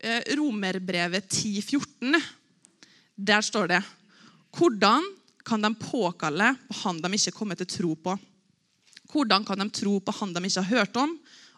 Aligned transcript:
eh, 0.00 0.22
Romerbrevet 0.38 1.28
10,14. 1.32 2.18
Der 3.16 3.44
står 3.44 3.70
det 3.72 3.82
Hvordan 4.54 5.04
kan 5.44 5.62
de 5.62 5.70
påkalle 5.74 6.54
på 6.68 6.80
han 6.82 7.00
de 7.02 7.12
ikke 7.16 7.34
kommer 7.36 7.58
til 7.58 7.68
tro 7.70 7.94
på? 7.94 8.16
Hvordan 9.12 9.44
kan 9.44 9.60
de 9.60 9.68
tro 9.72 9.98
på 10.00 10.14
han 10.20 10.34
de 10.34 10.44
ikke 10.44 10.64
har 10.64 10.78
hørt 10.78 10.96
om? 11.00 11.14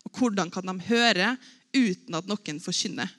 Og 0.06 0.18
hvordan 0.18 0.50
kan 0.50 0.66
de 0.66 0.76
høre 0.88 1.34
uten 1.74 2.14
at 2.18 2.28
noen 2.30 2.60
forkynner? 2.62 3.10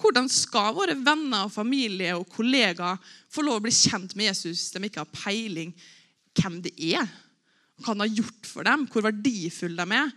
Hvordan 0.00 0.28
skal 0.28 0.74
våre 0.74 0.96
venner, 0.98 1.46
og 1.46 1.52
familie 1.54 2.16
og 2.18 2.26
kollegaer 2.28 2.98
få 3.30 3.44
lov 3.46 3.60
å 3.60 3.64
bli 3.64 3.72
kjent 3.74 4.16
med 4.18 4.32
Jesus 4.32 4.58
hvis 4.58 4.72
de 4.74 4.88
ikke 4.88 5.04
har 5.04 5.14
peiling 5.14 5.70
hvem 6.34 6.58
det 6.64 6.74
er? 6.74 7.06
Hva 7.78 7.92
han 7.92 8.02
har 8.02 8.10
gjort 8.10 8.48
for 8.48 8.66
dem? 8.66 8.88
Hvor 8.90 9.06
verdifulle 9.06 9.86
de 9.86 10.00
er? 10.00 10.10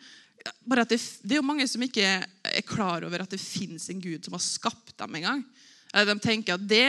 Bare 0.68 0.84
at 0.86 0.91
det, 0.91 1.00
det 1.23 1.36
er 1.36 1.41
jo 1.41 1.48
mange 1.48 1.68
som 1.70 1.84
ikke 1.84 2.05
er 2.07 2.66
klar 2.68 3.05
over 3.07 3.23
at 3.23 3.32
det 3.34 3.41
fins 3.41 3.89
en 3.91 4.02
Gud 4.04 4.25
som 4.25 4.36
har 4.38 4.43
skapt 4.43 4.96
dem 5.00 5.18
en 5.20 5.25
gang. 5.27 5.46
De 6.07 6.18
tenker 6.21 6.57
at 6.57 6.68
det, 6.68 6.88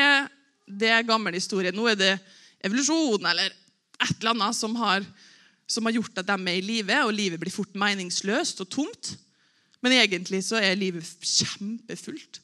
det 0.66 0.90
er 0.92 1.06
gammel 1.08 1.38
historie. 1.38 1.72
Nå 1.74 1.86
er 1.90 1.98
det 1.98 2.12
evolusjon 2.64 3.24
eller 3.30 3.54
et 3.98 4.14
eller 4.18 4.34
annet 4.34 4.58
som 4.58 4.74
har, 4.78 5.06
som 5.66 5.86
har 5.88 5.96
gjort 5.98 6.20
at 6.20 6.28
de 6.28 6.36
er 6.38 6.58
i 6.58 6.64
live, 6.64 6.98
og 7.04 7.14
livet 7.14 7.40
blir 7.40 7.54
fort 7.54 7.74
meningsløst 7.78 8.62
og 8.64 8.70
tomt. 8.72 9.14
Men 9.84 9.94
egentlig 10.00 10.42
så 10.46 10.58
er 10.60 10.78
livet 10.78 11.06
kjempefullt. 11.22 12.40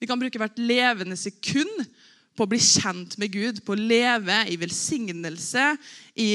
Vi 0.00 0.08
kan 0.08 0.20
bruke 0.20 0.40
hvert 0.40 0.60
levende 0.60 1.16
sekund 1.20 1.84
på 2.36 2.46
å 2.46 2.48
bli 2.48 2.60
kjent 2.62 3.18
med 3.20 3.32
Gud, 3.34 3.60
på 3.66 3.74
å 3.74 3.80
leve 3.80 4.36
i 4.48 4.56
velsignelse, 4.60 5.74
i 6.16 6.30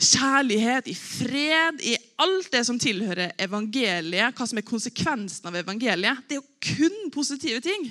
kjærlighet, 0.00 0.88
i 0.88 0.94
fred, 0.96 1.80
i 1.84 1.96
alt 2.20 2.48
det 2.52 2.62
som 2.66 2.78
tilhører 2.80 3.34
evangeliet, 3.40 4.36
hva 4.36 4.46
som 4.48 4.60
er 4.60 4.66
konsekvensen 4.66 5.50
av 5.50 5.58
evangeliet. 5.60 6.22
Det 6.28 6.38
er 6.38 6.40
jo 6.40 6.76
kun 6.76 7.10
positive 7.12 7.60
ting. 7.64 7.90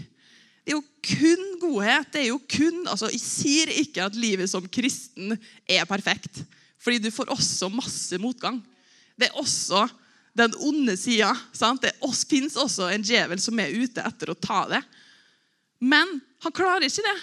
Det 0.65 0.73
er 0.73 0.77
jo 0.77 0.83
kun 1.05 1.45
godhet. 1.61 2.09
Det 2.13 2.23
er 2.23 2.29
jo 2.31 2.41
kun, 2.41 2.81
altså 2.89 3.11
Jeg 3.13 3.21
sier 3.23 3.73
ikke 3.81 4.07
at 4.07 4.17
livet 4.17 4.49
som 4.49 4.65
kristen 4.65 5.37
er 5.69 5.85
perfekt, 5.89 6.41
fordi 6.81 7.01
du 7.03 7.11
får 7.13 7.31
også 7.35 7.69
masse 7.73 8.17
motgang. 8.21 8.59
Det 9.19 9.29
er 9.29 9.39
også 9.41 9.85
den 10.37 10.53
onde 10.63 10.95
sida. 10.97 11.33
Det 11.81 11.93
fins 12.29 12.55
også 12.55 12.89
en 12.89 13.03
djevel 13.03 13.41
som 13.41 13.59
er 13.59 13.75
ute 13.75 14.01
etter 14.05 14.31
å 14.31 14.37
ta 14.39 14.63
det. 14.71 14.81
Men 15.79 16.19
han 16.43 16.55
klarer 16.55 16.87
ikke 16.87 17.05
det. 17.05 17.17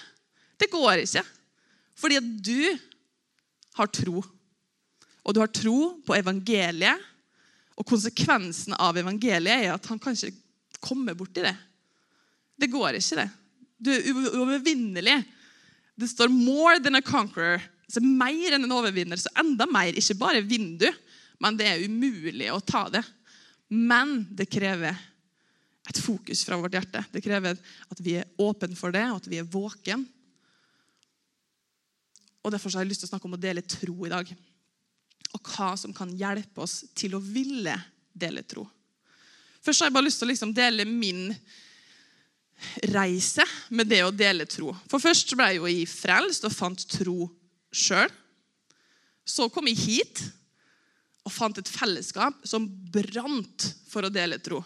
Det 0.61 0.71
går 0.73 1.03
ikke. 1.05 1.25
Fordi 1.97 2.19
at 2.21 2.29
du 2.45 2.61
har 3.77 3.93
tro. 3.93 4.23
Og 5.27 5.35
du 5.35 5.43
har 5.43 5.51
tro 5.51 5.79
på 6.07 6.17
evangeliet. 6.17 7.13
Og 7.77 7.85
konsekvensen 7.89 8.77
av 8.81 8.97
evangeliet 8.97 9.67
er 9.67 9.75
at 9.75 9.89
han 9.91 10.01
kan 10.01 10.17
ikke 10.17 10.79
komme 10.81 11.17
borti 11.19 11.43
det. 11.45 11.57
Det 12.57 12.71
går 12.73 12.97
ikke, 12.97 13.19
det. 13.21 13.29
Du 13.77 13.91
er 13.93 14.07
uovervinnelig. 14.39 15.17
Det 15.97 16.09
står 16.09 16.29
'more 16.29 16.81
than 16.81 16.97
a 16.97 17.01
conqueror'. 17.01 17.61
Så 17.89 18.01
mer 18.01 18.55
enn 18.55 18.65
en 18.65 18.73
overvinner. 18.73 19.17
Så 19.17 19.29
enda 19.39 19.67
mer. 19.67 19.93
Ikke 19.93 20.19
bare 20.19 20.43
vinner 20.43 20.79
du, 20.79 20.91
men 21.41 21.57
det 21.57 21.67
er 21.67 21.85
umulig 21.85 22.51
å 22.51 22.65
ta 22.65 22.89
det. 22.89 23.05
Men 23.69 24.27
det 24.35 24.51
krever 24.51 24.97
et 25.89 25.99
fokus 26.03 26.45
fra 26.45 26.59
vårt 26.59 26.75
hjerte. 26.75 27.05
Det 27.13 27.23
krever 27.23 27.59
at 27.91 28.03
vi 28.03 28.17
er 28.19 28.29
åpne 28.39 28.77
for 28.77 28.91
det, 28.91 29.05
og 29.11 29.17
at 29.17 29.31
vi 29.31 29.39
er 29.39 29.45
våken. 29.45 30.07
Og 32.43 32.53
Derfor 32.53 32.71
har 32.71 32.85
jeg 32.85 32.89
lyst 32.89 33.01
til 33.01 33.09
å 33.09 33.15
snakke 33.15 33.27
om 33.27 33.35
å 33.35 33.43
dele 33.43 33.63
tro 33.63 34.07
i 34.07 34.13
dag. 34.13 34.29
Og 35.37 35.53
hva 35.53 35.75
som 35.79 35.93
kan 35.95 36.11
hjelpe 36.17 36.65
oss 36.65 36.81
til 36.97 37.17
å 37.17 37.23
ville 37.23 37.75
dele 38.17 38.43
tro. 38.49 38.65
Først 39.65 39.83
har 39.83 39.91
jeg 39.91 39.97
bare 39.97 40.07
lyst 40.07 40.23
til 40.23 40.29
å 40.29 40.33
liksom 40.33 40.55
dele 40.57 40.87
min 40.89 41.29
reise 42.89 43.45
med 43.69 43.91
det 43.91 44.01
å 44.07 44.15
dele 44.15 44.47
tro. 44.49 44.73
For 44.89 45.03
Først 45.03 45.35
ble 45.37 45.51
jeg 45.51 45.61
jo 45.61 45.69
i 45.69 45.85
frelst 45.91 46.47
og 46.49 46.55
fant 46.55 46.87
tro 46.89 47.27
sjøl. 47.75 48.13
Så 49.27 49.49
kom 49.53 49.67
jeg 49.69 49.83
hit 49.83 50.23
og 51.27 51.35
fant 51.35 51.59
et 51.59 51.69
fellesskap 51.69 52.47
som 52.47 52.69
brant 52.95 53.67
for 53.91 54.07
å 54.07 54.13
dele 54.13 54.39
tro. 54.39 54.63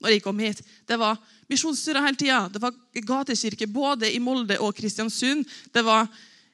Når 0.00 0.16
jeg 0.16 0.24
kom 0.24 0.38
hit. 0.42 0.62
Det 0.88 0.96
var 0.98 1.18
misjonsstyrer 1.50 2.02
hele 2.02 2.18
tida. 2.18 2.40
Det 2.50 2.60
var 2.62 2.74
gatekirke 3.06 3.68
både 3.70 4.10
i 4.10 4.18
Molde 4.22 4.56
og 4.64 4.74
Kristiansund. 4.76 5.44
Det 5.70 5.84
var 5.86 6.08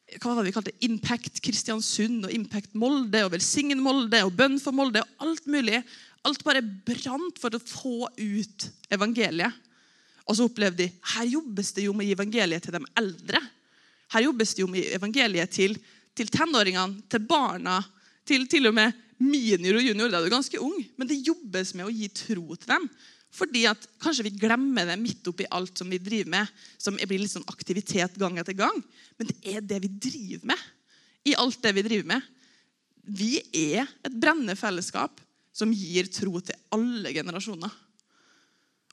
hva 0.06 0.32
var 0.32 0.44
det 0.44 0.50
vi 0.50 0.54
kalte 0.54 0.74
Impact 0.86 1.40
Kristiansund 1.42 2.28
og 2.28 2.34
Impact 2.34 2.76
Molde 2.78 3.24
og 3.26 3.32
Velsign 3.34 3.80
Molde 3.82 4.20
og 4.26 4.34
Bønn 4.38 4.58
for 4.62 4.74
Molde. 4.76 5.02
og 5.02 5.26
Alt 5.26 5.48
mulig. 5.50 5.80
Alt 6.26 6.44
bare 6.46 6.62
brant 6.62 7.40
for 7.42 7.54
å 7.54 7.62
få 7.62 8.10
ut 8.14 8.68
evangeliet. 8.94 9.62
Og 10.26 10.38
så 10.38 10.46
opplevde 10.46 10.84
de 10.84 10.88
her 11.14 11.26
jobbes 11.30 11.72
det 11.74 11.86
jo 11.86 11.94
med 11.94 12.10
evangeliet 12.10 12.64
til 12.66 12.74
de 12.74 12.82
eldre. 12.98 13.42
Her 14.14 14.26
jobbes 14.28 14.54
det 14.54 14.62
jo 14.62 14.70
med 14.70 14.94
evangeliet 14.94 15.52
til, 15.54 15.76
til 16.14 16.30
tenåringene, 16.30 17.02
til 17.10 17.26
barna, 17.26 17.80
til 18.26 18.46
til 18.50 18.70
og 18.70 18.78
med 18.78 19.02
Minior 19.22 19.78
og 19.78 19.86
junior 19.86 20.10
da 20.12 20.18
er 20.18 20.26
du 20.26 20.34
ganske 20.34 20.58
ung, 20.60 20.76
men 20.98 21.08
det 21.08 21.22
jobbes 21.24 21.70
med 21.72 21.86
å 21.86 21.92
gi 21.94 22.08
tro 22.12 22.50
til 22.52 22.68
dem. 22.68 22.88
Fordi 23.36 23.66
at 23.68 23.82
Kanskje 24.00 24.26
vi 24.28 24.36
glemmer 24.38 24.88
det 24.88 24.96
midt 25.00 25.28
oppi 25.28 25.46
alt 25.52 25.76
som 25.78 25.90
vi 25.92 26.00
driver 26.00 26.32
med, 26.32 26.52
som 26.80 26.96
blir 26.96 27.20
litt 27.20 27.34
sånn 27.34 27.46
aktivitet 27.50 28.16
gang 28.20 28.38
etter 28.40 28.56
gang. 28.56 28.78
Men 29.18 29.30
det 29.30 29.36
er 29.52 29.64
det 29.64 29.82
vi 29.84 29.92
driver 30.08 30.52
med. 30.54 30.64
i 31.26 31.34
alt 31.34 31.62
det 31.62 31.72
Vi 31.74 31.82
driver 31.82 32.06
med. 32.06 32.22
Vi 33.02 33.40
er 33.52 33.86
et 34.04 34.14
brennende 34.14 34.56
fellesskap 34.56 35.20
som 35.52 35.72
gir 35.72 36.06
tro 36.06 36.40
til 36.40 36.56
alle 36.70 37.12
generasjoner. 37.12 37.70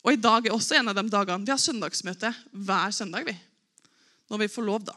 Og 0.03 0.13
I 0.13 0.19
dag 0.19 0.47
er 0.47 0.53
også 0.53 0.75
en 0.75 0.89
av 0.89 0.95
de 0.95 1.07
dagene 1.09 1.45
vi 1.45 1.51
har 1.51 1.61
søndagsmøte 1.61 2.33
hver 2.51 2.91
søndag. 2.91 3.25
vi. 3.25 3.35
Når 4.29 4.37
vi 4.37 4.47
får 4.47 4.63
lov, 4.63 4.83
da, 4.83 4.95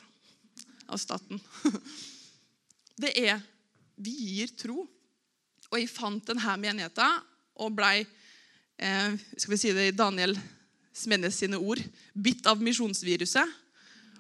av 0.89 0.99
staten. 0.99 1.41
Det 2.97 3.13
er 3.21 3.41
Vi 3.97 4.11
gir 4.11 4.49
tro 4.57 4.87
og 5.71 5.79
jeg 5.79 5.91
fant 5.91 6.25
denne 6.29 6.57
menigheten 6.61 7.23
og 7.63 7.75
blei 7.77 8.05
eh, 8.79 9.17
skal 9.37 9.55
vi 9.55 9.61
si 9.61 9.73
det 9.77 9.91
i 9.91 9.97
Daniel 9.97 10.37
Smenes 10.97 11.37
sine 11.43 11.59
ord 11.61 11.83
bitt 12.13 12.47
av 12.49 12.63
misjonsviruset. 12.65 13.63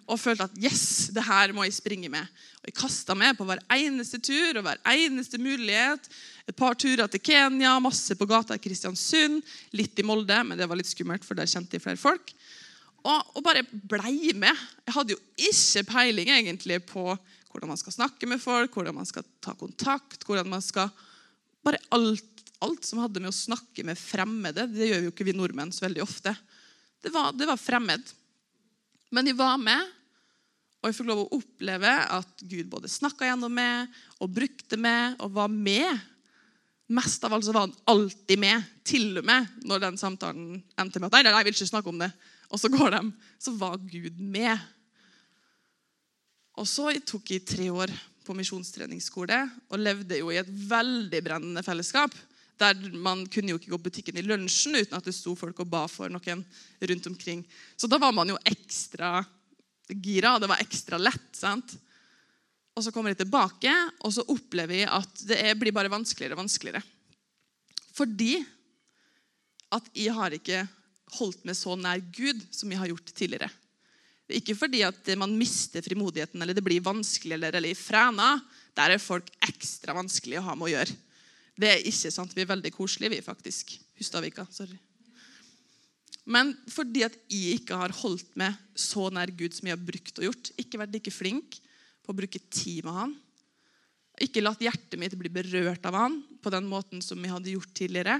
Og 0.06 0.20
følte 0.22 0.46
at 0.46 0.58
yes, 0.62 1.08
det 1.10 1.24
her 1.26 1.50
må 1.56 1.64
jeg 1.66 1.74
springe 1.74 2.10
med. 2.12 2.28
Og 2.60 2.68
Jeg 2.68 2.76
kasta 2.78 3.16
meg 3.18 3.34
på 3.38 3.46
hver 3.48 3.62
eneste 3.74 4.20
tur 4.22 4.60
og 4.60 4.66
hver 4.68 4.78
eneste 4.92 5.40
mulighet. 5.42 6.06
Et 6.46 6.54
par 6.54 6.78
turer 6.78 7.08
til 7.10 7.22
Kenya, 7.26 7.72
masse 7.82 8.14
på 8.14 8.28
gata 8.28 8.54
i 8.54 8.62
Kristiansund, 8.62 9.40
litt 9.74 9.98
i 9.98 10.06
Molde, 10.06 10.38
men 10.46 10.58
det 10.58 10.68
var 10.70 10.78
litt 10.78 10.92
skummelt, 10.92 11.26
for 11.26 11.34
der 11.34 11.50
kjente 11.50 11.74
jeg 11.74 11.82
flere 11.82 11.98
folk. 11.98 12.30
Og, 13.02 13.34
og 13.34 13.42
bare 13.46 13.64
blei 13.66 14.30
med. 14.38 14.54
Jeg 14.86 14.94
hadde 14.94 15.16
jo 15.16 15.20
ikke 15.48 15.86
peiling 15.90 16.30
egentlig 16.36 16.78
på 16.86 17.08
hvordan 17.50 17.72
man 17.72 17.80
skal 17.80 17.94
snakke 17.96 18.28
med 18.30 18.42
folk, 18.42 18.74
hvordan 18.76 18.94
man 18.98 19.08
skal 19.08 19.26
ta 19.42 19.56
kontakt, 19.58 20.22
hvordan 20.26 20.48
man 20.54 20.62
skal 20.62 20.90
bare 21.66 21.80
alt, 21.96 22.35
alt, 22.64 22.86
som 22.86 23.02
hadde 23.02 23.20
med 23.22 23.30
å 23.32 23.36
snakke 23.36 23.84
med 23.86 23.98
fremmede 24.00 24.66
Det 24.70 24.88
gjør 24.88 25.06
jo 25.06 25.12
ikke 25.12 25.26
vi 25.28 25.34
nordmenn 25.36 25.72
så 25.74 25.86
veldig 25.86 26.02
ofte. 26.04 26.32
Det 27.02 27.12
var, 27.14 27.34
det 27.36 27.48
var 27.48 27.60
fremmed. 27.60 28.04
Men 29.14 29.28
de 29.28 29.34
var 29.36 29.56
med, 29.60 29.92
og 30.80 30.88
jeg 30.88 30.98
fikk 30.98 31.08
lov 31.10 31.24
å 31.24 31.38
oppleve 31.38 31.92
at 32.14 32.44
Gud 32.46 32.68
både 32.70 32.90
snakka 32.90 33.28
gjennom 33.28 33.52
meg 33.54 33.92
og 34.22 34.32
brukte 34.36 34.78
meg 34.80 35.16
og 35.24 35.32
var 35.36 35.50
med. 35.52 36.02
Mest 36.94 37.24
av 37.26 37.34
alt 37.34 37.46
så 37.46 37.54
var 37.54 37.66
han 37.66 37.76
alltid 37.90 38.38
med, 38.38 38.66
til 38.86 39.18
og 39.18 39.26
med 39.26 39.48
når 39.66 39.82
den 39.82 39.98
samtalen 39.98 40.60
endte 40.78 41.02
med 41.02 41.08
at 41.08 41.16
nei, 41.16 41.22
nei, 41.26 41.32
jeg 41.40 41.48
vil 41.48 41.56
ikke 41.58 41.70
snakke 41.72 41.90
om 41.90 42.02
det. 42.04 42.10
Og 42.46 42.62
så 42.62 42.70
går 42.70 42.94
de. 42.94 43.00
Så 43.42 43.56
var 43.58 43.80
Gud 43.82 44.20
med. 44.22 44.54
Og 46.56 46.68
så 46.70 46.92
tok 47.04 47.34
jeg 47.34 47.46
tre 47.48 47.66
år 47.74 47.90
på 48.26 48.34
misjonstreningsskole 48.34 49.38
og 49.70 49.82
levde 49.82 50.18
jo 50.18 50.30
i 50.32 50.38
et 50.40 50.48
veldig 50.48 51.20
brennende 51.26 51.62
fellesskap. 51.66 52.14
Der 52.56 52.78
Man 52.92 53.26
kunne 53.28 53.52
jo 53.52 53.60
ikke 53.60 53.74
gå 53.74 53.78
butikken 53.88 54.16
i 54.16 54.24
lunsjen 54.24 54.78
uten 54.78 54.96
at 54.96 55.04
det 55.04 55.14
sto 55.14 55.34
folk 55.36 55.58
og 55.60 55.68
ba 55.68 55.84
for 55.90 56.12
noen 56.12 56.44
rundt 56.80 57.08
omkring. 57.10 57.42
Så 57.76 57.88
da 57.90 57.98
var 58.00 58.14
man 58.16 58.32
jo 58.32 58.38
ekstra 58.44 59.18
gira, 59.88 60.38
det 60.40 60.48
var 60.50 60.62
ekstra 60.62 60.98
lett. 60.98 61.30
sant? 61.36 61.76
Og 62.76 62.84
så 62.84 62.92
kommer 62.92 63.12
de 63.12 63.22
tilbake, 63.22 63.72
og 64.04 64.12
så 64.12 64.24
opplever 64.28 64.74
vi 64.74 64.82
at 64.84 65.22
det 65.28 65.54
blir 65.60 65.72
bare 65.72 65.92
vanskeligere 65.92 66.36
og 66.36 66.42
vanskeligere. 66.44 66.82
Fordi 67.96 68.34
at 69.72 69.86
jeg 69.96 70.12
har 70.12 70.34
ikke 70.36 70.66
holdt 71.16 71.46
meg 71.46 71.56
så 71.56 71.76
nær 71.78 72.02
Gud 72.12 72.42
som 72.52 72.72
jeg 72.72 72.80
har 72.80 72.90
gjort 72.90 73.14
tidligere. 73.16 73.48
Det 74.26 74.34
er 74.34 74.42
ikke 74.42 74.58
fordi 74.58 74.82
at 74.82 75.08
man 75.18 75.36
mister 75.38 75.84
frimodigheten 75.86 76.42
eller 76.42 76.56
det 76.56 76.64
blir 76.66 76.82
vanskelig 76.84 77.36
eller, 77.36 77.54
eller 77.54 77.70
i 77.70 77.78
Fræna. 77.78 78.34
Der 78.76 78.96
er 78.96 79.02
folk 79.02 79.28
ekstra 79.46 79.94
vanskelig 79.96 80.40
å 80.40 80.46
ha 80.48 80.56
med 80.58 80.66
å 80.66 80.72
gjøre. 80.74 80.96
Det 81.56 81.68
er 81.70 81.86
ikke 81.88 82.12
sant. 82.12 82.34
Vi 82.36 82.44
er 82.44 82.50
veldig 82.50 82.72
koselige, 82.74 83.16
vi, 83.16 83.24
faktisk. 83.24 83.76
Hustadvika. 83.96 84.44
Sorry. 84.52 84.76
Men 86.26 86.52
fordi 86.72 87.04
at 87.06 87.14
jeg 87.30 87.60
ikke 87.60 87.78
har 87.78 87.94
holdt 88.02 88.32
meg 88.38 88.56
så 88.76 89.06
nær 89.14 89.30
Gud 89.30 89.54
som 89.54 89.68
jeg 89.68 89.76
har 89.76 89.86
brukt 89.88 90.18
og 90.18 90.26
gjort, 90.26 90.50
ikke 90.58 90.80
vært 90.82 90.96
like 90.96 91.12
flink 91.14 91.60
på 92.02 92.12
å 92.12 92.18
bruke 92.18 92.40
tid 92.50 92.82
med 92.86 92.96
han, 92.96 93.14
ikke 94.22 94.42
latt 94.42 94.62
hjertet 94.64 94.96
mitt 94.98 95.14
bli 95.18 95.30
berørt 95.32 95.84
av 95.86 95.96
han 95.98 96.16
på 96.42 96.50
den 96.52 96.66
måten 96.68 97.02
som 97.04 97.20
jeg 97.20 97.34
hadde 97.34 97.52
gjort 97.52 97.72
tidligere. 97.76 98.16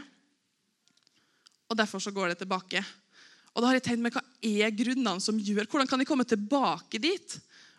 Og 1.67 1.79
Derfor 1.79 2.03
så 2.03 2.13
går 2.15 2.31
det 2.31 2.41
tilbake. 2.43 2.83
Og 3.57 3.63
da 3.63 3.71
har 3.71 3.79
jeg 3.79 3.87
tenkt 3.89 4.05
meg, 4.05 4.15
Hva 4.15 4.23
er 4.45 4.75
grunnene 4.77 5.23
som 5.25 5.39
gjør 5.41 5.67
Hvordan 5.67 5.89
kan 5.89 6.03
jeg 6.03 6.09
komme 6.09 6.29
tilbake 6.29 7.01
dit? 7.01 7.39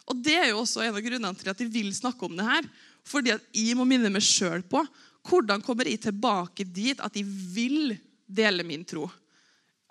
Og 0.09 0.17
Det 0.23 0.35
er 0.35 0.49
jo 0.49 0.63
også 0.63 0.83
en 0.83 0.95
av 0.97 1.03
grunnene 1.05 1.37
til 1.37 1.51
at 1.53 1.61
jeg 1.61 1.71
vil 1.71 1.93
snakke 1.93 2.25
om 2.25 2.35
det 2.35 2.47
her. 2.47 2.67
Fordi 3.07 3.35
at 3.35 3.45
jeg 3.55 3.77
må 3.77 3.85
minne 3.87 4.11
meg 4.11 4.25
sjøl 4.25 4.65
på 4.67 4.81
hvordan 5.27 5.63
kommer 5.65 5.89
jeg 5.89 6.01
tilbake 6.07 6.65
dit 6.65 6.99
at 7.03 7.15
jeg 7.15 7.27
vil 7.27 7.95
dele 8.27 8.65
min 8.67 8.83
tro 8.87 9.07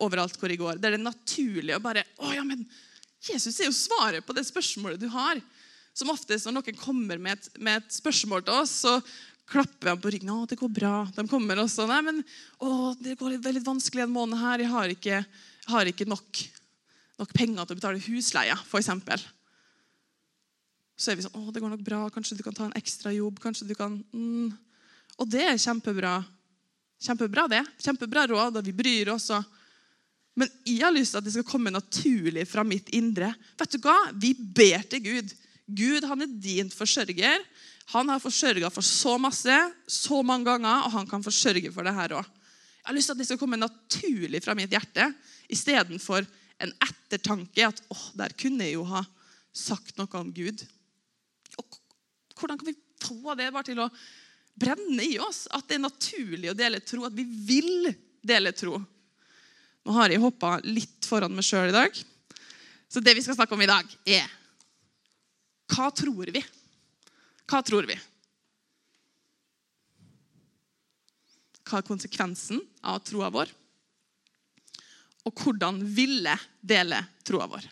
overalt 0.02 0.36
hvor 0.36 0.52
jeg 0.52 0.60
går. 0.60 0.80
Det 0.80 0.90
er 0.92 1.00
naturlig 1.00 1.76
å 1.76 1.82
bare 1.82 2.04
Å 2.20 2.32
ja, 2.34 2.44
men 2.44 2.64
Jesus 3.26 3.56
er 3.60 3.70
jo 3.70 3.76
svaret 3.76 4.26
på 4.26 4.34
det 4.36 4.44
spørsmålet 4.46 5.00
du 5.00 5.08
har. 5.12 5.40
Som 5.96 6.12
oftest 6.12 6.46
når 6.46 6.58
noen 6.58 6.78
kommer 6.78 7.20
med 7.20 7.38
et, 7.38 7.48
med 7.56 7.80
et 7.80 7.96
spørsmål 7.96 8.44
til 8.44 8.58
oss, 8.60 8.74
så 8.84 8.98
klapper 9.48 9.92
jeg 9.92 10.02
på 10.02 10.12
ryggen. 10.12 10.32
'Å, 10.34 10.48
det 10.50 10.58
går 10.60 10.72
bra.' 10.74 11.06
De 11.16 11.24
kommer 11.30 11.62
også. 11.62 11.86
'Nei, 11.88 12.02
men 12.04 12.20
å, 12.60 12.92
det 13.00 13.16
går 13.18 13.38
veldig 13.40 13.64
vanskelig 13.64 14.04
en 14.04 14.12
måned 14.12 14.38
her. 14.40 14.62
Jeg 14.62 14.72
har 14.72 14.92
ikke, 14.92 15.22
har 15.72 15.90
ikke 15.90 16.08
nok, 16.10 16.42
nok, 17.22 17.32
penger 17.32 17.64
til 17.64 17.76
å 17.76 17.80
betale 17.80 18.04
husleia', 18.04 18.58
f.eks. 18.66 18.92
Så 20.96 21.12
er 21.12 21.16
vi 21.16 21.24
sånn 21.24 21.40
'Å, 21.40 21.48
det 21.54 21.64
går 21.64 21.72
nok 21.72 21.86
bra. 21.86 22.04
Kanskje 22.12 22.36
du 22.36 22.44
kan 22.44 22.54
ta 22.56 22.68
en 22.68 22.78
ekstra 22.78 23.14
jobb.' 23.16 23.40
kanskje 23.40 23.70
du 23.70 23.74
kan... 23.78 24.02
Mm. 24.12 24.52
Og 25.16 25.28
det 25.32 25.44
er 25.46 25.60
kjempebra. 25.60 26.18
Kjempebra, 27.02 27.46
det. 27.50 27.62
Kjempebra 27.82 28.26
råd, 28.30 28.58
og 28.60 28.66
vi 28.66 28.74
bryr 28.76 29.12
oss. 29.14 29.30
Men 30.36 30.50
jeg 30.66 30.82
har 30.84 30.94
lyst 30.94 31.14
til 31.14 31.22
at 31.22 31.26
det 31.26 31.34
skal 31.36 31.48
komme 31.48 31.72
naturlig 31.72 32.44
fra 32.48 32.64
mitt 32.66 32.90
indre. 32.96 33.32
Vet 33.56 33.76
du 33.76 33.80
hva? 33.84 33.96
Vi 34.12 34.34
ber 34.36 34.84
til 34.90 35.04
Gud. 35.04 35.32
Gud 35.66 36.06
han 36.06 36.24
er 36.24 36.36
din 36.42 36.70
forsørger. 36.72 37.44
Han 37.94 38.10
har 38.10 38.22
forsørga 38.22 38.70
for 38.74 38.84
så 38.84 39.14
masse, 39.22 39.56
så 39.86 40.20
mange 40.26 40.48
ganger, 40.48 40.86
og 40.86 40.94
han 40.98 41.08
kan 41.08 41.24
forsørge 41.24 41.70
for 41.74 41.86
det 41.86 41.94
her 41.94 42.16
òg. 42.18 42.32
Jeg 42.86 42.90
har 42.90 42.96
lyst 42.96 43.10
til 43.10 43.16
at 43.16 43.20
det 43.20 43.26
skal 43.28 43.38
komme 43.40 43.58
naturlig 43.58 44.40
fra 44.44 44.54
mitt 44.58 44.70
hjerte, 44.74 45.08
istedenfor 45.50 46.26
en 46.62 46.72
ettertanke 46.86 47.66
at 47.66 47.80
åh, 47.92 48.04
der 48.18 48.34
kunne 48.38 48.66
jeg 48.66 48.76
jo 48.76 48.84
ha 48.90 49.02
sagt 49.56 49.96
noe 49.98 50.20
om 50.20 50.30
Gud. 50.34 50.62
Og 51.58 51.80
hvordan 52.36 52.60
kan 52.60 52.68
vi 52.70 52.76
få 53.02 53.34
det 53.38 53.48
bare 53.52 53.66
til 53.66 53.82
å 53.82 53.88
brenne 54.56 55.04
i 55.04 55.18
oss? 55.22 55.44
At 55.52 55.68
det 55.68 55.78
er 55.78 55.84
naturlig 55.84 56.50
å 56.52 56.56
dele 56.58 56.80
tro, 56.84 57.04
at 57.06 57.16
vi 57.16 57.24
vil 57.24 57.92
dele 58.26 58.52
tro. 58.56 58.80
Nå 59.86 59.94
har 59.94 60.10
jeg 60.10 60.22
hoppa 60.22 60.56
litt 60.66 61.06
foran 61.06 61.34
meg 61.36 61.46
sjøl 61.46 61.70
i 61.70 61.76
dag. 61.76 62.02
Så 62.88 63.02
det 63.02 63.14
vi 63.14 63.22
skal 63.22 63.36
snakke 63.38 63.54
om 63.54 63.62
i 63.62 63.70
dag, 63.70 63.86
er 64.06 64.26
hva 65.74 65.90
tror 65.94 66.30
vi? 66.32 66.42
Hva 67.46 67.60
tror 67.66 67.86
vi? 67.86 67.96
Hva 71.66 71.80
er 71.80 71.86
konsekvensen 71.86 72.60
av 72.86 73.00
troa 73.06 73.30
vår? 73.34 73.50
Og 75.26 75.42
hvordan 75.42 75.80
ville 75.82 76.36
dele 76.62 77.00
troa 77.26 77.48
vår? 77.50 77.66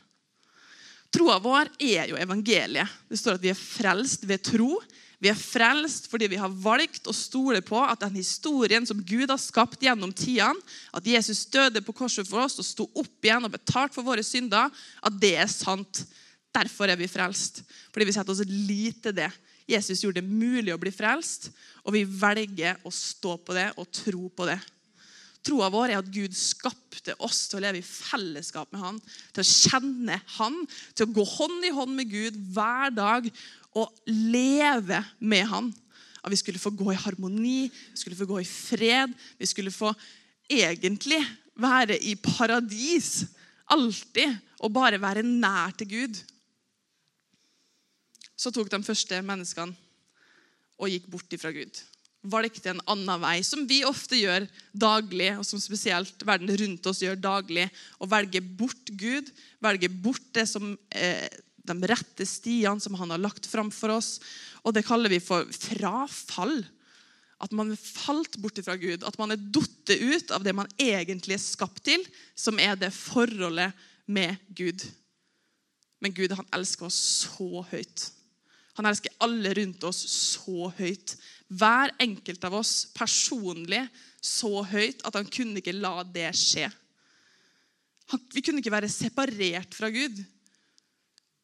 Troa 1.15 1.37
vår 1.39 1.71
er 1.79 2.11
jo 2.11 2.19
evangeliet. 2.19 2.91
Det 3.07 3.19
står 3.21 3.39
at 3.39 3.45
vi 3.45 3.53
er 3.53 3.59
frelst 3.59 4.27
ved 4.27 4.43
tro. 4.43 4.81
Vi 5.23 5.31
er 5.31 5.39
frelst 5.39 6.09
fordi 6.11 6.29
vi 6.33 6.41
har 6.41 6.53
valgt 6.65 7.07
å 7.09 7.15
stole 7.17 7.63
på 7.65 7.79
at 7.83 8.03
den 8.03 8.19
historien 8.19 8.87
som 8.87 9.01
Gud 9.07 9.31
har 9.31 9.41
skapt 9.41 9.83
gjennom 9.85 10.13
tidene, 10.15 10.61
at 10.93 11.07
Jesus 11.07 11.45
døde 11.47 11.83
på 11.85 11.95
korset 11.97 12.29
for 12.29 12.45
oss 12.45 12.59
og 12.61 12.67
sto 12.67 12.89
opp 12.91 13.25
igjen 13.25 13.47
og 13.47 13.55
betalt 13.55 13.95
for 13.95 14.07
våre 14.07 14.25
synder, 14.27 14.73
at 15.03 15.19
det 15.21 15.37
er 15.41 15.51
sant. 15.51 16.05
Derfor 16.55 16.91
er 16.91 16.99
vi 16.99 17.11
frelst. 17.11 17.65
Fordi 17.91 18.07
vi 18.07 18.15
setter 18.15 18.35
oss 18.35 18.45
lit 18.47 19.01
til 19.03 19.17
det. 19.17 19.31
Jesus 19.71 20.05
gjorde 20.05 20.21
det 20.21 20.29
mulig 20.29 20.75
å 20.75 20.81
bli 20.81 20.93
frelst, 20.93 21.49
og 21.85 21.97
vi 21.97 22.05
velger 22.05 22.79
å 22.85 22.93
stå 22.93 23.39
på 23.41 23.57
det 23.57 23.71
og 23.81 23.89
tro 23.97 24.29
på 24.29 24.47
det. 24.51 24.59
Troa 25.45 25.69
vår 25.73 25.93
er 25.93 26.01
at 26.01 26.09
Gud 26.13 26.33
skapte 26.37 27.13
oss 27.25 27.43
til 27.51 27.59
å 27.59 27.65
leve 27.67 27.83
i 27.83 27.85
fellesskap 27.85 28.71
med 28.73 28.81
Han, 28.81 29.01
til 29.35 29.45
å 29.45 29.49
kjenne 29.49 30.17
Han, 30.39 30.63
til 30.97 31.05
å 31.05 31.15
gå 31.19 31.25
hånd 31.35 31.67
i 31.69 31.73
hånd 31.77 31.93
med 31.97 32.13
Gud 32.13 32.39
hver 32.57 32.95
dag 32.97 33.29
og 33.75 33.91
leve 34.07 35.03
med 35.21 35.47
Han. 35.51 35.73
At 36.25 36.33
vi 36.33 36.41
skulle 36.41 36.63
få 36.63 36.73
gå 36.73 36.93
i 36.93 36.99
harmoni, 36.99 37.69
vi 37.69 38.01
skulle 38.01 38.17
få 38.17 38.27
gå 38.29 38.41
i 38.41 38.49
fred. 38.49 39.13
Vi 39.39 39.47
skulle 39.47 39.75
få 39.75 39.93
egentlig 40.49 41.21
være 41.61 41.99
i 42.01 42.15
paradis. 42.17 43.27
Alltid. 43.71 44.37
Og 44.65 44.73
bare 44.73 45.01
være 45.01 45.23
nær 45.23 45.75
til 45.77 45.91
Gud. 45.91 46.21
Så 48.37 48.51
tok 48.51 48.71
de 48.73 48.83
første 48.83 49.21
menneskene 49.23 49.77
og 50.81 50.91
gikk 50.91 51.07
bort 51.13 51.35
ifra 51.37 51.53
Gud. 51.55 51.77
Valgte 52.25 52.73
en 52.73 52.81
annen 52.89 53.21
vei, 53.21 53.37
som 53.45 53.67
vi 53.69 53.83
ofte 53.87 54.17
gjør 54.17 54.47
daglig, 54.73 55.29
og 55.37 55.45
som 55.47 55.61
spesielt 55.61 56.25
verden 56.27 56.51
rundt 56.61 56.87
oss 56.89 57.03
gjør 57.05 57.21
daglig. 57.21 57.69
Å 58.01 58.09
velge 58.11 58.41
bort 58.41 58.91
Gud, 58.97 59.29
velge 59.63 59.91
bort 59.93 60.25
det 60.35 60.47
som 60.51 60.73
eh, 60.97 61.29
de 61.65 61.77
rette 61.89 62.27
stiene 62.29 62.83
som 62.83 62.97
han 63.01 63.15
har 63.15 63.23
lagt 63.23 63.47
fram 63.49 63.71
for 63.75 63.97
oss. 63.97 64.19
Og 64.65 64.75
det 64.77 64.87
kaller 64.87 65.13
vi 65.13 65.21
for 65.23 65.49
frafall. 65.57 66.61
At 67.43 67.53
man 67.57 67.73
er 67.75 67.81
falt 67.81 68.39
bort 68.41 68.61
fra 68.65 68.77
Gud. 68.81 69.05
At 69.05 69.19
man 69.21 69.35
er 69.35 69.41
datt 69.41 69.95
ut 69.95 70.35
av 70.35 70.45
det 70.45 70.55
man 70.57 70.71
egentlig 70.81 71.39
er 71.39 71.45
skapt 71.45 71.85
til, 71.89 72.05
som 72.37 72.61
er 72.63 72.77
det 72.81 72.93
forholdet 72.95 73.75
med 74.07 74.37
Gud. 74.57 74.85
Men 76.05 76.15
Gud 76.15 76.35
han 76.37 76.49
elsker 76.55 76.89
oss 76.91 77.01
så 77.25 77.65
høyt. 77.71 78.11
Han 78.75 78.89
elsker 78.91 79.13
alle 79.23 79.53
rundt 79.55 79.85
oss 79.87 80.01
så 80.11 80.69
høyt. 80.79 81.15
Hver 81.55 81.93
enkelt 82.03 82.45
av 82.47 82.57
oss 82.59 82.89
personlig 82.97 83.85
så 84.25 84.65
høyt 84.67 85.05
at 85.07 85.17
han 85.17 85.29
kunne 85.29 85.61
ikke 85.61 85.77
la 85.77 86.03
det 86.05 86.31
skje. 86.37 86.67
vi 88.35 88.43
kunne 88.43 88.61
ikke 88.61 88.75
være 88.75 88.91
separert 88.91 89.75
fra 89.77 89.91
Gud. 89.95 90.19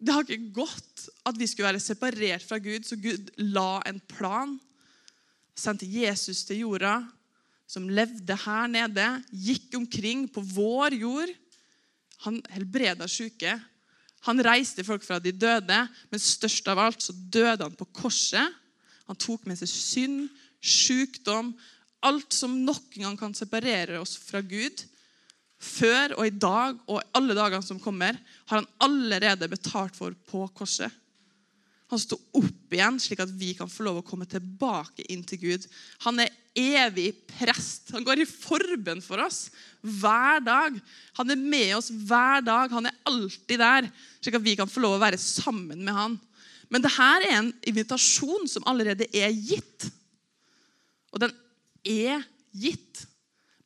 Det 0.01 0.15
har 0.15 0.25
ikke 0.25 0.55
gått 0.63 1.09
at 1.29 1.37
vi 1.37 1.47
skulle 1.49 1.69
være 1.69 1.83
separert 1.83 2.45
fra 2.47 2.57
Gud, 2.63 2.87
så 2.89 2.97
Gud 2.97 3.29
la 3.53 3.83
en 3.89 4.01
plan. 4.09 4.55
Sendte 5.57 5.89
Jesus 5.89 6.47
til 6.49 6.63
jorda, 6.63 7.03
som 7.69 7.89
levde 7.93 8.35
her 8.47 8.71
nede, 8.71 9.07
gikk 9.31 9.77
omkring 9.77 10.25
på 10.33 10.43
vår 10.57 10.97
jord. 11.03 11.35
Han 12.25 12.41
helbreda 12.55 13.07
syke. 13.09 13.53
Han 14.27 14.41
reiste 14.45 14.85
folk 14.85 15.05
fra 15.05 15.21
de 15.23 15.33
døde, 15.33 15.83
men 16.11 16.23
størst 16.23 16.67
av 16.73 16.81
alt 16.81 17.05
så 17.05 17.15
døde 17.15 17.65
han 17.65 17.77
på 17.77 17.89
korset. 18.01 18.57
Han 19.09 19.21
tok 19.21 19.45
med 19.49 19.61
seg 19.61 19.71
synd, 19.71 20.25
sykdom, 20.61 21.53
alt 22.05 22.33
som 22.33 22.57
noen 22.65 23.05
gang 23.05 23.21
kan 23.21 23.37
separere 23.37 24.01
oss 24.01 24.17
fra 24.17 24.41
Gud 24.41 24.81
før 25.61 26.17
og 26.17 26.25
i 26.25 26.33
dag 26.33 26.79
og 26.89 27.03
alle 27.17 27.37
dagene 27.37 27.65
som 27.65 27.81
kommer, 27.83 28.17
har 28.49 28.63
han 28.63 28.69
allerede 28.81 29.49
betalt 29.53 29.97
for 29.99 30.17
på 30.31 30.47
korset. 30.57 30.91
Han 31.91 31.99
står 31.99 32.21
opp 32.39 32.75
igjen, 32.75 33.01
slik 33.03 33.21
at 33.25 33.33
vi 33.35 33.51
kan 33.59 33.71
få 33.71 33.83
lov 33.83 33.99
å 33.99 34.07
komme 34.07 34.27
tilbake 34.31 35.03
inn 35.11 35.25
til 35.27 35.41
Gud. 35.43 35.65
Han 36.07 36.23
er 36.23 36.31
evig 36.55 37.09
prest. 37.33 37.91
Han 37.91 38.07
går 38.07 38.23
i 38.23 38.29
forbønn 38.31 39.03
for 39.03 39.19
oss 39.25 39.49
hver 39.83 40.39
dag. 40.47 40.77
Han 41.19 41.35
er 41.35 41.41
med 41.41 41.75
oss 41.81 41.91
hver 41.91 42.47
dag. 42.47 42.71
Han 42.71 42.87
er 42.87 43.01
alltid 43.11 43.59
der, 43.59 43.91
slik 44.23 44.39
at 44.39 44.47
vi 44.47 44.55
kan 44.61 44.71
få 44.71 44.85
lov 44.85 44.97
å 44.97 45.03
være 45.03 45.19
sammen 45.19 45.83
med 45.83 45.97
han. 45.97 46.17
Men 46.71 46.87
dette 46.87 47.11
er 47.19 47.27
en 47.35 47.51
invitasjon 47.67 48.47
som 48.47 48.71
allerede 48.71 49.11
er 49.11 49.35
gitt. 49.35 49.91
Og 51.11 51.25
den 51.25 51.35
er 51.83 52.23
gitt 52.55 53.03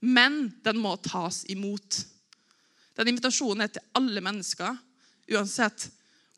men 0.05 0.53
den 0.65 0.81
må 0.83 0.95
tas 1.01 1.43
imot. 1.53 2.03
Den 2.95 3.11
invitasjonen 3.11 3.65
er 3.65 3.73
til 3.73 3.87
alle 3.97 4.23
mennesker, 4.25 4.77
uansett 5.33 5.89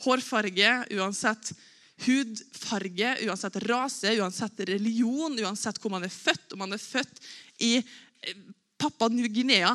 hårfarge, 0.04 0.72
uansett 0.94 1.50
hudfarge, 2.04 3.14
uansett 3.26 3.56
rase, 3.64 4.12
uansett 4.20 4.60
religion, 4.68 5.38
uansett 5.40 5.80
hvor 5.80 5.92
man 5.92 6.04
er 6.06 6.12
født. 6.12 6.52
Om 6.52 6.64
man 6.64 6.76
er 6.76 6.82
født 6.82 7.22
i 7.64 7.78
Pappa 7.80 8.44
Papua 8.76 9.08
New-Guinea 9.08 9.70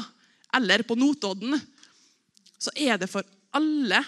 eller 0.54 0.84
på 0.86 0.96
Notodden, 0.96 1.56
så 2.58 2.70
er 2.76 3.00
det 3.02 3.08
for 3.10 3.26
alle. 3.58 4.04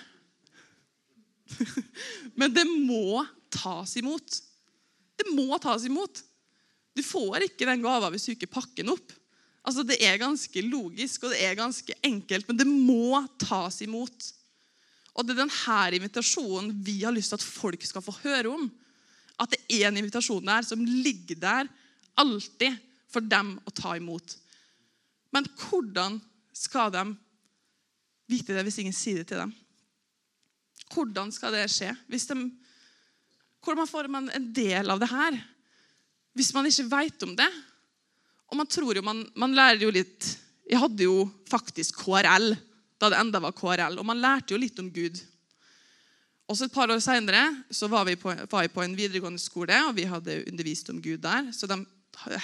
Men 2.40 2.54
det 2.54 2.66
må 2.70 3.24
tas 3.54 3.96
imot. 3.98 4.38
Det 5.18 5.34
må 5.34 5.58
tas 5.62 5.86
imot. 5.90 6.22
Du 6.94 7.02
får 7.02 7.48
ikke 7.48 7.66
den 7.66 7.82
gava 7.82 8.12
hvis 8.14 8.28
du 8.28 8.36
ikke 8.36 8.52
pakker 8.54 8.84
den 8.84 8.94
opp. 8.94 9.16
Altså, 9.64 9.84
Det 9.84 9.98
er 10.04 10.20
ganske 10.20 10.62
logisk 10.62 11.24
og 11.24 11.32
det 11.32 11.44
er 11.44 11.56
ganske 11.56 11.96
enkelt, 12.04 12.48
men 12.48 12.58
det 12.60 12.68
må 12.68 13.24
tas 13.40 13.82
imot. 13.82 14.32
Og 15.16 15.26
Det 15.26 15.36
er 15.36 15.44
denne 15.46 16.00
invitasjonen 16.00 16.74
vi 16.84 17.04
har 17.04 17.16
lyst 17.16 17.32
til 17.32 17.40
at 17.40 17.48
folk 17.48 17.86
skal 17.86 18.04
få 18.04 18.16
høre 18.24 18.50
om. 18.52 18.72
At 19.40 19.54
det 19.54 19.62
er 19.70 19.88
en 19.88 19.98
invitasjon 19.98 20.46
der 20.46 20.66
som 20.68 20.84
ligger 20.84 21.40
der 21.40 21.70
alltid 22.20 22.78
for 23.10 23.22
dem 23.22 23.56
å 23.66 23.74
ta 23.74 23.96
imot. 23.98 24.36
Men 25.34 25.48
hvordan 25.58 26.20
skal 26.54 26.92
de 26.94 27.06
vite 28.30 28.54
det 28.54 28.64
hvis 28.66 28.80
ingen 28.84 28.96
sier 28.96 29.22
det 29.22 29.32
til 29.32 29.42
dem? 29.42 29.54
Hvordan 30.94 31.32
skal 31.34 31.56
det 31.56 31.66
skje? 31.74 31.90
Hvis 32.12 32.28
de, 32.30 32.38
hvordan 33.64 33.90
får 33.90 34.10
man 34.12 34.30
en 34.34 34.52
del 34.54 34.92
av 34.94 35.02
det 35.02 35.10
her 35.10 35.40
hvis 36.34 36.50
man 36.56 36.66
ikke 36.66 36.90
vet 36.90 37.24
om 37.28 37.36
det? 37.38 37.50
Og 38.54 38.60
man 38.60 38.70
tror 38.70 38.94
jo 38.94 39.02
man, 39.02 39.24
man 39.34 39.56
lærer 39.58 39.82
jo 39.82 39.90
litt 39.90 40.30
Jeg 40.70 40.78
hadde 40.78 41.08
jo 41.08 41.26
faktisk 41.50 42.04
KRL 42.06 42.54
da 43.02 43.10
det 43.10 43.18
enda 43.20 43.42
var 43.42 43.56
KRL. 43.58 43.98
Og 44.00 44.06
man 44.06 44.22
lærte 44.22 44.54
jo 44.54 44.60
litt 44.62 44.78
om 44.80 44.88
Gud. 44.94 45.18
Og 46.48 46.56
så 46.56 46.68
Et 46.70 46.74
par 46.76 46.92
år 46.94 47.02
seinere 47.04 47.42
var, 47.90 48.06
vi 48.06 48.16
på, 48.16 48.32
var 48.52 48.64
jeg 48.64 48.72
på 48.72 48.84
en 48.84 48.96
videregående 48.96 49.42
skole, 49.42 49.76
og 49.90 49.98
vi 49.98 50.06
hadde 50.08 50.44
undervist 50.48 50.92
om 50.94 51.02
Gud 51.02 51.20
der. 51.26 51.50
Så 51.52 51.68
de 51.68 51.82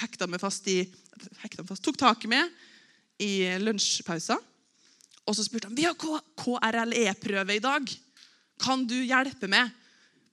hekta 0.01 0.27
meg 0.27 0.41
fast 0.41 0.67
i, 0.67 0.81
hekta 1.43 1.61
meg 1.61 1.69
fast, 1.69 1.85
tok 1.85 1.99
tak 2.01 2.25
i 2.25 2.31
meg 2.31 2.51
i 3.23 3.31
lunsjpausa. 3.61 4.39
Og 5.27 5.37
så 5.37 5.45
spurte 5.45 5.69
de 5.69 5.77
vi 5.77 5.87
har 5.87 5.95
KRLE-prøve 5.95 7.55
i 7.55 7.63
dag. 7.63 7.95
Kan 8.59 8.87
du 8.89 8.97
hjelpe 8.97 9.47
meg? 9.51 9.71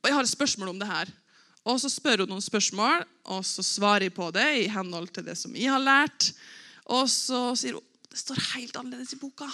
Og 0.01 0.09
jeg 0.09 0.17
har 0.17 0.27
et 0.27 0.33
spørsmål 0.33 0.73
om 0.73 0.81
det 0.81 0.91
her. 0.91 1.11
Og 1.67 1.81
så 1.83 1.91
spør 1.91 2.23
hun 2.23 2.31
noen 2.37 2.45
spørsmål, 2.45 3.03
og 3.35 3.43
så 3.47 3.65
svarer 3.67 4.07
jeg 4.07 4.15
på 4.15 4.29
det 4.35 4.47
i 4.63 4.69
henhold 4.71 5.11
til 5.15 5.27
det 5.27 5.35
som 5.39 5.55
jeg 5.59 5.73
har 5.73 5.83
lært. 5.83 6.31
Og 6.95 7.09
så 7.11 7.51
sier 7.59 7.79
hun 7.79 7.93
det 8.17 8.23
står 8.23 8.39
helt 8.55 8.77
annerledes 8.81 9.13
i 9.13 9.19
boka. 9.21 9.45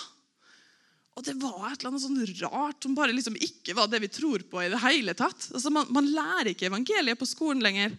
Og 1.19 1.25
det 1.27 1.33
var 1.41 1.73
et 1.73 1.81
eller 1.81 1.91
annet 1.91 2.03
sånn 2.05 2.45
rart 2.45 2.85
som 2.85 2.95
bare 2.95 3.11
liksom 3.11 3.35
ikke 3.35 3.75
var 3.75 3.89
det 3.91 3.99
vi 4.05 4.11
tror 4.13 4.45
på. 4.47 4.61
i 4.63 4.71
det 4.71 4.79
hele 4.85 5.17
tatt. 5.19 5.49
Altså 5.51 5.73
man, 5.75 5.89
man 5.91 6.07
lærer 6.07 6.53
ikke 6.53 6.69
evangeliet 6.71 7.19
på 7.19 7.27
skolen 7.27 7.65
lenger. 7.65 7.97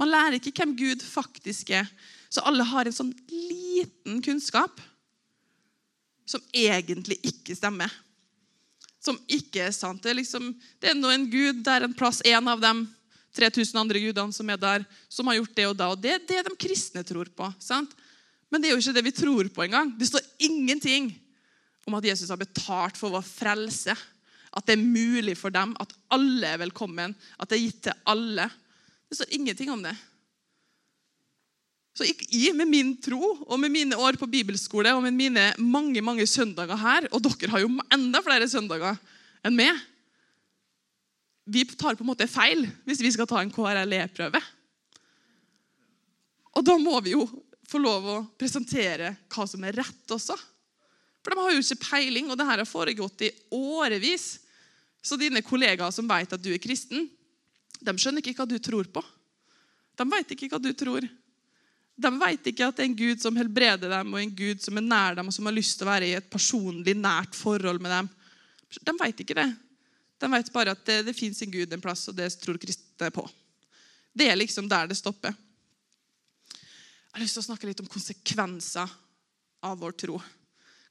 Man 0.00 0.08
lærer 0.08 0.38
ikke 0.38 0.54
hvem 0.56 0.72
Gud 0.78 1.04
faktisk 1.04 1.74
er. 1.76 1.84
Så 2.32 2.40
alle 2.48 2.64
har 2.64 2.88
en 2.88 2.96
sånn 2.96 3.12
liten 3.28 4.22
kunnskap 4.24 4.80
som 6.24 6.40
egentlig 6.56 7.20
ikke 7.28 7.54
stemmer. 7.58 7.92
Som 9.04 9.20
ikke 9.28 9.68
er 9.68 9.76
sant. 9.76 10.00
Det 10.02 10.14
er, 10.14 10.18
liksom, 10.22 10.54
det 10.80 10.90
er 10.90 10.98
nå 10.98 11.12
en 11.12 11.28
gud 11.30 11.60
der 11.66 11.84
en 11.84 11.94
plass, 11.94 12.24
en 12.24 12.48
av 12.50 12.64
dem 12.64 12.86
3000 13.36 13.78
andre 13.80 14.00
gudene 14.00 14.34
som 14.34 14.50
er 14.50 14.60
der, 14.60 14.86
som 15.12 15.28
har 15.28 15.38
gjort 15.38 15.54
det 15.58 15.68
og 15.68 15.76
da. 15.78 15.90
Og 15.92 16.00
det 16.00 16.14
er 16.14 16.24
det 16.24 16.42
de 16.48 16.56
kristne 16.66 17.04
tror 17.06 17.28
på. 17.36 17.50
sant? 17.60 17.92
Men 18.50 18.62
det 18.62 18.70
er 18.70 18.76
jo 18.76 18.82
ikke 18.82 18.96
det 18.96 19.06
vi 19.06 19.14
tror 19.14 19.48
på 19.52 19.64
engang. 19.66 19.92
Det 19.98 20.08
står 20.08 20.24
ingenting 20.48 21.10
om 21.86 21.96
at 21.98 22.08
Jesus 22.08 22.30
har 22.32 22.40
betalt 22.40 22.98
for 22.98 23.14
vår 23.14 23.24
frelse. 23.26 23.94
At 24.56 24.66
det 24.66 24.76
er 24.76 24.84
mulig 24.84 25.36
for 25.38 25.52
dem, 25.52 25.74
at 25.80 25.92
alle 26.14 26.54
er 26.54 26.62
velkommen, 26.62 27.14
at 27.36 27.50
det 27.50 27.58
er 27.58 27.64
gitt 27.66 27.82
til 27.88 28.04
alle. 28.08 28.48
Det 29.06 29.18
står 29.18 29.34
ingenting 29.36 29.72
om 29.74 29.82
det. 29.84 29.94
Så 31.96 32.04
jeg, 32.04 32.52
med 32.52 32.68
min 32.68 32.92
tro 33.00 33.20
og 33.46 33.60
med 33.60 33.72
mine 33.72 33.96
år 33.96 34.18
på 34.20 34.28
bibelskole 34.28 34.92
og 34.92 35.00
med 35.06 35.16
mine 35.16 35.46
mange 35.56 36.02
mange 36.04 36.26
søndager 36.28 36.76
her 36.76 37.06
Og 37.08 37.22
dere 37.24 37.48
har 37.54 37.62
jo 37.62 37.70
enda 37.92 38.20
flere 38.20 38.48
søndager 38.52 38.98
enn 39.46 39.56
meg. 39.56 39.78
Vi 41.46 41.62
tar 41.78 41.94
på 41.94 42.02
en 42.02 42.10
måte 42.10 42.26
feil 42.30 42.64
hvis 42.86 43.02
vi 43.04 43.12
skal 43.14 43.28
ta 43.30 43.40
en 43.42 43.52
KRLE-prøve. 43.54 44.40
Og 46.56 46.64
da 46.64 46.76
må 46.80 46.98
vi 47.04 47.14
jo 47.14 47.26
få 47.68 47.80
lov 47.82 48.06
å 48.10 48.18
presentere 48.38 49.12
hva 49.32 49.46
som 49.48 49.64
er 49.66 49.76
rett 49.76 50.14
også. 50.14 50.36
For 51.22 51.34
de 51.34 51.42
har 51.42 51.54
jo 51.54 51.62
ikke 51.62 51.88
peiling, 51.90 52.30
og 52.30 52.38
det 52.38 52.46
her 52.46 52.62
har 52.62 52.68
foregått 52.68 53.26
i 53.26 53.32
årevis. 53.54 54.26
Så 55.02 55.18
dine 55.18 55.42
kollegaer 55.42 55.94
som 55.94 56.08
vet 56.08 56.32
at 56.32 56.42
du 56.42 56.52
er 56.54 56.62
kristen, 56.62 57.08
de 57.76 57.94
skjønner 57.98 58.22
ikke 58.22 58.40
hva 58.40 58.48
du 58.48 58.56
tror 58.62 58.88
på. 58.90 59.02
De 59.96 60.06
vet 60.10 60.34
ikke 60.34 60.48
hva 60.52 60.60
du 60.62 60.70
tror. 60.76 61.06
De 61.96 62.12
vet 62.20 62.50
ikke 62.50 62.68
at 62.68 62.76
det 62.76 62.84
er 62.84 62.90
en 62.90 62.98
Gud 62.98 63.22
som 63.22 63.38
helbreder 63.38 63.92
dem, 63.92 64.14
og 64.14 64.20
en 64.20 64.34
Gud 64.38 64.62
som 64.64 64.78
er 64.78 64.86
nær 64.86 65.18
dem, 65.18 65.28
og 65.30 65.34
som 65.34 65.48
har 65.48 65.56
lyst 65.56 65.78
til 65.78 65.86
å 65.86 65.90
være 65.90 66.08
i 66.08 66.16
et 66.18 66.30
personlig, 66.30 66.96
nært 66.98 67.36
forhold 67.38 67.80
med 67.82 67.94
dem. 67.94 68.10
De 68.86 68.94
vet 69.00 69.22
ikke 69.24 69.38
det. 69.38 69.48
De 70.18 70.30
vet 70.32 70.52
bare 70.52 70.72
at 70.72 70.84
det, 70.88 71.02
det 71.08 71.16
fins 71.16 71.42
en 71.42 71.52
Gud 71.52 71.72
en 71.72 71.82
plass, 71.82 72.06
og 72.08 72.16
det 72.16 72.30
tror 72.40 72.58
kristne 72.60 73.10
på. 73.12 73.26
Det 74.16 74.30
er 74.30 74.38
liksom 74.38 74.68
der 74.68 74.88
det 74.88 74.96
stopper. 74.96 75.34
Jeg 76.52 77.18
har 77.18 77.24
lyst 77.24 77.36
til 77.36 77.44
å 77.44 77.48
snakke 77.50 77.68
litt 77.68 77.80
om 77.80 77.90
konsekvenser 77.90 78.92
av 79.64 79.78
vår 79.80 79.96
tro. 80.00 80.16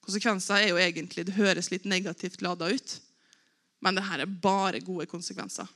Konsekvenser 0.06 0.62
er 0.62 0.70
jo 0.70 0.82
egentlig, 0.82 1.26
Det 1.26 1.38
høres 1.38 1.72
litt 1.72 1.86
negativt 1.86 2.42
lada 2.46 2.70
ut, 2.70 3.00
men 3.82 3.98
det 3.98 4.06
her 4.06 4.22
er 4.22 4.38
bare 4.42 4.82
gode 4.82 5.06
konsekvenser. 5.10 5.68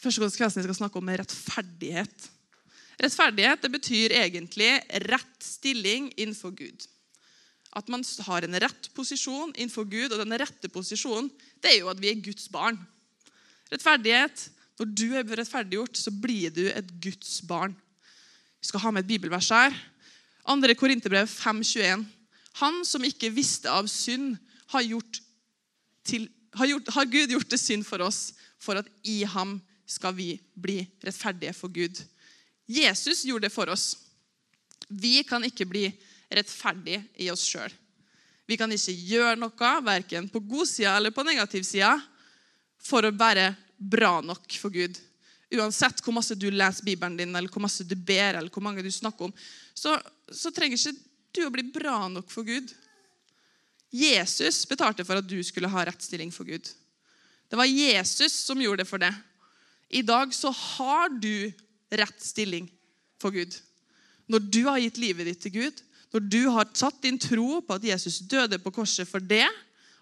Første 0.00 0.22
konsekvensen 0.22 0.62
jeg 0.62 0.68
skal 0.68 0.78
snakke 0.78 0.98
om, 0.98 1.10
er 1.10 1.20
rettferdighet. 1.22 2.30
Rettferdighet 3.00 3.62
det 3.62 3.72
betyr 3.74 4.14
egentlig 4.16 4.70
rett 5.06 5.44
stilling 5.44 6.10
innenfor 6.16 6.54
Gud. 6.56 6.86
At 7.76 7.90
man 7.92 8.02
har 8.26 8.44
en 8.44 8.58
rett 8.62 8.88
posisjon 8.96 9.52
innenfor 9.54 9.86
Gud. 9.86 10.10
Og 10.10 10.18
den 10.18 10.38
rette 10.40 10.70
posisjonen 10.72 11.30
det 11.62 11.74
er 11.74 11.78
jo 11.82 11.90
at 11.92 12.00
vi 12.02 12.10
er 12.10 12.24
Guds 12.24 12.48
barn. 12.50 12.78
Rettferdighet 13.70 14.48
Når 14.80 14.88
du 14.96 15.06
er 15.12 15.26
rettferdiggjort, 15.36 15.98
så 16.00 16.10
blir 16.10 16.50
du 16.56 16.64
et 16.70 16.88
Guds 17.04 17.42
barn. 17.44 17.74
Vi 18.60 18.70
skal 18.70 18.80
ha 18.80 18.92
med 18.96 19.04
et 19.04 19.10
bibelvers 19.10 19.50
her. 19.52 19.74
2. 20.48 20.74
Korinterbrev 20.80 21.28
5,21. 21.28 22.06
Han 22.62 22.80
som 22.88 23.04
ikke 23.04 23.28
visste 23.28 23.68
av 23.68 23.90
synd, 23.92 24.38
har, 24.72 24.86
til, 26.08 26.24
har, 26.56 26.70
gjort, 26.70 26.88
har 26.96 27.10
Gud 27.12 27.34
gjort 27.34 27.52
det 27.52 27.60
synd 27.60 27.84
for 27.84 28.00
oss, 28.00 28.32
for 28.56 28.80
at 28.80 28.88
i 29.04 29.20
ham 29.28 29.58
skal 29.84 30.16
vi 30.16 30.32
bli 30.56 30.80
rettferdige 31.04 31.52
for 31.58 31.68
Gud. 31.68 32.00
Jesus 32.70 33.26
gjorde 33.28 33.50
det 33.50 33.52
for 33.52 33.68
oss. 33.68 33.92
Vi 34.88 35.20
kan 35.28 35.44
ikke 35.44 35.68
bli 35.68 35.84
rettferdige 35.90 36.09
i 36.30 37.30
oss 37.30 37.44
sjøl. 37.44 37.72
Vi 38.46 38.58
kan 38.58 38.70
ikke 38.72 38.94
gjøre 38.94 39.36
noe, 39.38 39.74
verken 39.86 40.28
på 40.30 40.40
god 40.42 40.66
side 40.66 40.90
eller 40.90 41.14
på 41.14 41.22
negativ 41.26 41.62
side, 41.62 41.92
for 42.82 43.04
å 43.06 43.12
være 43.14 43.52
bra 43.76 44.20
nok 44.24 44.46
for 44.58 44.72
Gud. 44.74 44.98
Uansett 45.50 46.02
hvor 46.02 46.14
masse 46.14 46.34
du 46.38 46.48
leser 46.50 46.86
Bibelen 46.86 47.16
din, 47.18 47.34
eller 47.34 47.50
hvor 47.50 47.62
masse 47.62 47.84
du 47.86 47.94
ber, 47.94 48.38
eller 48.38 48.50
hvor 48.50 48.62
mange 48.62 48.82
du 48.82 48.90
snakker 48.90 49.28
om, 49.28 49.34
så, 49.74 49.96
så 50.30 50.50
trenger 50.54 50.78
ikke 50.78 50.98
du 51.34 51.42
å 51.46 51.52
bli 51.54 51.64
bra 51.70 52.08
nok 52.10 52.30
for 52.30 52.46
Gud. 52.46 52.70
Jesus 53.90 54.62
betalte 54.70 55.04
for 55.06 55.18
at 55.18 55.26
du 55.26 55.38
skulle 55.46 55.70
ha 55.70 55.84
rettstilling 55.86 56.30
for 56.34 56.46
Gud. 56.46 56.66
Det 57.50 57.58
var 57.58 57.66
Jesus 57.66 58.34
som 58.46 58.60
gjorde 58.62 58.84
det 58.84 58.90
for 58.90 59.02
det. 59.02 59.10
I 59.90 60.02
dag 60.06 60.30
så 60.34 60.52
har 60.54 61.10
du 61.10 61.50
rett 61.90 62.22
stilling 62.22 62.68
for 63.18 63.34
Gud. 63.34 63.56
Når 64.30 64.46
du 64.46 64.60
har 64.68 64.78
gitt 64.78 65.00
livet 65.02 65.26
ditt 65.26 65.42
til 65.42 65.56
Gud, 65.56 65.80
når 66.10 66.26
du 66.26 66.40
har 66.50 66.70
satt 66.74 67.02
din 67.04 67.18
tro 67.20 67.60
på 67.62 67.76
at 67.76 67.86
Jesus 67.86 68.18
døde 68.26 68.58
på 68.62 68.72
korset 68.74 69.08
for 69.08 69.22
det, 69.22 69.46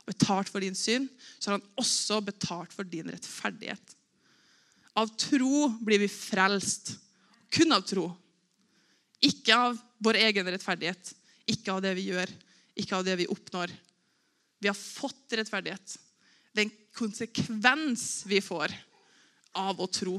og 0.01 0.15
betalt 0.15 0.49
for 0.49 0.65
din 0.65 0.77
synd, 0.77 1.11
så 1.37 1.51
har 1.51 1.59
han 1.59 1.69
også 1.77 2.23
betalt 2.25 2.73
for 2.73 2.89
din 2.89 3.11
rettferdighet. 3.13 3.95
Av 4.97 5.11
tro 5.21 5.69
blir 5.85 6.01
vi 6.01 6.09
frelst. 6.11 6.95
Kun 7.53 7.77
av 7.77 7.85
tro. 7.87 8.09
Ikke 9.25 9.57
av 9.57 9.77
vår 10.03 10.21
egen 10.23 10.49
rettferdighet, 10.49 11.13
ikke 11.51 11.75
av 11.75 11.83
det 11.85 11.93
vi 11.99 12.09
gjør, 12.09 12.31
ikke 12.79 12.99
av 12.99 13.07
det 13.07 13.17
vi 13.21 13.29
oppnår. 13.31 13.73
Vi 14.59 14.71
har 14.71 14.79
fått 14.79 15.37
rettferdighet. 15.39 15.97
Det 16.53 16.63
er 16.63 16.69
en 16.69 16.77
konsekvens 16.99 18.05
vi 18.31 18.41
får 18.43 18.75
av 19.59 19.81
å 19.81 19.91
tro 19.91 20.17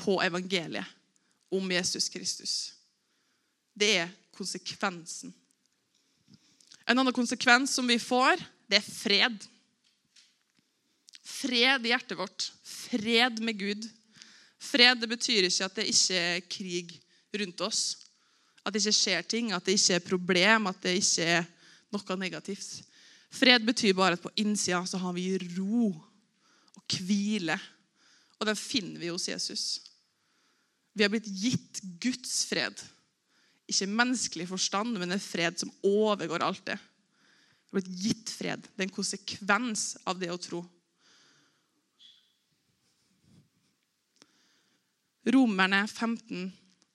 på 0.00 0.20
evangeliet 0.22 0.86
om 1.50 1.72
Jesus 1.72 2.08
Kristus. 2.12 2.54
Det 3.74 3.90
er 4.02 4.10
konsekvensen. 4.36 5.32
En 6.90 6.98
annen 6.98 7.14
konsekvens 7.14 7.76
som 7.76 7.86
vi 7.86 7.98
får, 8.02 8.40
det 8.70 8.80
er 8.80 8.86
fred. 8.86 9.46
Fred 11.22 11.86
i 11.86 11.92
hjertet 11.92 12.18
vårt. 12.18 12.50
Fred 12.66 13.38
med 13.44 13.58
Gud. 13.60 13.86
Fred 14.60 15.00
det 15.00 15.08
betyr 15.10 15.46
ikke 15.46 15.68
at 15.68 15.78
det 15.78 15.88
ikke 15.92 16.20
er 16.20 16.46
krig 16.50 16.94
rundt 17.40 17.64
oss. 17.64 17.82
At 18.64 18.74
det 18.74 18.82
ikke 18.82 18.98
skjer 18.98 19.26
ting, 19.28 19.52
at 19.54 19.64
det 19.64 19.78
ikke 19.78 19.96
er 19.96 20.08
problem, 20.08 20.68
at 20.68 20.82
det 20.84 20.98
ikke 21.00 21.28
er 21.38 21.46
noe 21.94 22.16
negativt. 22.20 22.82
Fred 23.30 23.62
betyr 23.64 23.94
bare 23.94 24.18
at 24.18 24.22
på 24.22 24.32
innsida 24.42 24.82
så 24.86 24.98
har 25.00 25.14
vi 25.14 25.38
ro 25.56 25.92
og 26.76 26.98
hvile. 27.06 27.56
Og 28.40 28.48
den 28.48 28.58
finner 28.58 28.98
vi 29.00 29.12
hos 29.12 29.28
Jesus. 29.30 29.64
Vi 30.92 31.04
har 31.04 31.12
blitt 31.12 31.28
gitt 31.30 31.80
Guds 32.02 32.42
fred. 32.50 32.74
Ikke 33.70 33.88
menneskelig 33.90 34.48
forstand, 34.50 34.98
men 34.98 35.14
en 35.14 35.22
fred 35.22 35.58
som 35.60 35.72
overgår 35.86 36.42
alt 36.44 36.64
det. 36.66 36.76
Det 36.76 37.70
er 37.70 37.78
blitt 37.78 38.02
gitt 38.02 38.32
fred. 38.34 38.66
Det 38.66 38.82
er 38.82 38.88
en 38.88 38.96
konsekvens 38.96 39.84
av 40.10 40.18
det 40.18 40.30
å 40.34 40.40
tro. 40.42 40.64
Romerne 45.30 45.84
15, 45.86 46.48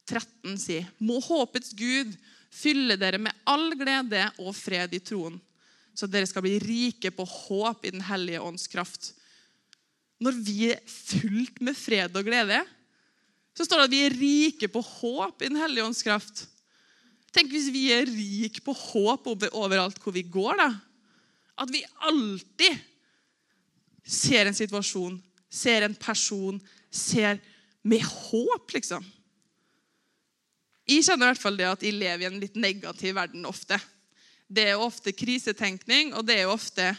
13 0.10 0.58
sier, 0.60 0.88
må 1.00 1.22
håpets 1.24 1.72
Gud 1.78 2.16
fylle 2.52 2.98
dere 3.00 3.22
med 3.22 3.46
all 3.48 3.70
glede 3.78 4.26
og 4.42 4.56
fred 4.58 4.96
i 4.98 5.02
troen, 5.04 5.38
så 5.96 6.10
dere 6.12 6.28
skal 6.28 6.44
bli 6.44 6.58
rike 6.60 7.14
på 7.16 7.24
håp 7.24 7.86
i 7.86 7.94
Den 7.96 8.04
hellige 8.04 8.42
ånds 8.44 8.68
kraft 8.68 9.14
når 10.24 10.40
vi 10.46 10.72
er 10.72 10.82
fullt 10.88 11.62
med 11.66 11.76
fred 11.78 12.16
og 12.16 12.28
glede, 12.28 12.62
så 13.56 13.66
står 13.66 13.84
det 13.84 13.88
at 13.88 13.94
vi 13.94 14.04
er 14.06 14.20
rike 14.20 14.70
på 14.72 14.84
håp 14.84 15.44
i 15.44 15.50
Den 15.52 15.60
hellige 15.60 15.88
ånds 15.88 16.04
kraft. 16.04 16.46
Tenk 17.36 17.52
hvis 17.52 17.68
vi 17.74 17.90
er 17.92 18.08
rik 18.08 18.62
på 18.64 18.74
håp 18.74 19.28
overalt 19.28 20.00
hvor 20.00 20.16
vi 20.16 20.24
går. 20.24 20.56
da. 20.62 20.70
At 21.60 21.72
vi 21.72 21.84
alltid 22.08 22.80
ser 24.06 24.48
en 24.48 24.56
situasjon, 24.56 25.18
ser 25.50 25.84
en 25.84 25.96
person, 25.96 26.60
ser 26.92 27.42
med 27.84 28.04
håp, 28.04 28.72
liksom. 28.76 29.04
Jeg 30.86 31.04
kjenner 31.04 31.26
i 31.26 31.34
hvert 31.34 31.42
fall 31.42 31.58
det 31.58 31.68
at 31.68 31.84
jeg 31.84 31.98
lever 31.98 32.24
i 32.24 32.30
en 32.30 32.40
litt 32.42 32.56
negativ 32.56 33.16
verden 33.18 33.46
ofte. 33.50 33.80
det 34.48 34.68
er 34.70 34.78
ofte 34.78 35.10
krisetenkning, 35.10 36.14
og 36.14 36.26
det 36.28 36.36
er 36.38 36.48
ofte 36.48 36.92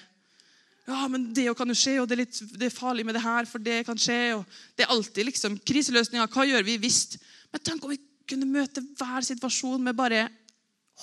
ja, 0.86 1.06
men 1.10 1.32
det 1.34 1.50
kan 1.58 1.70
jo 1.70 1.74
skje, 1.74 1.96
og 2.00 2.06
det 2.06 2.14
er, 2.14 2.20
litt, 2.22 2.36
det 2.58 2.68
er 2.68 2.74
farlig 2.74 3.04
med 3.06 3.16
det 3.18 3.22
her, 3.24 3.46
for 3.50 3.62
det 3.62 3.80
kan 3.86 3.98
skje. 3.98 4.36
og 4.36 4.44
Det 4.78 4.84
er 4.84 4.92
alltid 4.94 5.26
liksom 5.26 5.56
kriseløsninger. 5.66 6.30
Hva 6.30 6.44
gjør 6.46 6.62
vi 6.66 6.76
hvis 6.78 7.18
Men 7.50 7.62
tenk 7.62 7.84
om 7.86 7.90
vi 7.90 7.98
kunne 8.28 8.48
møte 8.48 8.82
hver 8.98 9.24
situasjon 9.26 9.82
med 9.82 9.96
bare 9.98 10.26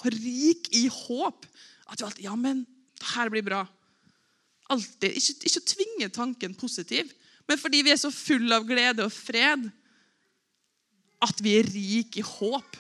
rik 0.10 0.70
i 0.75 0.88
håp. 0.92 1.46
At 1.88 2.00
vi 2.00 2.08
alltid 2.08 2.25
Ja, 2.25 2.36
men 2.36 2.63
det 3.00 3.10
her 3.13 3.30
blir 3.30 3.46
bra. 3.46 3.63
Alltid. 4.72 5.12
Ikke, 5.12 5.36
ikke 5.50 5.68
tvinge 5.74 6.10
tanken 6.13 6.56
positiv, 6.56 7.12
men 7.48 7.60
fordi 7.60 7.84
vi 7.84 7.92
er 7.92 8.00
så 8.00 8.12
fulle 8.13 8.56
av 8.56 8.65
glede 8.68 9.03
og 9.03 9.12
fred 9.12 9.68
at 11.24 11.44
vi 11.44 11.58
er 11.60 11.68
rik 11.68 12.18
i 12.20 12.24
håp. 12.25 12.80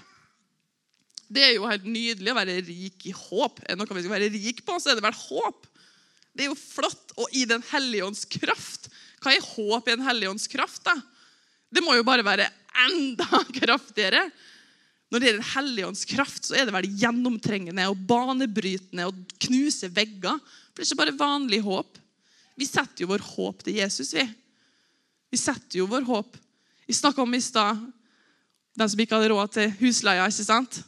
Det 1.33 1.43
er 1.43 1.53
jo 1.55 1.67
helt 1.67 1.85
nydelig 1.87 2.31
å 2.31 2.37
være 2.37 2.57
rik 2.65 3.05
i 3.09 3.13
håp. 3.15 3.61
Er 3.63 3.73
det 3.73 3.79
noe 3.79 3.95
vi 3.95 4.03
skal 4.03 4.15
være 4.15 4.33
rik 4.33 4.63
på, 4.65 4.75
så 4.79 4.91
er 4.91 4.99
det 4.99 5.05
vel 5.05 5.15
håp. 5.17 5.67
Det 6.33 6.45
er 6.45 6.51
jo 6.51 6.57
flott. 6.59 7.13
Og 7.17 7.29
i 7.37 7.45
Den 7.49 7.63
hellige 7.71 8.05
ånds 8.05 8.25
kraft. 8.25 8.89
Hva 9.23 9.33
er 9.33 9.47
håp 9.53 9.87
i 9.87 9.95
Den 9.95 10.05
hellige 10.05 10.33
ånds 10.33 10.49
kraft? 10.51 10.83
da? 10.85 10.95
Det 11.73 11.81
må 11.81 11.95
jo 11.97 12.05
bare 12.05 12.25
være 12.25 12.49
enda 12.85 13.43
kraftigere. 13.59 14.27
Når 15.13 15.21
det 15.21 15.29
er 15.29 15.35
Den 15.37 15.49
hellige 15.53 15.87
ånds 15.87 16.05
kraft, 16.09 16.45
så 16.47 16.55
er 16.57 16.65
det 16.65 16.73
vel 16.73 16.89
gjennomtrengende 16.97 17.85
og 17.91 17.99
banebrytende 18.09 19.05
og 19.09 19.19
knuse 19.45 19.91
vegger. 19.93 20.39
For 20.71 20.81
det 20.81 20.87
er 20.87 20.89
ikke 20.89 21.01
bare 21.03 21.19
vanlig 21.19 21.61
håp. 21.65 21.99
Vi 22.57 22.65
setter 22.69 23.05
jo 23.05 23.11
vår 23.11 23.25
håp 23.33 23.61
til 23.65 23.77
Jesus, 23.77 24.13
vi. 24.17 24.25
Vi 25.33 25.37
setter 25.41 25.79
jo 25.79 25.89
vår 25.89 26.05
håp. 26.07 26.37
Vi 26.89 26.97
snakka 26.97 27.21
om 27.23 27.33
i 27.33 27.41
stad 27.41 27.79
den 28.73 28.89
som 28.89 29.01
ikke 29.01 29.17
hadde 29.17 29.29
råd 29.29 29.53
til 29.53 29.73
husleia. 29.79 30.25
ikke 30.25 30.45
sant? 30.45 30.81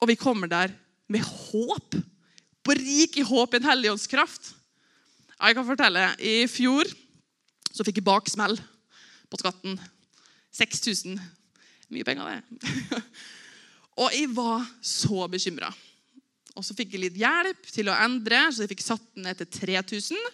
Og 0.00 0.08
vi 0.08 0.16
kommer 0.16 0.48
der 0.48 0.72
med 1.08 1.20
håp 1.20 1.96
på 2.64 2.76
rik 2.76 3.16
i 3.20 3.26
håp 3.26 3.54
i 3.54 3.60
en 3.60 3.68
hellig 3.68 3.92
ånds 3.92 4.08
kraft. 4.08 4.52
Jeg 5.40 5.56
kan 5.56 5.66
fortelle, 5.66 6.04
I 6.20 6.44
fjor 6.48 6.88
så 7.72 7.84
fikk 7.84 8.00
jeg 8.00 8.08
baksmell 8.08 8.56
på 9.30 9.40
skatten. 9.40 9.78
6000. 10.56 11.20
Mye 11.90 12.06
penger, 12.06 12.40
det. 12.40 13.00
Og 14.00 14.14
jeg 14.14 14.30
var 14.32 14.64
så 14.82 15.26
bekymra. 15.30 15.70
Og 16.56 16.64
så 16.66 16.74
fikk 16.76 16.94
jeg 16.94 17.04
litt 17.04 17.18
hjelp 17.20 17.66
til 17.70 17.90
å 17.90 17.96
endre, 17.96 18.46
så 18.50 18.64
jeg 18.64 18.72
fikk 18.72 18.84
satt 18.84 19.02
den 19.14 19.26
ned 19.28 19.38
til 19.40 19.50
3000. 19.60 20.30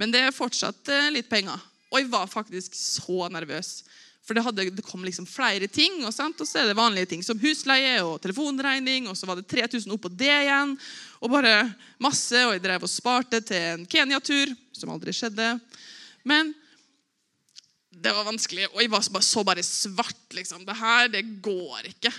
Men 0.00 0.14
det 0.14 0.22
er 0.24 0.34
fortsatt 0.34 0.90
litt 1.12 1.28
penger. 1.30 1.60
Og 1.92 2.00
jeg 2.00 2.08
var 2.12 2.30
faktisk 2.30 2.76
så 2.78 3.28
nervøs. 3.32 3.82
For 4.22 4.38
det, 4.38 4.44
hadde, 4.46 4.68
det 4.70 4.84
kom 4.86 5.02
liksom 5.04 5.26
flere 5.26 5.66
ting, 5.66 6.04
og, 6.06 6.14
og, 6.14 6.44
så 6.46 6.60
er 6.60 6.68
det 6.70 6.78
vanlige 6.78 7.08
ting 7.10 7.24
som 7.26 7.40
husleie 7.42 7.96
og 8.06 8.20
telefonregning. 8.22 9.08
Og 9.10 9.18
så 9.18 9.26
var 9.26 9.38
det 9.38 9.48
3000 9.50 9.92
oppå 9.92 10.10
det 10.14 10.30
igjen. 10.30 10.76
Og 11.20 11.32
bare 11.32 11.66
masse. 12.02 12.38
Og 12.46 12.54
jeg 12.54 12.62
drev 12.64 12.86
og 12.86 12.92
sparte 12.92 13.42
til 13.44 13.68
en 13.74 13.86
Kenya-tur, 13.90 14.54
som 14.78 14.94
aldri 14.94 15.14
skjedde. 15.16 15.56
Men 16.28 16.54
det 17.92 18.12
var 18.16 18.26
vanskelig. 18.26 18.66
Og 18.72 18.80
jeg 18.80 18.90
var 18.90 19.04
bare, 19.12 19.26
så 19.26 19.44
bare 19.44 19.62
svart. 19.66 20.26
liksom. 20.32 20.64
Det 20.66 20.76
her, 20.76 21.08
det 21.12 21.22
går 21.42 21.92
ikke. 21.92 22.12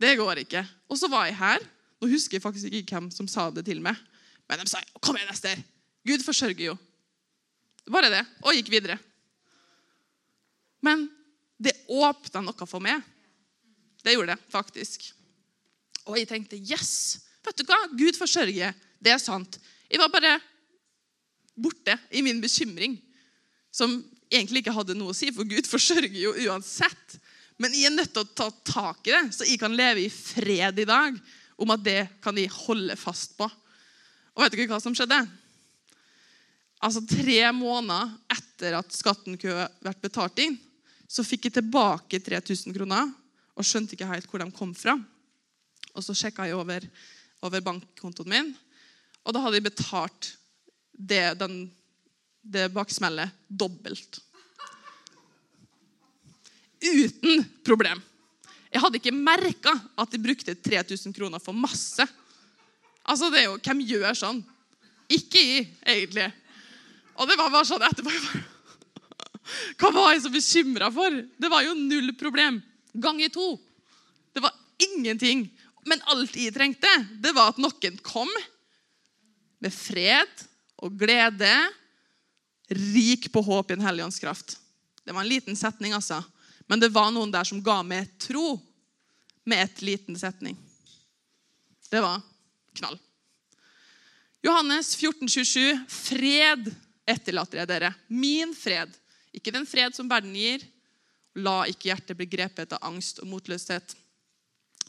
Det 0.00 0.16
går 0.16 0.44
ikke. 0.44 0.64
Og 0.88 0.98
så 0.98 1.08
var 1.08 1.26
jeg 1.26 1.38
her. 1.38 1.64
Nå 2.00 2.08
husker 2.08 2.36
jeg 2.36 2.44
faktisk 2.44 2.72
ikke 2.72 2.96
hvem 2.96 3.10
som 3.12 3.28
sa 3.28 3.50
det 3.50 3.64
til 3.68 3.80
meg. 3.84 3.96
Men 4.48 4.60
de 4.60 4.68
sa 4.68 4.80
kom 5.00 5.16
igjen, 5.16 5.32
Ester. 5.32 5.62
Gud 6.06 6.24
forsørger 6.24 6.64
jo. 6.70 6.76
Bare 7.90 8.10
det. 8.12 8.22
Og 8.44 8.56
gikk 8.56 8.70
videre. 8.72 8.98
Men 10.84 11.08
det 11.60 11.76
åpna 11.88 12.42
noe 12.44 12.68
for 12.68 12.82
meg. 12.84 13.02
Det 14.00 14.14
gjorde 14.16 14.34
det 14.34 14.52
faktisk. 14.52 15.10
Og 16.08 16.16
jeg 16.16 16.28
tenkte 16.28 16.56
yes, 16.56 17.20
vet 17.44 17.60
du 17.60 17.66
hva? 17.68 17.82
Gud 17.92 18.16
forsørger. 18.16 18.72
Det 19.00 19.12
er 19.12 19.20
sant. 19.20 19.58
Jeg 19.90 20.00
var 20.00 20.12
bare 20.12 20.38
borte 21.60 21.96
i 22.16 22.22
min 22.24 22.40
bekymring, 22.40 22.96
som 23.72 23.98
egentlig 24.30 24.62
ikke 24.62 24.74
hadde 24.74 24.96
noe 24.96 25.12
å 25.12 25.16
si, 25.16 25.32
for 25.34 25.48
Gud 25.48 25.68
forsørger 25.68 26.16
jo 26.22 26.32
uansett. 26.46 27.18
Men 27.60 27.74
jeg 27.76 27.90
er 27.90 27.96
nødt 27.96 28.14
til 28.14 28.24
å 28.24 28.32
ta 28.32 28.48
tak 28.64 29.10
i 29.10 29.14
det, 29.14 29.24
så 29.36 29.48
jeg 29.48 29.60
kan 29.60 29.74
leve 29.76 30.06
i 30.06 30.12
fred 30.12 30.78
i 30.80 30.88
dag 30.88 31.18
om 31.60 31.74
at 31.74 31.82
det 31.84 32.00
kan 32.24 32.38
jeg 32.40 32.52
holde 32.62 32.96
fast 32.96 33.36
på. 33.36 33.48
Og 34.32 34.44
vet 34.44 34.54
dere 34.54 34.70
hva 34.70 34.80
som 34.80 34.94
skjedde? 34.96 35.18
Altså 36.80 37.02
Tre 37.04 37.40
måneder 37.52 38.14
etter 38.32 38.78
at 38.78 38.94
skatten 38.96 39.36
kunne 39.40 39.68
vært 39.84 40.00
betalt 40.00 40.40
inn, 40.40 40.56
så 41.10 41.26
fikk 41.26 41.48
jeg 41.48 41.58
tilbake 41.58 42.22
3000 42.22 42.72
kroner 42.76 43.10
og 43.58 43.66
skjønte 43.66 43.96
ikke 43.96 44.08
helt 44.08 44.28
hvor 44.30 44.40
de 44.40 44.48
kom 44.56 44.72
fra. 44.76 44.94
Og 45.92 46.04
Så 46.06 46.14
sjekka 46.16 46.46
jeg 46.48 46.56
over, 46.56 46.86
over, 47.42 47.64
bankkontoen 47.66 48.30
min, 48.30 48.52
og 49.26 49.34
da 49.34 49.42
hadde 49.44 49.58
jeg 49.58 49.66
betalt 49.66 50.30
det, 50.94 51.34
den, 51.40 51.66
det 52.42 52.68
baksmellet 52.74 53.32
dobbelt. 53.48 54.20
Uten 56.80 57.44
problem. 57.66 58.00
Jeg 58.70 58.80
hadde 58.84 59.00
ikke 59.00 59.14
merka 59.14 59.74
at 59.98 60.12
de 60.12 60.22
brukte 60.22 60.54
3000 60.54 61.14
kroner 61.16 61.42
for 61.42 61.56
masse. 61.56 62.06
Altså, 63.04 63.28
det 63.32 63.42
er 63.42 63.48
jo, 63.50 63.58
Hvem 63.58 63.82
gjør 63.88 64.16
sånn? 64.16 64.40
Ikke 65.10 65.42
jeg, 65.42 65.66
egentlig. 65.84 66.30
Og 67.18 67.28
det 67.28 67.36
var 67.36 67.50
bare 67.52 67.68
sånn 67.68 67.84
etterpå 67.84 68.14
hva 69.80 69.90
var 69.94 70.12
jeg 70.14 70.24
så 70.24 70.32
bekymra 70.32 70.90
for? 70.94 71.10
Det 71.10 71.50
var 71.50 71.64
jo 71.66 71.74
null 71.74 72.12
problem. 72.18 72.60
Ganger 72.92 73.32
to. 73.34 73.54
Det 74.34 74.42
var 74.44 74.54
ingenting. 74.78 75.48
Men 75.88 76.02
alt 76.12 76.36
jeg 76.36 76.54
trengte, 76.54 76.90
det 77.22 77.32
var 77.36 77.52
at 77.52 77.60
noen 77.60 77.96
kom 78.04 78.30
med 79.60 79.74
fred 79.74 80.44
og 80.80 80.94
glede, 81.00 81.50
rik 82.70 83.28
på 83.32 83.42
håp 83.42 83.70
i 83.70 83.76
en 83.76 84.00
ånds 84.06 84.18
kraft. 84.22 84.58
Det 85.04 85.12
var 85.12 85.24
en 85.24 85.28
liten 85.28 85.56
setning, 85.56 85.92
altså. 85.92 86.22
Men 86.66 86.80
det 86.80 86.92
var 86.94 87.10
noen 87.10 87.32
der 87.32 87.44
som 87.44 87.62
ga 87.62 87.80
meg 87.82 88.08
tro 88.18 88.60
med 89.44 89.64
et 89.64 89.82
liten 89.82 90.18
setning. 90.18 90.56
Det 91.90 92.00
var 92.00 92.20
knall. 92.78 92.98
Johannes 94.42 94.94
14, 94.96 95.28
27. 95.28 95.84
Fred 95.90 96.70
etterlater 97.10 97.60
jeg 97.60 97.68
dere. 97.68 97.94
Min 98.08 98.54
fred 98.54 98.94
ikke 99.34 99.52
den 99.54 99.66
fred 99.68 99.94
som 99.94 100.08
verden 100.10 100.34
gir. 100.34 100.62
La 101.38 101.62
ikke 101.70 101.90
hjertet 101.90 102.18
bli 102.18 102.26
grepet 102.30 102.72
av 102.74 102.82
angst 102.90 103.20
og 103.22 103.28
motløshet. 103.30 103.94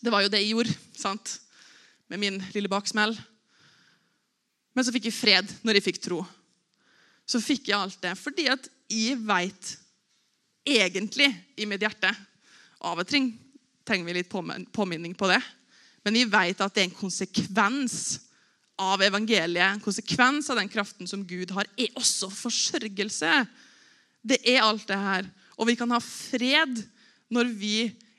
Det 0.02 0.14
var 0.14 0.24
jo 0.24 0.32
det 0.34 0.42
jeg 0.42 0.54
gjorde 0.56 0.78
sant? 0.98 1.40
med 2.12 2.20
min 2.20 2.42
lille 2.52 2.68
baksmell. 2.68 3.14
Men 4.76 4.84
så 4.84 4.92
fikk 4.92 5.06
jeg 5.08 5.16
fred 5.16 5.52
når 5.64 5.78
jeg 5.78 5.86
fikk 5.86 6.00
tro. 6.04 6.18
Så 7.32 7.40
fikk 7.44 7.70
jeg 7.72 7.80
alt 7.80 8.02
det 8.04 8.18
fordi 8.20 8.50
at 8.52 8.68
jeg 8.92 9.20
veit 9.24 9.78
egentlig 10.68 11.30
i 11.58 11.68
mitt 11.70 11.82
hjerte 11.82 12.12
Av 12.82 13.00
og 13.00 13.08
til 13.08 13.30
trenger 13.86 14.08
vi 14.08 14.16
litt 14.16 14.32
påminning 14.74 15.14
på 15.18 15.28
det. 15.30 15.40
Men 16.02 16.18
jeg 16.18 16.30
veit 16.34 16.62
at 16.64 16.74
det 16.74 16.82
er 16.84 16.88
en 16.90 16.98
konsekvens 16.98 17.96
av 18.82 19.04
evangeliet, 19.06 19.76
en 19.76 19.84
konsekvens 19.84 20.50
av 20.50 20.58
den 20.58 20.70
kraften 20.72 21.10
som 21.10 21.26
Gud 21.28 21.54
har, 21.54 21.70
er 21.78 21.94
også 22.00 22.32
forsørgelse. 22.34 23.44
Det 24.22 24.40
er 24.50 24.64
alt 24.66 24.88
det 24.90 24.98
her. 24.98 25.30
Og 25.62 25.70
vi 25.70 25.76
kan 25.78 25.94
ha 25.94 26.00
fred 26.02 26.82
når 27.30 27.54
vi 27.54 27.76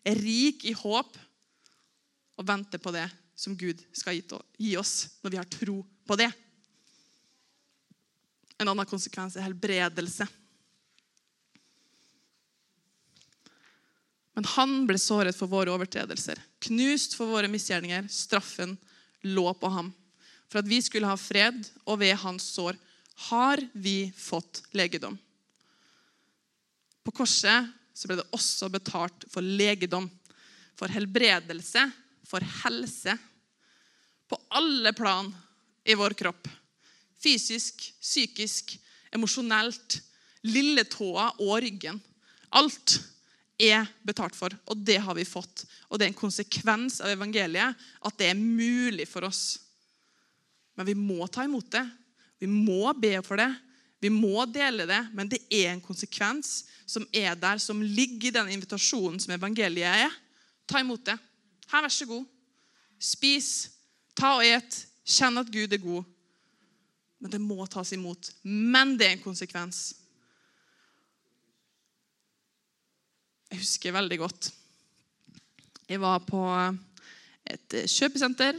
er 0.06 0.18
rik 0.18 0.62
i 0.70 0.76
håp 0.78 1.18
og 2.38 2.46
venter 2.46 2.82
på 2.82 2.94
det 2.94 3.08
som 3.38 3.56
Gud 3.58 3.82
skal 3.94 4.18
gi 4.18 4.76
oss 4.78 4.94
når 5.22 5.34
vi 5.34 5.40
har 5.40 5.50
tro 5.50 5.80
på 6.06 6.18
det. 6.18 6.30
En 8.62 8.70
annen 8.70 8.88
konsekvens 8.88 9.34
er 9.36 9.46
helbredelse. 9.48 10.28
Men 14.32 14.46
han 14.54 14.76
ble 14.88 14.96
såret 15.00 15.36
for 15.36 15.50
våre 15.50 15.72
overtredelser, 15.74 16.38
knust 16.64 17.16
for 17.18 17.28
våre 17.28 17.50
misgjerninger. 17.52 18.06
Straffen 18.08 18.78
lå 19.26 19.44
på 19.58 19.68
ham. 19.74 19.90
For 20.48 20.62
at 20.62 20.70
vi 20.70 20.78
skulle 20.84 21.10
ha 21.10 21.18
fred, 21.20 21.58
og 21.84 22.00
ved 22.00 22.16
hans 22.22 22.46
sår 22.54 22.78
har 23.28 23.60
vi 23.72 24.12
fått 24.16 24.62
legedom. 24.76 25.18
På 27.02 27.12
korset 27.12 27.68
så 27.92 28.08
ble 28.08 28.20
det 28.20 28.30
også 28.32 28.70
betalt 28.72 29.26
for 29.32 29.44
legedom, 29.44 30.08
for 30.78 30.92
helbredelse, 30.92 31.84
for 32.24 32.44
helse. 32.62 33.18
På 34.30 34.38
alle 34.54 34.94
plan 34.96 35.28
i 35.84 35.96
vår 35.98 36.16
kropp. 36.16 36.48
Fysisk, 37.22 37.84
psykisk, 38.00 38.76
emosjonelt. 39.14 40.00
Lilletåa 40.42 41.28
og 41.38 41.60
ryggen. 41.62 42.00
Alt 42.50 42.98
er 43.62 43.86
betalt 44.02 44.34
for, 44.34 44.50
og 44.66 44.80
det 44.82 44.98
har 45.04 45.14
vi 45.14 45.26
fått. 45.28 45.64
Og 45.88 45.98
det 45.98 46.06
er 46.06 46.12
en 46.12 46.18
konsekvens 46.18 46.98
av 47.04 47.12
evangeliet 47.12 47.78
at 47.78 48.16
det 48.18 48.32
er 48.32 48.38
mulig 48.38 49.06
for 49.06 49.28
oss. 49.28 49.60
Men 50.74 50.88
vi 50.88 50.96
må 50.98 51.28
ta 51.30 51.44
imot 51.46 51.68
det. 51.70 51.84
Vi 52.42 52.48
må 52.50 52.90
be 52.98 53.14
for 53.22 53.38
det. 53.38 53.52
Vi 54.02 54.10
må 54.10 54.42
dele 54.50 54.86
det, 54.88 54.98
men 55.14 55.28
det 55.30 55.38
er 55.46 55.70
en 55.70 55.84
konsekvens 55.84 56.64
som 56.90 57.04
er 57.14 57.36
der, 57.38 57.60
som 57.62 57.78
ligger 57.78 58.32
i 58.32 58.34
den 58.34 58.50
invitasjonen 58.56 59.20
som 59.22 59.34
evangeliet 59.36 60.08
er. 60.08 60.16
Ta 60.66 60.80
imot 60.82 61.04
det. 61.06 61.14
Her, 61.70 61.84
vær 61.84 61.92
så 61.92 62.08
god. 62.08 62.24
Spis. 62.98 63.52
Ta 64.18 64.34
og 64.40 64.46
et. 64.46 64.80
Kjenn 65.06 65.38
at 65.38 65.52
Gud 65.54 65.72
er 65.72 65.82
god. 65.82 66.08
Men 67.22 67.30
det 67.30 67.40
må 67.42 67.66
tas 67.70 67.92
imot. 67.94 68.32
Men 68.42 68.96
det 68.98 69.06
er 69.06 69.16
en 69.16 69.24
konsekvens. 69.24 69.94
Jeg 73.52 73.62
husker 73.62 73.94
veldig 73.94 74.18
godt. 74.18 74.50
Jeg 75.86 76.00
var 76.02 76.22
på 76.26 76.42
et 77.52 77.80
kjøpesenter 77.86 78.58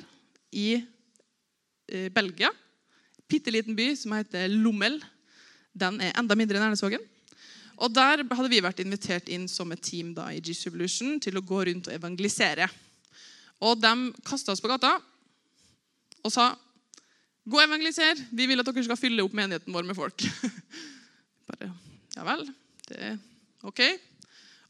i 0.53 0.67
Belgia. 0.79 0.89
Belgia. 2.13 2.49
Bitte 3.29 3.51
liten 3.51 3.75
by 3.75 3.93
som 3.97 4.15
heter 4.15 4.47
Lommel. 4.51 4.99
Den 5.73 5.99
er 6.01 6.15
enda 6.19 6.35
mindre 6.37 6.59
enn 6.59 6.67
Ernesvågen. 6.69 7.03
Og 7.81 7.91
Der 7.93 8.21
hadde 8.21 8.49
vi 8.51 8.61
vært 8.63 8.79
invitert 8.83 9.29
inn 9.33 9.47
som 9.49 9.71
et 9.73 9.81
team 9.81 10.13
da, 10.13 10.29
i 10.31 10.39
Jesus 10.39 10.67
Revolution 10.67 11.19
til 11.19 11.37
å 11.37 11.43
gå 11.43 11.63
rundt 11.67 11.89
og 11.89 11.95
evangelisere. 11.95 12.67
Og 13.65 13.81
De 13.81 13.93
kasta 14.25 14.53
oss 14.53 14.61
på 14.61 14.71
gata 14.71 14.95
og 16.23 16.31
sa 16.31 16.53
Gå 17.43 17.59
og 17.59 17.65
evangeliser. 17.65 18.19
Vi 18.31 18.47
vil 18.47 18.61
at 18.61 18.69
dere 18.69 18.85
skal 18.87 18.99
fylle 18.99 19.23
opp 19.25 19.35
menigheten 19.35 19.73
vår 19.75 19.87
med 19.87 19.97
folk. 19.97 20.23
Bare, 21.49 21.69
ja 22.15 22.25
vel, 22.27 22.45
det 22.87 22.99
er 23.09 23.17
ok. 23.67 23.81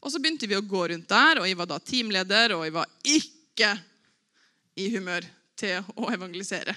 Og 0.04 0.12
så 0.12 0.20
begynte 0.20 0.48
vi 0.50 0.56
å 0.58 0.64
gå 0.66 0.82
rundt 0.90 1.08
der, 1.08 1.40
og 1.40 1.46
jeg 1.48 1.58
var 1.58 1.70
da 1.70 1.78
teamleder, 1.80 2.56
og 2.56 2.64
jeg 2.66 2.74
var 2.74 2.90
ikke 3.08 3.70
i 4.82 4.88
humør 4.96 5.24
til 5.56 5.86
å 5.94 6.10
evangelisere. 6.12 6.74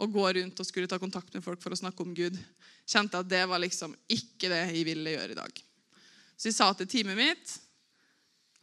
Og 0.00 0.14
gå 0.14 0.28
rundt 0.38 0.62
og 0.62 0.68
skulle 0.68 0.88
ta 0.88 0.96
kontakt 1.02 1.34
med 1.34 1.44
folk 1.44 1.60
for 1.60 1.74
å 1.74 1.80
snakke 1.80 2.06
om 2.06 2.14
Gud. 2.16 2.38
Kjente 2.88 3.20
at 3.20 3.28
det 3.28 3.42
var 3.50 3.60
liksom 3.60 3.92
ikke 4.08 4.48
det 4.48 4.62
jeg 4.70 4.86
ville 4.88 5.16
gjøre 5.16 5.34
i 5.34 5.40
dag. 5.40 5.60
Så 6.38 6.48
jeg 6.48 6.56
sa 6.56 6.70
til 6.72 6.88
teamet 6.88 7.18
mitt 7.18 7.58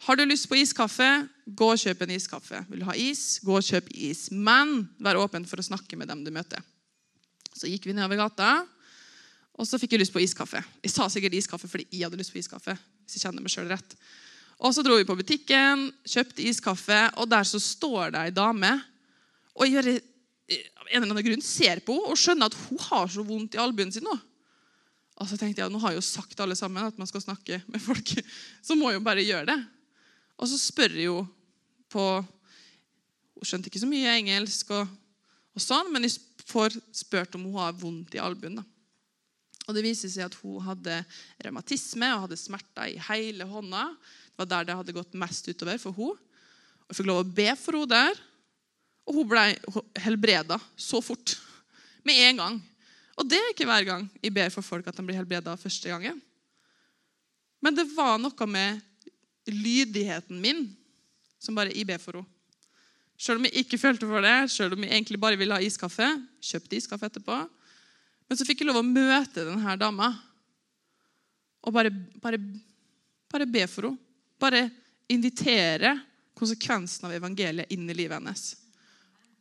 har 0.05 0.17
du 0.17 0.25
lyst 0.25 0.45
på 0.49 0.57
iskaffe, 0.59 1.07
gå 1.47 1.67
og 1.73 1.79
kjøp 1.81 2.03
en 2.05 2.13
iskaffe. 2.13 2.61
Vil 2.69 2.83
du 2.83 2.85
ha 2.85 2.93
is, 3.01 3.39
gå 3.45 3.55
og 3.57 3.65
kjøp 3.65 3.89
is. 3.97 4.27
Men 4.31 4.83
vær 5.01 5.17
åpen 5.23 5.47
for 5.49 5.61
å 5.61 5.65
snakke 5.65 5.97
med 5.97 6.11
dem 6.11 6.21
du 6.25 6.29
møter. 6.33 6.61
Så 7.57 7.69
gikk 7.71 7.87
vi 7.89 7.95
nedover 7.97 8.19
gata, 8.21 8.51
og 9.57 9.65
så 9.65 9.79
fikk 9.81 9.95
jeg 9.95 10.03
lyst 10.03 10.13
på 10.13 10.21
iskaffe. 10.21 10.61
Jeg 10.85 10.93
sa 10.93 11.07
sikkert 11.09 11.39
iskaffe 11.39 11.69
fordi 11.71 11.87
jeg 11.89 12.05
hadde 12.05 12.19
lyst 12.19 12.33
på 12.33 12.41
iskaffe. 12.41 12.77
hvis 13.05 13.17
jeg 13.17 13.25
kjenner 13.25 13.41
meg 13.41 13.53
selv 13.53 13.73
rett. 13.73 13.95
Og 14.59 14.73
Så 14.73 14.83
dro 14.85 14.97
vi 14.97 15.05
på 15.05 15.17
butikken, 15.17 15.89
kjøpte 16.05 16.45
iskaffe, 16.45 16.99
og 17.17 17.29
der 17.29 17.43
så 17.43 17.59
står 17.61 18.13
det 18.13 18.21
ei 18.21 18.33
dame. 18.33 18.71
Og 19.55 19.65
jeg 19.65 19.73
gjør, 19.73 19.89
av 20.77 20.87
en 20.91 21.03
eller 21.03 21.13
annen 21.13 21.25
grunn 21.25 21.41
ser 21.45 21.81
på 21.85 21.97
henne 21.97 22.13
og 22.13 22.19
skjønner 22.21 22.49
at 22.49 22.57
hun 22.67 22.81
har 22.85 23.09
så 23.09 23.25
vondt 23.25 23.57
i 23.57 23.61
albuen 23.61 23.91
sin 23.91 24.05
nå. 24.05 24.13
Og 25.17 25.29
så 25.29 25.37
tenkte 25.37 25.63
jeg, 25.63 25.73
Nå 25.73 25.81
har 25.81 25.93
jeg 25.95 26.01
jo 26.01 26.05
sagt 26.05 26.39
alle 26.39 26.55
sammen 26.55 26.85
at 26.85 26.97
man 26.97 27.09
skal 27.09 27.23
snakke 27.23 27.61
med 27.65 27.81
folk, 27.81 28.13
så 28.67 28.77
må 28.77 28.91
jeg 28.91 28.99
jo 28.99 29.07
bare 29.09 29.25
gjøre 29.25 29.49
det. 29.49 29.57
Og 30.37 30.49
så 30.49 30.59
spør 30.61 30.93
jeg 30.93 31.09
jo 31.09 31.21
på 31.91 32.03
Hun 33.37 33.45
skjønte 33.45 33.69
ikke 33.69 33.81
så 33.83 33.89
mye 33.89 34.15
engelsk, 34.17 34.71
og, 34.73 34.89
og 35.53 35.61
sånn, 35.61 35.91
men 35.93 36.07
jeg 36.07 36.17
får 36.47 36.73
spurt 36.95 37.35
om 37.37 37.43
hun 37.45 37.59
har 37.61 37.75
vondt 37.77 38.15
i 38.17 38.21
albuen. 38.21 38.57
Og 39.67 39.75
Det 39.75 39.83
viser 39.85 40.09
seg 40.09 40.25
at 40.25 40.37
hun 40.41 40.63
hadde 40.65 40.95
revmatisme 41.45 42.09
og 42.15 42.23
hadde 42.23 42.39
smerter 42.39 42.93
i 42.93 43.01
hele 43.09 43.45
hånda. 43.45 43.83
Det 44.31 44.41
var 44.41 44.49
der 44.49 44.69
det 44.69 44.77
hadde 44.79 44.95
gått 44.95 45.17
mest 45.19 45.49
utover 45.51 45.77
for 45.81 45.93
hun. 45.93 46.15
Og 46.15 46.89
Jeg 46.89 46.97
fikk 47.01 47.09
lov 47.11 47.21
å 47.25 47.29
be 47.37 47.49
for 47.59 47.77
henne 47.77 47.91
der, 47.91 48.23
og 49.07 49.19
hun 49.19 49.29
ble 49.29 49.43
helbreda 50.03 50.57
så 50.73 51.01
fort. 51.03 51.35
Med 52.07 52.23
en 52.29 52.41
gang. 52.41 52.57
Og 53.17 53.27
det 53.27 53.37
er 53.37 53.51
ikke 53.51 53.67
hver 53.67 53.85
gang 53.87 54.09
jeg 54.21 54.33
ber 54.35 54.51
for 54.53 54.63
folk 54.63 54.87
at 54.87 54.95
de 54.95 55.03
blir 55.05 55.19
helbreda 55.19 55.55
første 55.59 55.91
gangen. 55.91 56.19
Men 57.63 57.75
det 57.75 57.87
var 57.95 58.15
noe 58.21 58.47
med 58.47 58.81
lydigheten 59.53 60.41
min 60.41 60.65
som 61.39 61.55
bare 61.57 61.73
IB 61.75 61.93
for 62.01 62.19
henne. 62.19 62.33
Selv 63.17 63.41
om 63.41 63.47
jeg 63.47 63.63
ikke 63.63 63.79
følte 63.81 64.05
for 64.05 64.21
det, 64.21 64.35
selv 64.53 64.75
om 64.75 64.83
jeg 64.85 64.93
egentlig 64.93 65.17
bare 65.17 65.37
ville 65.39 65.55
ha 65.57 65.63
iskaffe. 65.65 66.05
Kjøpte 66.37 66.77
iskaffe 66.77 67.07
etterpå. 67.09 67.37
Men 68.29 68.37
så 68.37 68.45
fikk 68.45 68.61
jeg 68.61 68.69
lov 68.69 68.83
å 68.83 68.85
møte 68.85 69.45
denne 69.47 69.73
dama 69.79 70.11
og 71.65 71.73
bare, 71.73 71.89
bare, 72.21 72.37
bare 73.31 73.47
be 73.49 73.65
for 73.67 73.89
henne. 73.89 74.03
Bare 74.37 74.67
invitere 75.09 75.95
konsekvensen 76.37 77.07
av 77.07 77.15
evangeliet 77.15 77.71
inn 77.73 77.87
i 77.89 77.95
livet 77.97 78.19
hennes. 78.19 78.43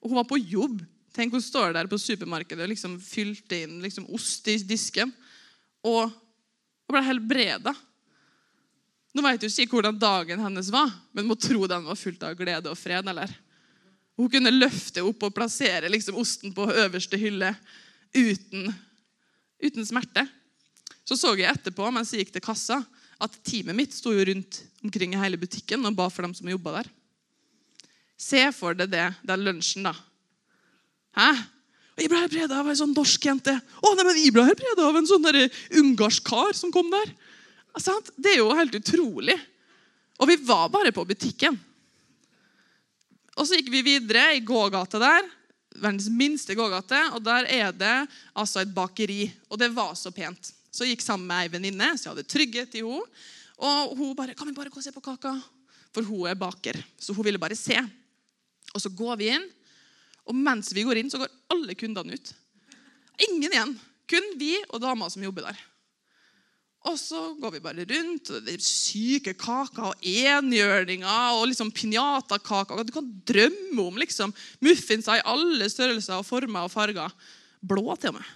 Og 0.00 0.08
hun 0.08 0.20
var 0.22 0.28
på 0.30 0.38
jobb. 0.40 0.78
Tenk 1.12 1.34
hun 1.36 1.44
står 1.44 1.74
der 1.76 1.88
på 1.90 1.98
supermarkedet 2.00 2.64
og 2.64 2.70
liksom 2.72 2.94
fylte 3.02 3.58
inn 3.66 3.82
liksom 3.84 4.06
ost 4.16 4.48
i 4.48 4.56
disken. 4.64 5.12
Og, 5.84 6.08
og 6.08 6.94
ble 6.96 7.02
helbreda. 7.04 7.74
Nå 9.16 9.22
vet 9.24 9.40
du 9.40 9.48
ikke 9.48 9.78
hvordan 9.78 9.96
dagen 9.96 10.42
hennes 10.44 10.68
var, 10.68 10.90
men 11.16 11.24
må 11.24 11.38
tro 11.40 11.64
den 11.70 11.86
var 11.88 11.96
fullt 11.96 12.24
av 12.26 12.34
glede 12.36 12.68
og 12.68 12.76
fred. 12.76 13.06
eller? 13.08 13.30
Hun 14.16 14.28
kunne 14.32 14.52
løfte 14.52 15.04
opp 15.04 15.24
og 15.24 15.32
plassere 15.36 15.88
liksom 15.92 16.18
osten 16.20 16.52
på 16.56 16.66
øverste 16.68 17.16
hylle 17.20 17.54
uten, 18.12 18.68
uten 19.64 19.88
smerte. 19.88 20.26
Så 21.06 21.16
så 21.16 21.32
jeg 21.38 21.48
etterpå 21.48 21.88
mens 21.94 22.12
jeg 22.12 22.26
gikk 22.26 22.36
til 22.36 22.44
kassa, 22.44 22.82
at 23.16 23.40
teamet 23.46 23.78
mitt 23.78 23.96
sto 23.96 24.12
rundt 24.12 24.60
omkring 24.84 25.14
i 25.16 25.20
hele 25.22 25.40
butikken 25.40 25.84
og 25.88 25.96
ba 25.96 26.10
for 26.12 26.26
dem 26.26 26.34
som 26.36 26.48
jobba 26.52 26.82
der. 26.82 26.90
Se 28.20 28.42
for 28.52 28.76
deg 28.76 28.92
det, 28.92 29.06
den 29.24 29.44
lunsjen, 29.44 29.88
da. 29.88 29.94
Hæ? 31.16 31.30
Jeg 31.96 32.10
ble 32.12 32.20
helbreda 32.20 32.58
av 32.60 32.68
ei 32.68 32.76
sånn 32.76 32.92
norsk 32.92 33.24
jente. 33.24 33.54
Å, 33.56 33.92
nei, 33.96 34.04
men 34.04 34.18
jeg 34.20 34.32
ble 34.36 34.44
helbreda 34.44 34.84
av 34.84 34.98
en 34.98 35.08
sånn 35.08 35.24
ungarsk 35.80 36.26
kar 36.28 36.52
som 36.56 36.72
kom 36.72 36.92
der. 36.92 37.14
Det 37.76 38.32
er 38.32 38.40
jo 38.40 38.54
helt 38.56 38.74
utrolig. 38.78 39.36
Og 40.16 40.28
vi 40.30 40.36
var 40.48 40.70
bare 40.72 40.92
på 40.96 41.04
butikken. 41.04 41.58
Og 43.36 43.44
så 43.44 43.58
gikk 43.58 43.68
vi 43.72 43.84
videre 43.84 44.30
i 44.36 44.44
gågata 44.44 45.00
der. 45.00 45.26
Verdens 45.76 46.08
minste 46.08 46.56
gågate. 46.56 46.98
Og 47.16 47.20
der 47.24 47.48
er 47.52 47.74
det 47.76 47.96
altså 48.32 48.62
et 48.62 48.72
bakeri. 48.72 49.26
Og 49.50 49.60
det 49.60 49.68
var 49.76 49.92
så 49.98 50.12
pent. 50.14 50.52
Så 50.72 50.84
jeg 50.84 50.96
gikk 50.96 51.04
sammen 51.04 51.28
med 51.28 51.44
ei 51.44 51.52
venninne, 51.52 51.92
så 51.96 52.08
jeg 52.08 52.14
hadde 52.14 52.30
trygghet 52.32 52.78
i 52.80 52.84
henne. 52.84 53.04
Og 53.56 53.96
hun 53.96 54.16
bare 54.16 54.34
'Kan 54.34 54.46
vi 54.48 54.52
bare 54.52 54.68
gå 54.68 54.76
og 54.76 54.84
se 54.84 54.92
på 54.92 55.00
kaka?' 55.00 55.42
For 55.92 56.02
hun 56.02 56.28
er 56.28 56.34
baker. 56.34 56.76
Så 56.98 57.14
hun 57.14 57.24
ville 57.24 57.38
bare 57.38 57.56
se. 57.56 57.76
Og 58.74 58.80
så 58.80 58.88
går 58.88 59.16
vi 59.16 59.28
inn. 59.32 59.48
Og 60.26 60.34
mens 60.34 60.72
vi 60.74 60.82
går 60.82 60.96
inn, 60.96 61.10
så 61.10 61.18
går 61.18 61.28
alle 61.50 61.74
kundene 61.74 62.12
ut. 62.12 62.32
Ingen 63.28 63.52
igjen. 63.52 63.80
Kun 64.06 64.38
vi 64.38 64.56
og 64.70 64.80
dama 64.80 65.08
som 65.08 65.22
jobber 65.22 65.42
der. 65.42 65.56
Og 66.86 66.94
så 67.00 67.20
går 67.40 67.56
vi 67.56 67.62
bare 67.64 67.86
rundt. 67.88 68.30
og 68.30 68.44
Det 68.46 68.54
er 68.54 68.62
syke 68.62 69.34
kaker 69.38 69.90
og 69.90 70.06
enhjørninger 70.06 71.38
og 71.38 71.48
liksom 71.50 71.72
pinjatakaker. 71.74 72.84
Du 72.86 72.94
kan 72.94 73.08
drømme 73.26 73.88
om 73.88 73.98
liksom 73.98 74.34
muffinser 74.62 75.18
i 75.18 75.26
alle 75.26 75.66
størrelser 75.72 76.20
og 76.20 76.28
former 76.28 76.68
og 76.68 76.72
farger. 76.72 77.14
Blå 77.60 77.96
til 77.98 78.12
og 78.12 78.20
med. 78.20 78.30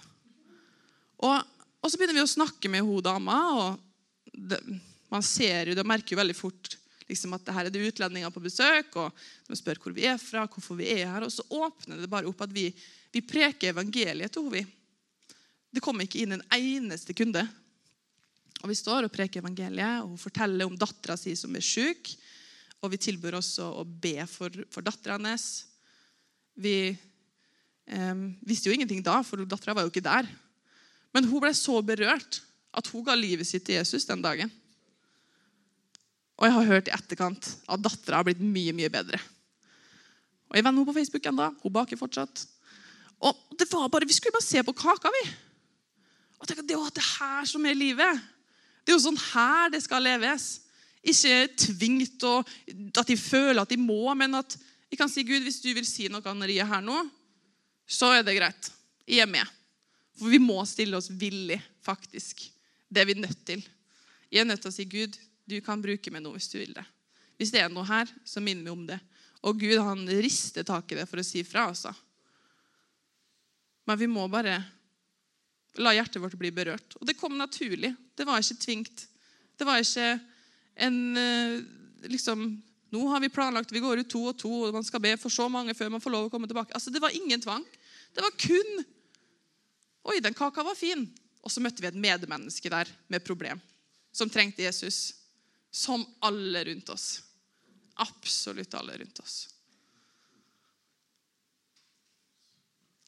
Og, 1.21 1.37
og 1.79 1.87
så 1.87 1.97
begynner 1.99 2.17
vi 2.19 2.25
å 2.25 2.33
snakke 2.33 2.71
med 2.71 2.83
hun 2.83 3.05
dama. 3.05 3.39
og 3.61 4.35
det, 4.35 4.59
Man 5.11 5.23
ser 5.23 5.71
jo, 5.71 5.77
det 5.77 5.87
merker 5.87 6.15
jo 6.15 6.21
veldig 6.21 6.35
fort 6.35 6.75
liksom, 7.11 7.35
at 7.35 7.53
her 7.55 7.67
er 7.67 7.73
det 7.73 7.87
utlendinger 7.87 8.33
på 8.35 8.43
besøk. 8.43 8.99
og 8.99 9.15
De 9.47 9.59
spør 9.59 9.79
hvor 9.79 9.95
vi 9.95 10.09
er 10.11 10.19
fra, 10.19 10.43
hvorfor 10.43 10.79
vi 10.79 10.91
er 10.91 11.07
her. 11.07 11.23
Og 11.23 11.31
så 11.31 11.47
åpner 11.47 12.03
det 12.03 12.11
bare 12.11 12.27
opp 12.27 12.43
at 12.43 12.51
vi, 12.51 12.67
vi 13.15 13.23
preker 13.23 13.71
evangeliet 13.71 14.35
til 14.35 14.51
henne. 14.51 14.67
Det 15.71 15.79
kom 15.79 16.01
ikke 16.03 16.25
inn 16.25 16.35
en 16.35 16.47
eneste 16.51 17.15
kunde 17.15 17.45
og 18.61 18.69
Vi 18.69 18.77
står 18.77 19.07
og 19.07 19.13
preker 19.13 19.41
evangeliet, 19.41 20.03
og 20.03 20.13
hun 20.13 20.21
forteller 20.21 20.69
om 20.69 20.77
dattera 20.77 21.17
si 21.17 21.33
som 21.37 21.55
er 21.57 21.65
syk. 21.65 22.13
Og 22.81 22.93
vi 22.93 23.01
tilbyr 23.01 23.37
også 23.37 23.67
å 23.81 23.85
be 23.85 24.21
for, 24.29 24.53
for 24.73 24.85
dattera 24.85 25.17
hennes. 25.17 25.47
Vi 26.61 26.75
eh, 26.91 28.23
visste 28.45 28.69
jo 28.69 28.75
ingenting 28.77 29.01
da, 29.05 29.19
for 29.25 29.41
dattera 29.45 29.77
var 29.77 29.85
jo 29.85 29.93
ikke 29.93 30.05
der. 30.05 30.29
Men 31.13 31.27
hun 31.29 31.43
ble 31.43 31.53
så 31.57 31.81
berørt 31.85 32.41
at 32.71 32.87
hun 32.93 33.05
ga 33.05 33.17
livet 33.17 33.49
sitt 33.49 33.65
til 33.67 33.79
Jesus 33.79 34.07
den 34.07 34.23
dagen. 34.23 34.51
Og 36.39 36.47
jeg 36.47 36.55
har 36.55 36.69
hørt 36.71 36.89
i 36.89 36.95
etterkant 36.95 37.51
at 37.69 37.81
dattera 37.83 38.21
har 38.21 38.25
blitt 38.25 38.41
mye 38.41 38.73
mye 38.73 38.89
bedre. 38.93 39.19
Og 40.49 40.57
Jeg 40.57 40.65
venner 40.65 40.81
henne 40.81 40.89
på 40.89 40.97
Facebook 40.97 41.27
ennå. 41.29 41.51
Hun 41.61 41.73
baker 41.73 41.99
fortsatt. 41.99 42.45
Og 43.21 43.37
det 43.57 43.69
var 43.71 43.89
bare, 43.93 44.07
Vi 44.07 44.13
skulle 44.13 44.33
bare 44.33 44.43
se 44.43 44.63
på 44.65 44.73
kaka, 44.73 45.11
vi. 45.13 45.23
Og 46.41 46.47
tenk 46.47 46.63
at 46.63 46.67
Det 46.67 46.75
er 46.75 46.95
det 46.97 47.05
her 47.19 47.45
som 47.45 47.65
er 47.65 47.77
livet. 47.77 48.21
Det 48.81 48.93
er 48.93 48.97
jo 48.97 49.05
sånn 49.05 49.23
her 49.31 49.71
det 49.73 49.81
skal 49.83 50.03
leves. 50.05 50.49
Ikke 51.01 51.47
tvingt 51.57 52.25
og 52.29 52.49
at 52.97 53.09
de 53.09 53.17
føler 53.17 53.61
at 53.63 53.71
de 53.71 53.79
må, 53.81 54.03
men 54.17 54.37
at 54.37 54.57
jeg 54.91 54.99
kan 54.99 55.09
si 55.09 55.23
Gud, 55.25 55.41
hvis 55.45 55.61
du 55.63 55.71
vil 55.73 55.87
si 55.87 56.09
noe 56.11 56.21
er 56.21 56.65
her 56.67 56.83
nå, 56.83 56.97
så 57.87 58.11
er 58.17 58.25
det 58.27 58.35
greit. 58.37 58.71
Jeg 59.07 59.23
er 59.23 59.29
med. 59.31 59.47
For 60.19 60.29
vi 60.29 60.39
må 60.41 60.59
stille 60.67 60.97
oss 60.99 61.09
villig, 61.09 61.59
faktisk. 61.81 62.43
Det 62.91 63.01
er 63.01 63.07
vi 63.07 63.15
nødt 63.17 63.45
til. 63.47 63.63
Jeg 64.31 64.43
er 64.43 64.49
nødt 64.49 64.61
til 64.61 64.71
å 64.71 64.75
si 64.75 64.85
Gud, 64.85 65.15
du 65.47 65.57
kan 65.63 65.81
bruke 65.81 66.11
meg 66.11 66.23
nå 66.23 66.33
hvis 66.35 66.51
du 66.51 66.59
vil 66.59 66.75
det. 66.75 66.83
Hvis 67.39 67.53
det 67.55 67.63
er 67.63 67.71
noe 67.71 67.87
her, 67.87 68.11
så 68.27 68.43
minn 68.43 68.61
meg 68.61 68.73
om 68.75 68.83
det. 68.87 68.99
Og 69.47 69.57
Gud 69.57 69.79
han 69.81 70.03
rister 70.21 70.67
tak 70.67 70.91
i 70.91 70.99
det 70.99 71.07
for 71.09 71.23
å 71.23 71.25
si 71.25 71.41
fra. 71.47 71.69
altså. 71.71 71.93
Men 73.87 73.97
vi 73.97 74.11
må 74.11 74.27
bare 74.31 74.59
la 75.79 75.93
hjertet 75.95 76.21
vårt 76.21 76.35
bli 76.39 76.51
berørt. 76.51 76.97
Og 76.99 77.07
det 77.07 77.17
kom 77.19 77.37
naturlig. 77.37 77.93
Det 78.17 78.27
var 78.27 78.41
ikke 78.41 78.59
tvingt. 78.65 79.05
Det 79.57 79.67
var 79.67 79.79
ikke 79.79 80.19
en 80.81 81.17
eh, 81.17 81.61
liksom, 82.11 82.61
Nå 82.91 83.05
har 83.07 83.21
vi 83.23 83.29
planlagt, 83.31 83.71
vi 83.71 83.79
går 83.79 84.01
ut 84.01 84.09
to 84.11 84.25
og 84.27 84.35
to, 84.35 84.49
og 84.67 84.73
man 84.75 84.83
skal 84.83 84.99
be 84.99 85.13
for 85.15 85.31
så 85.31 85.45
mange 85.47 85.71
før 85.77 85.93
man 85.93 86.01
får 86.03 86.11
lov 86.11 86.25
å 86.27 86.31
komme 86.33 86.49
tilbake. 86.49 86.73
Altså, 86.75 86.91
Det 86.91 86.99
var 86.99 87.15
ingen 87.15 87.39
tvang. 87.39 87.63
Det 88.11 88.23
var 88.25 88.35
kun 88.35 88.83
Oi, 90.01 90.17
den 90.19 90.33
kaka 90.33 90.63
var 90.65 90.75
fin. 90.75 91.05
Og 91.45 91.53
så 91.53 91.61
møtte 91.61 91.81
vi 91.81 91.87
et 91.87 91.97
medmenneske 91.97 92.69
der 92.73 92.89
med 93.07 93.23
problem, 93.25 93.61
som 94.11 94.29
trengte 94.29 94.65
Jesus. 94.65 95.13
Som 95.71 96.03
alle 96.25 96.65
rundt 96.67 96.89
oss. 96.89 97.21
Absolutt 98.01 98.73
alle 98.75 98.97
rundt 98.97 99.21
oss. 99.23 99.50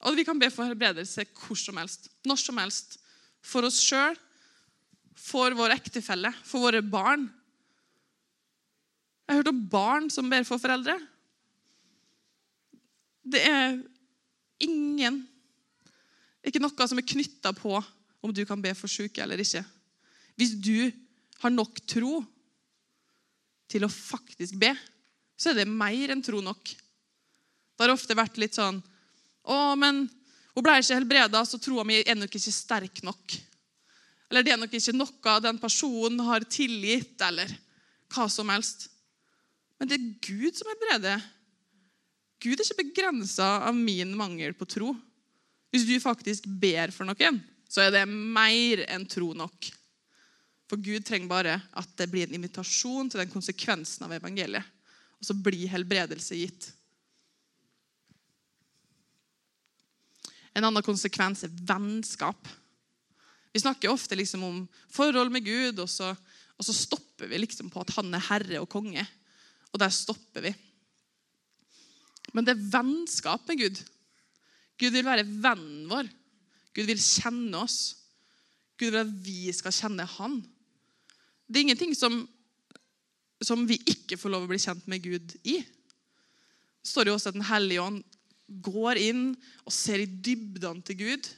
Og 0.04 0.18
vi 0.18 0.24
kan 0.26 0.38
be 0.40 0.50
for 0.52 0.68
helbredelse 0.68 1.24
hvor 1.32 1.58
som 1.58 1.78
helst, 1.80 2.10
når 2.28 2.40
som 2.40 2.60
helst. 2.60 2.98
For 3.44 3.64
oss 3.66 3.80
sjøl, 3.84 4.16
for 5.16 5.54
vår 5.56 5.76
ektefelle, 5.76 6.32
for 6.44 6.66
våre 6.66 6.82
barn. 6.84 7.26
Jeg 9.24 9.32
har 9.32 9.40
hørt 9.40 9.52
om 9.52 9.62
barn 9.72 10.10
som 10.12 10.28
ber 10.28 10.44
for 10.44 10.60
foreldre. 10.60 10.98
Det 13.24 13.40
er 13.48 13.78
ingen 14.64 15.22
Ikke 16.44 16.60
noe 16.60 16.86
som 16.88 16.98
er 17.00 17.06
knytta 17.08 17.54
på 17.56 17.78
om 18.24 18.32
du 18.32 18.42
kan 18.44 18.60
be 18.60 18.74
for 18.76 18.90
syke 18.90 19.22
eller 19.24 19.40
ikke. 19.40 19.62
Hvis 20.36 20.52
du 20.60 20.90
har 21.40 21.52
nok 21.52 21.80
tro 21.88 22.18
til 23.72 23.86
å 23.86 23.88
faktisk 23.88 24.58
be, 24.60 24.74
så 25.40 25.50
er 25.50 25.62
det 25.62 25.70
mer 25.70 26.12
enn 26.12 26.20
tro 26.24 26.42
nok. 26.44 26.68
Det 26.68 27.80
har 27.80 27.94
ofte 27.94 28.16
vært 28.18 28.36
litt 28.42 28.58
sånn 28.58 28.82
å, 29.44 29.74
men 29.76 30.04
hun 30.54 30.64
ble 30.64 30.78
ikke 30.80 30.96
helbreda, 30.96 31.42
så 31.44 31.60
troa 31.60 31.84
mi 31.86 32.00
er 32.00 32.16
nok 32.16 32.32
ikke 32.38 32.54
sterk 32.54 33.02
nok. 33.06 33.36
Eller 34.30 34.44
det 34.46 34.54
er 34.54 34.60
nok 34.60 34.74
ikke 34.74 34.96
noe 34.96 35.38
den 35.44 35.60
personen 35.62 36.22
har 36.26 36.46
tilgitt, 36.48 37.16
eller 37.22 37.50
hva 38.14 38.28
som 38.30 38.50
helst. 38.52 38.88
Men 39.78 39.90
det 39.90 39.98
er 39.98 40.12
Gud 40.24 40.56
som 40.56 40.70
helbreder. 40.70 41.22
Gud 42.44 42.60
er 42.60 42.66
ikke 42.66 42.82
begrensa 42.84 43.48
av 43.68 43.76
min 43.76 44.14
mangel 44.16 44.54
på 44.56 44.68
tro. 44.68 44.92
Hvis 45.74 45.86
du 45.88 45.96
faktisk 46.02 46.46
ber 46.60 46.92
for 46.94 47.08
noen, 47.08 47.40
så 47.66 47.82
er 47.82 47.94
det 47.94 48.04
mer 48.08 48.84
enn 48.86 49.06
tro 49.10 49.32
nok. 49.34 49.70
For 50.70 50.80
Gud 50.80 51.04
trenger 51.06 51.28
bare 51.28 51.56
at 51.76 51.90
det 51.98 52.08
blir 52.12 52.28
en 52.28 52.38
invitasjon 52.38 53.10
til 53.10 53.20
den 53.20 53.32
konsekvensen 53.32 54.06
av 54.06 54.14
evangeliet. 54.16 54.64
Og 55.18 55.28
så 55.28 55.36
blir 55.36 55.70
helbredelse 55.72 56.38
gitt. 56.38 56.68
En 60.54 60.66
annen 60.66 60.86
konsekvens 60.86 61.44
er 61.46 61.56
vennskap. 61.66 62.48
Vi 63.54 63.62
snakker 63.62 63.92
ofte 63.92 64.18
liksom 64.18 64.42
om 64.46 64.60
forhold 64.90 65.30
med 65.34 65.46
Gud, 65.46 65.78
og 65.82 65.90
så, 65.90 66.12
og 66.58 66.66
så, 66.66 66.74
stopper 66.74 67.30
vi 67.30 67.38
liksom 67.38 67.70
på 67.70 67.82
at 67.82 67.94
han 67.98 68.14
er 68.14 68.26
herre 68.28 68.62
og 68.62 68.70
konge. 68.70 69.04
Og 69.72 69.80
der 69.82 69.92
stopper 69.94 70.46
vi. 70.48 70.54
Men 72.34 72.46
det 72.46 72.54
er 72.54 72.66
vennskap 72.72 73.46
med 73.50 73.60
Gud. 73.62 73.82
Gud 74.78 74.94
vil 74.94 75.06
være 75.06 75.26
vennen 75.26 75.86
vår. 75.90 76.08
Gud 76.74 76.90
vil 76.90 77.02
kjenne 77.02 77.62
oss. 77.62 77.94
Gud 78.78 78.90
vil 78.90 79.04
at 79.04 79.12
vi 79.22 79.52
skal 79.54 79.74
kjenne 79.74 80.06
Han. 80.16 80.40
Det 81.46 81.60
er 81.60 81.66
ingenting 81.68 81.94
som, 81.94 82.24
som 83.38 83.62
vi 83.68 83.78
ikke 83.86 84.18
får 84.18 84.32
lov 84.32 84.46
å 84.46 84.50
bli 84.50 84.58
kjent 84.58 84.86
med 84.90 85.04
Gud 85.04 85.36
i. 85.46 85.60
Det 85.62 86.90
står 86.90 87.10
jo 87.10 87.14
også 87.14 87.30
at 87.30 87.38
Den 87.38 87.46
hellige 87.46 87.84
ånd 87.84 88.02
går 88.62 89.00
inn 89.00 89.24
og 89.64 89.72
ser 89.74 90.02
i 90.02 90.06
dybdene 90.08 90.84
til 90.86 90.98
Gud 91.00 91.30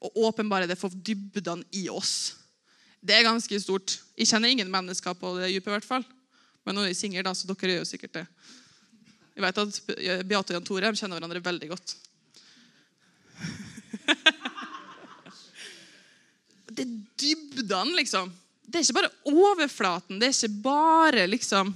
og 0.00 0.16
åpenbarer 0.30 0.68
det 0.70 0.78
for 0.80 0.92
dybdene 0.94 1.66
i 1.76 1.88
oss. 1.92 2.34
Det 3.00 3.14
er 3.16 3.24
ganske 3.24 3.60
stort. 3.60 3.98
Jeg 4.16 4.28
kjenner 4.28 4.52
ingen 4.52 4.70
mennesker 4.72 5.16
på 5.16 5.34
det 5.38 5.50
dypet, 5.52 5.70
i 5.70 5.76
hvert 5.76 5.88
fall. 5.88 6.04
Men 6.64 6.76
nå 6.76 6.84
er 6.84 6.92
jeg 6.92 7.00
singel, 7.00 7.28
så 7.36 7.48
dere 7.48 7.72
gjør 7.74 7.82
jo 7.82 7.88
sikkert 7.88 8.16
det. 8.18 8.26
Jeg 9.36 9.44
vet 9.44 9.60
at 9.62 9.80
Beate 10.28 10.52
og 10.52 10.56
Jan 10.56 10.66
Tore 10.68 10.92
kjenner 10.96 11.16
hverandre 11.16 11.44
veldig 11.44 11.68
godt. 11.70 11.96
Det 16.70 16.84
er 16.84 16.92
dybdene, 17.18 17.96
liksom. 17.98 18.30
Det 18.62 18.78
er 18.78 18.84
ikke 18.86 19.00
bare 19.00 19.16
overflaten. 19.26 20.20
Det 20.20 20.28
er 20.28 20.36
ikke 20.36 20.62
bare 20.62 21.26
liksom 21.26 21.72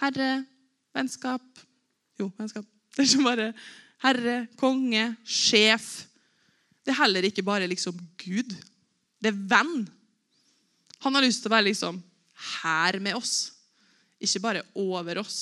Herre, 0.00 0.30
vennskap 0.96 1.44
Jo, 2.18 2.30
vennskap. 2.38 2.64
Det 2.96 3.06
er 3.06 3.08
som 3.08 3.24
bare 3.24 3.52
herre, 4.02 4.36
konge, 4.60 5.06
sjef. 5.24 6.04
Det 6.82 6.92
er 6.92 7.00
heller 7.04 7.24
ikke 7.28 7.44
bare 7.46 7.68
liksom 7.70 7.96
Gud. 8.20 8.52
Det 9.22 9.30
er 9.30 9.42
venn. 9.48 9.86
Han 11.02 11.16
har 11.16 11.24
lyst 11.24 11.42
til 11.42 11.50
å 11.50 11.54
være 11.56 11.70
liksom 11.70 12.02
her 12.58 12.98
med 13.02 13.16
oss, 13.16 13.52
ikke 14.22 14.42
bare 14.42 14.64
over 14.78 15.22
oss 15.22 15.38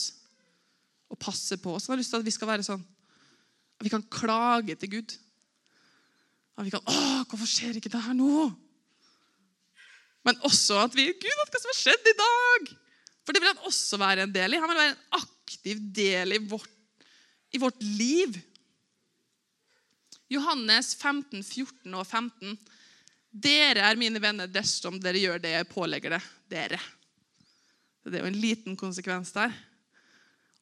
og 1.10 1.18
passe 1.20 1.56
på 1.60 1.74
oss. 1.74 1.88
Han 1.88 1.96
har 1.96 2.02
lyst 2.02 2.12
til 2.14 2.20
at 2.20 2.28
vi 2.28 2.34
skal 2.34 2.48
være 2.48 2.66
sånn 2.66 2.82
at 3.80 3.86
vi 3.86 3.92
kan 3.92 4.04
klage 4.12 4.76
til 4.76 4.92
Gud. 4.98 5.14
At 6.60 6.66
vi 6.66 6.72
kan 6.74 6.84
'Å, 6.84 7.24
hvorfor 7.24 7.48
skjer 7.48 7.76
ikke 7.80 7.92
det 7.92 8.02
her 8.04 8.12
nå?' 8.12 8.52
Men 10.24 10.36
også 10.44 10.84
at 10.84 10.94
vi 10.94 11.08
'Gud, 11.08 11.38
hva 11.40 11.60
som 11.60 11.72
har 11.72 11.80
skjedd 11.80 12.04
i 12.12 12.18
dag?' 12.20 12.76
For 13.24 13.32
det 13.32 13.40
vil 13.40 13.52
han 13.52 13.66
også 13.68 13.96
være 13.96 14.22
en 14.22 14.32
del 14.32 14.54
i. 14.54 14.60
Han 14.60 14.68
vil 14.68 14.80
være 14.80 14.92
en 14.92 15.22
aktiv 15.22 15.80
del 15.94 16.32
i 16.32 16.44
vårt 16.44 16.79
i 17.50 17.58
vårt 17.58 17.82
liv. 17.82 18.40
Johannes 20.30 20.94
15, 20.94 21.42
14 21.42 21.94
og 21.94 22.06
15. 22.06 22.54
Dere 23.30 23.84
er 23.86 23.98
mine 23.98 24.22
venner 24.22 24.50
dersom 24.50 24.98
dere 25.02 25.20
gjør 25.22 25.42
det 25.42 25.54
jeg 25.54 25.70
pålegger 25.70 26.16
det 26.16 26.22
dere. 26.50 26.80
Det 28.06 28.16
er 28.18 28.24
jo 28.24 28.30
en 28.30 28.40
liten 28.42 28.78
konsekvens 28.78 29.32
der. 29.34 29.52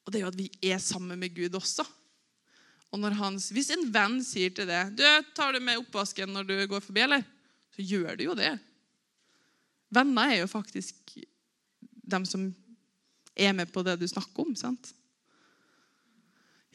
Og 0.03 0.11
det 0.11 0.19
er 0.19 0.25
jo 0.25 0.31
at 0.31 0.37
vi 0.39 0.49
er 0.71 0.81
sammen 0.81 1.19
med 1.21 1.33
Gud 1.35 1.55
også. 1.57 1.85
Og 2.89 3.05
hans, 3.13 3.51
Hvis 3.53 3.69
en 3.69 3.85
venn 3.93 4.17
sier 4.25 4.49
til 4.49 4.65
deg 4.65 4.95
du, 4.97 5.03
'Tar 5.35 5.53
du 5.53 5.59
med 5.59 5.77
oppvasken 5.77 6.33
når 6.33 6.43
du 6.43 6.67
går 6.67 6.81
forbi?' 6.81 7.03
eller? 7.03 7.23
Så 7.75 7.85
gjør 7.85 8.17
du 8.17 8.23
jo 8.23 8.33
det. 8.33 8.59
Venner 9.93 10.33
er 10.33 10.39
jo 10.41 10.47
faktisk 10.47 10.95
dem 12.09 12.25
som 12.25 12.53
er 13.35 13.53
med 13.53 13.71
på 13.71 13.83
det 13.83 13.99
du 13.99 14.07
snakker 14.07 14.41
om. 14.41 14.55
sant? 14.55 14.93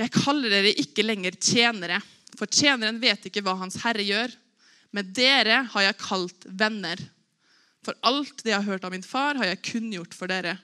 Jeg 0.00 0.10
kaller 0.10 0.50
dere 0.50 0.72
ikke 0.82 1.04
lenger 1.06 1.36
tjenere, 1.38 2.00
for 2.34 2.50
tjeneren 2.50 2.98
vet 3.02 3.28
ikke 3.28 3.44
hva 3.46 3.54
hans 3.60 3.78
herre 3.84 4.02
gjør. 4.02 4.32
Men 4.94 5.10
dere 5.14 5.62
har 5.70 5.86
jeg 5.86 6.00
kalt 6.02 6.46
venner. 6.46 7.00
For 7.84 7.98
alt 8.06 8.42
det 8.42 8.52
jeg 8.52 8.60
har 8.60 8.74
hørt 8.74 8.86
av 8.86 8.94
min 8.94 9.06
far, 9.06 9.38
har 9.38 9.50
jeg 9.50 9.62
kunngjort 9.70 10.14
for 10.16 10.30
dere. 10.30 10.56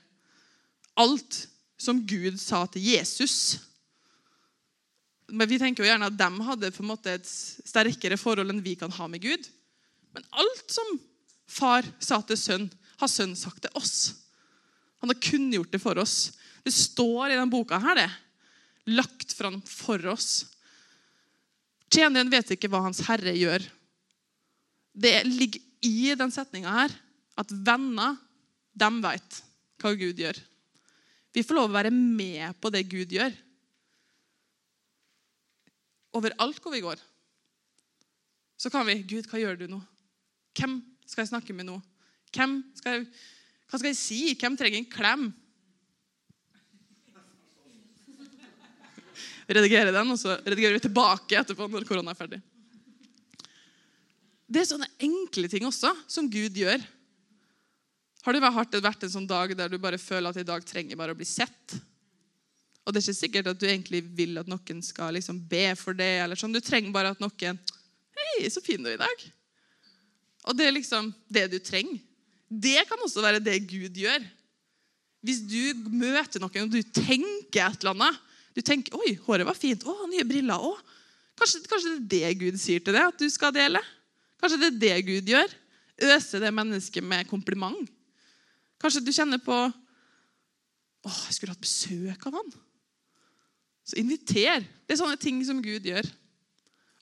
Alt 0.99 1.45
som 1.79 2.01
Gud 2.07 2.39
sa 2.41 2.65
til 2.71 2.83
Jesus. 2.93 3.59
Men 5.31 5.47
Vi 5.47 5.59
tenker 5.61 5.83
jo 5.83 5.89
gjerne 5.89 6.09
at 6.11 6.17
de 6.19 6.47
hadde 6.47 6.73
på 6.75 6.83
en 6.83 6.91
måte 6.91 7.15
et 7.15 7.27
sterkere 7.27 8.19
forhold 8.19 8.51
enn 8.51 8.63
vi 8.63 8.75
kan 8.79 8.91
ha 8.91 9.07
med 9.07 9.23
Gud. 9.23 9.47
Men 10.11 10.27
alt 10.43 10.65
som 10.71 10.97
far 11.47 11.87
sa 12.03 12.19
til 12.27 12.39
sønn, 12.39 12.67
har 12.99 13.09
sønn 13.09 13.31
sagt 13.35 13.63
til 13.63 13.79
oss. 13.79 14.11
Han 15.01 15.09
har 15.09 15.23
kunngjort 15.23 15.71
det 15.71 15.79
for 15.81 15.97
oss. 15.97 16.33
Det 16.61 16.73
står 16.75 17.31
i 17.31 17.37
denne 17.37 17.49
boka 17.51 17.79
her, 17.81 18.03
det 18.03 18.11
lagt 18.89 19.33
fram 19.37 19.59
for 19.67 20.01
oss. 20.11 20.45
Tjeneren 21.91 22.31
vet 22.31 22.55
ikke 22.55 22.69
hva 22.71 22.83
hans 22.85 23.03
herre 23.07 23.33
gjør. 23.35 23.63
Det 24.91 25.21
ligger 25.27 25.61
i 25.85 26.13
den 26.17 26.33
setninga 26.33 26.71
her 26.75 26.95
at 27.39 27.51
venner, 27.51 28.17
de 28.71 28.89
vet 29.03 29.39
hva 29.81 29.91
Gud 29.97 30.19
gjør. 30.21 30.37
Vi 31.31 31.43
får 31.43 31.57
lov 31.57 31.69
å 31.69 31.75
være 31.75 31.91
med 31.93 32.57
på 32.61 32.71
det 32.73 32.85
Gud 32.91 33.11
gjør. 33.15 33.33
Overalt 36.15 36.59
hvor 36.59 36.73
vi 36.75 36.83
går, 36.83 36.99
så 38.59 38.69
kan 38.69 38.85
vi 38.85 38.99
Gud, 39.07 39.25
hva 39.31 39.39
gjør 39.41 39.57
du 39.57 39.69
nå? 39.71 39.79
Hvem 40.59 40.75
skal 41.07 41.23
jeg 41.23 41.31
snakke 41.31 41.55
med 41.55 41.69
nå? 41.69 41.77
Hvem 42.35 42.59
skal 42.77 42.97
jeg, 42.97 43.05
hva 43.71 43.79
skal 43.79 43.89
jeg 43.89 43.99
si? 43.99 44.19
Hvem 44.37 44.57
trenger 44.59 44.81
en 44.81 44.91
klem? 44.91 45.23
Redigere 49.47 49.93
den, 49.93 50.13
og 50.13 50.19
så 50.19 50.37
redigerer 50.41 50.77
vi 50.77 50.85
tilbake 50.85 51.39
etterpå 51.41 51.67
når 51.69 51.87
korona 51.87 52.13
er 52.13 52.19
ferdig. 52.19 52.41
Det 54.51 54.61
er 54.61 54.67
sånne 54.67 54.89
enkle 54.99 55.47
ting 55.51 55.63
også 55.67 55.93
som 56.11 56.27
Gud 56.31 56.57
gjør. 56.59 56.81
Har 58.21 58.35
det 58.35 58.43
vært 58.43 59.05
en 59.05 59.13
sånn 59.13 59.29
dag 59.29 59.53
der 59.57 59.71
du 59.71 59.79
bare 59.81 60.01
føler 60.01 60.29
at 60.29 60.41
i 60.41 60.45
dag 60.45 60.65
trenger 60.67 60.99
bare 60.99 61.15
å 61.15 61.17
bli 61.17 61.25
sett? 61.25 61.77
Og 62.85 62.93
det 62.93 62.99
er 62.99 63.05
ikke 63.05 63.21
sikkert 63.21 63.51
at 63.51 63.61
du 63.61 63.67
egentlig 63.69 64.01
vil 64.17 64.41
at 64.41 64.49
noen 64.49 64.81
skal 64.83 65.13
liksom 65.15 65.39
be 65.49 65.71
for 65.79 65.97
det. 65.97 66.19
eller 66.23 66.37
sånn. 66.37 66.53
Du 66.53 66.61
trenger 66.61 66.91
bare 66.91 67.13
at 67.13 67.21
noen 67.21 67.59
'Hei, 68.11 68.49
så 68.49 68.61
fin 68.61 68.81
du 68.81 68.89
er 68.89 68.97
i 68.99 69.01
dag.' 69.01 69.31
Og 70.49 70.57
det 70.57 70.65
er 70.65 70.73
liksom 70.73 71.13
det 71.29 71.51
du 71.51 71.59
trenger. 71.59 71.99
Det 72.49 72.87
kan 72.89 72.99
også 72.99 73.21
være 73.21 73.39
det 73.39 73.67
Gud 73.69 73.95
gjør. 73.95 74.25
Hvis 75.21 75.41
du 75.45 75.73
møter 75.93 76.41
noen 76.41 76.65
og 76.65 76.71
du 76.73 76.81
tenker 76.81 77.69
et 77.69 77.83
eller 77.83 77.93
annet, 77.93 78.17
du 78.55 78.61
tenker 78.61 78.95
'oi, 78.97 79.15
håret 79.25 79.47
var 79.47 79.57
fint'. 79.57 79.83
'Å, 79.83 80.09
nye 80.09 80.27
briller'. 80.27 80.59
òg'. 80.59 80.81
Kanskje, 81.39 81.63
kanskje, 81.67 81.95
det 82.07 82.23
er 82.23 82.33
det 82.33 82.39
Gud 82.39 82.59
sier 82.59 82.79
til 82.83 82.93
deg 82.93 83.07
at 83.07 83.17
du 83.17 83.29
skal 83.29 83.53
dele? 83.55 83.81
Kanskje 84.41 84.59
det 84.59 84.69
er 84.69 84.79
det 84.81 85.05
Gud 85.07 85.31
gjør? 85.31 85.53
Øse 86.01 86.39
det 86.41 86.53
mennesket 86.53 87.03
med 87.03 87.29
kompliment? 87.29 87.89
Kanskje 88.81 89.03
du 89.05 89.11
kjenner 89.13 89.41
på 89.41 89.55
Åh, 91.01 91.21
jeg 91.25 91.33
skulle 91.33 91.55
hatt 91.55 91.63
besøk 91.63 92.25
av 92.29 92.35
han. 92.37 92.51
Så 93.81 93.97
inviter. 93.97 94.61
Det 94.85 94.93
er 94.93 94.99
sånne 94.99 95.17
ting 95.17 95.39
som 95.47 95.57
Gud 95.63 95.87
gjør. 95.89 96.05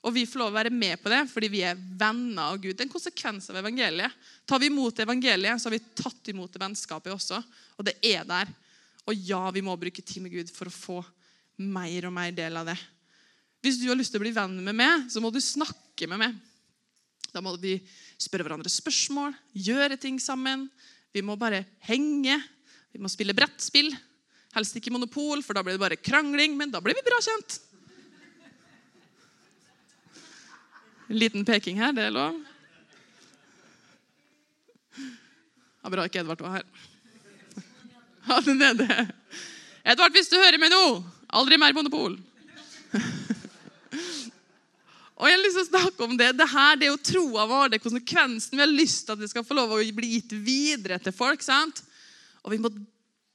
Og 0.00 0.14
vi 0.14 0.24
får 0.24 0.40
lov 0.40 0.54
å 0.54 0.56
være 0.56 0.72
med 0.72 0.96
på 1.02 1.10
det 1.12 1.18
fordi 1.28 1.50
vi 1.52 1.60
er 1.68 1.76
venner 1.76 2.54
av 2.54 2.56
Gud. 2.62 2.72
Det 2.72 2.80
er 2.80 2.88
en 2.88 2.94
konsekvens 2.94 3.50
av 3.52 3.58
evangeliet. 3.60 4.14
Tar 4.48 4.62
vi 4.62 4.70
imot 4.72 5.02
evangeliet, 5.04 5.60
så 5.60 5.68
har 5.68 5.76
vi 5.76 5.82
tatt 6.00 6.32
imot 6.32 6.54
det 6.54 6.62
vennskapet 6.62 7.12
også. 7.12 7.42
Og 7.76 7.84
det 7.84 7.98
er 8.00 8.24
der. 8.24 8.48
Og 9.04 9.28
ja, 9.28 9.42
vi 9.52 9.64
må 9.64 9.76
bruke 9.76 10.00
tid 10.00 10.24
med 10.24 10.32
Gud 10.32 10.52
for 10.54 10.70
å 10.70 10.74
få 10.74 10.98
mer 11.60 12.08
og 12.08 12.14
mer 12.16 12.32
del 12.34 12.56
av 12.56 12.70
det. 12.70 12.76
Hvis 13.60 13.80
du 13.80 13.88
har 13.90 13.98
lyst 13.98 14.14
til 14.14 14.20
å 14.20 14.24
bli 14.24 14.32
venn 14.32 14.56
med 14.64 14.76
meg, 14.76 15.08
så 15.12 15.20
må 15.20 15.32
du 15.32 15.40
snakke 15.44 16.08
med 16.08 16.22
meg. 16.22 16.36
Da 17.30 17.42
må 17.44 17.52
vi 17.60 17.76
spørre 18.18 18.46
hverandre 18.46 18.72
spørsmål, 18.72 19.34
gjøre 19.52 19.98
ting 20.00 20.18
sammen. 20.22 20.66
Vi 21.12 21.22
må 21.22 21.36
bare 21.38 21.64
henge. 21.86 22.38
Vi 22.90 23.02
må 23.02 23.10
spille 23.12 23.36
brettspill. 23.36 23.92
Helst 24.56 24.78
ikke 24.78 24.90
monopol, 24.90 25.44
for 25.46 25.54
da 25.54 25.62
blir 25.62 25.76
det 25.76 25.82
bare 25.82 26.00
krangling, 26.00 26.56
men 26.58 26.72
da 26.72 26.80
blir 26.82 26.96
vi 26.98 27.06
bra 27.06 27.20
kjent. 27.22 27.60
En 31.10 31.18
liten 31.18 31.46
peking 31.46 31.78
her, 31.82 31.92
det 31.94 32.06
er 32.06 32.14
lov. 32.14 32.38
Det 35.80 35.88
er 35.88 35.94
bra 35.94 36.04
ikke 36.06 36.20
Edvard 36.22 36.42
var 36.44 36.58
her. 36.58 36.66
Ha 38.28 38.36
det 38.46 38.54
nede. 38.54 38.86
Edvard, 39.82 40.12
hvis 40.14 40.28
du 40.30 40.36
hører 40.38 40.60
meg 40.60 40.70
nå, 40.70 40.84
aldri 41.32 41.58
mer 41.60 41.74
monopol. 41.76 42.16
Og 45.20 45.28
jeg 45.28 45.36
har 45.36 45.42
lyst 45.42 45.58
til 45.58 45.66
å 45.66 45.68
snakke 45.68 46.06
om 46.06 46.16
det. 46.16 46.30
Det 46.32 46.48
her, 46.48 46.78
det 46.80 46.86
er 46.86 46.94
jo 46.94 47.06
troa 47.10 47.44
vår, 47.48 47.68
det 47.68 47.76
er 47.76 47.84
konsekvensen. 47.84 48.56
Vi 48.56 48.62
har 48.64 48.70
lyst 48.72 49.04
til 49.04 49.14
at 49.14 49.20
det 49.20 49.28
skal 49.28 49.44
få 49.44 49.56
lov 49.58 49.74
å 49.76 49.80
bli 49.96 50.14
gitt 50.14 50.32
videre 50.32 50.96
til 51.02 51.12
folk. 51.12 51.44
sant? 51.44 51.82
Og 52.40 52.54
vi 52.54 52.60
må 52.62 52.72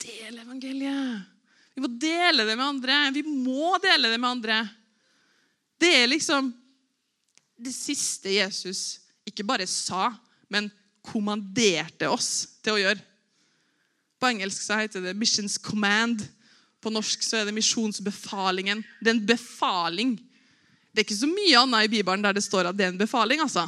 dele 0.02 0.42
evangeliet. 0.42 1.32
Vi 1.76 1.84
må 1.84 1.92
dele 1.92 2.48
det 2.48 2.56
med 2.56 2.66
andre. 2.66 3.12
Vi 3.14 3.22
må 3.28 3.76
dele 3.84 4.10
det 4.10 4.18
med 4.18 4.32
andre. 4.32 4.62
Det 5.78 5.92
er 6.02 6.10
liksom 6.10 6.50
det 7.56 7.74
siste 7.76 8.34
Jesus 8.34 9.02
ikke 9.28 9.46
bare 9.48 9.68
sa, 9.70 10.10
men 10.50 10.72
kommanderte 11.06 12.10
oss 12.10 12.60
til 12.66 12.76
å 12.76 12.82
gjøre. 12.82 13.02
På 14.18 14.30
engelsk 14.32 14.64
så 14.64 14.80
heter 14.80 15.02
det 15.04 15.14
'missions 15.14 15.60
command'. 15.62 16.26
På 16.86 16.94
norsk 16.94 17.24
så 17.26 17.40
er 17.40 17.48
det 17.48 17.56
misjonsbefalingen. 17.58 18.84
Det 19.02 19.10
er 19.10 19.16
en 19.16 19.26
befaling. 19.26 20.14
Det 20.94 21.02
er 21.02 21.08
ikke 21.08 21.18
så 21.18 21.30
mye 21.32 21.64
annet 21.64 21.88
i 21.88 21.94
Bibelen 21.98 22.22
der 22.22 22.38
det 22.38 22.46
står 22.46 22.70
at 22.70 22.78
det 22.78 22.86
er 22.86 22.94
en 22.94 23.02
befaling. 23.02 23.42
altså. 23.42 23.66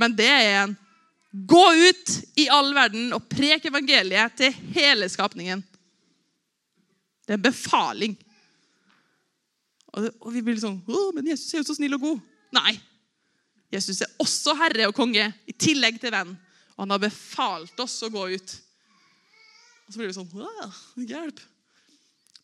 Men 0.00 0.16
det 0.16 0.32
er 0.32 0.50
en 0.64 0.76
Gå 1.36 1.64
ut 1.74 2.12
i 2.40 2.46
all 2.48 2.70
verden 2.72 3.10
og 3.12 3.26
prek 3.28 3.66
evangeliet 3.68 4.38
til 4.38 4.54
hele 4.72 5.04
skapningen. 5.12 5.60
Det 7.26 7.34
er 7.34 7.36
en 7.36 7.44
befaling. 7.44 8.14
Og, 9.92 10.30
vi 10.32 10.40
blir 10.44 10.56
sånn 10.60 10.78
Å, 10.80 11.02
men 11.16 11.28
Jesus 11.28 11.52
er 11.52 11.60
jo 11.60 11.66
så 11.68 11.76
snill 11.76 11.98
og 11.98 12.06
god. 12.06 12.22
Nei. 12.56 12.72
Jesus 13.74 14.00
er 14.06 14.14
også 14.22 14.54
herre 14.56 14.86
og 14.88 14.96
konge, 14.96 15.26
i 15.44 15.52
tillegg 15.52 16.00
til 16.00 16.14
venn. 16.14 16.32
Og 16.76 16.86
han 16.86 16.94
har 16.94 17.04
befalt 17.04 17.84
oss 17.84 17.98
å 18.06 18.12
gå 18.12 18.28
ut. 18.32 18.56
Og 19.84 19.92
så 19.92 20.00
blir 20.00 20.08
vi 20.08 20.16
sånn 20.16 21.04
Hjelp. 21.04 21.44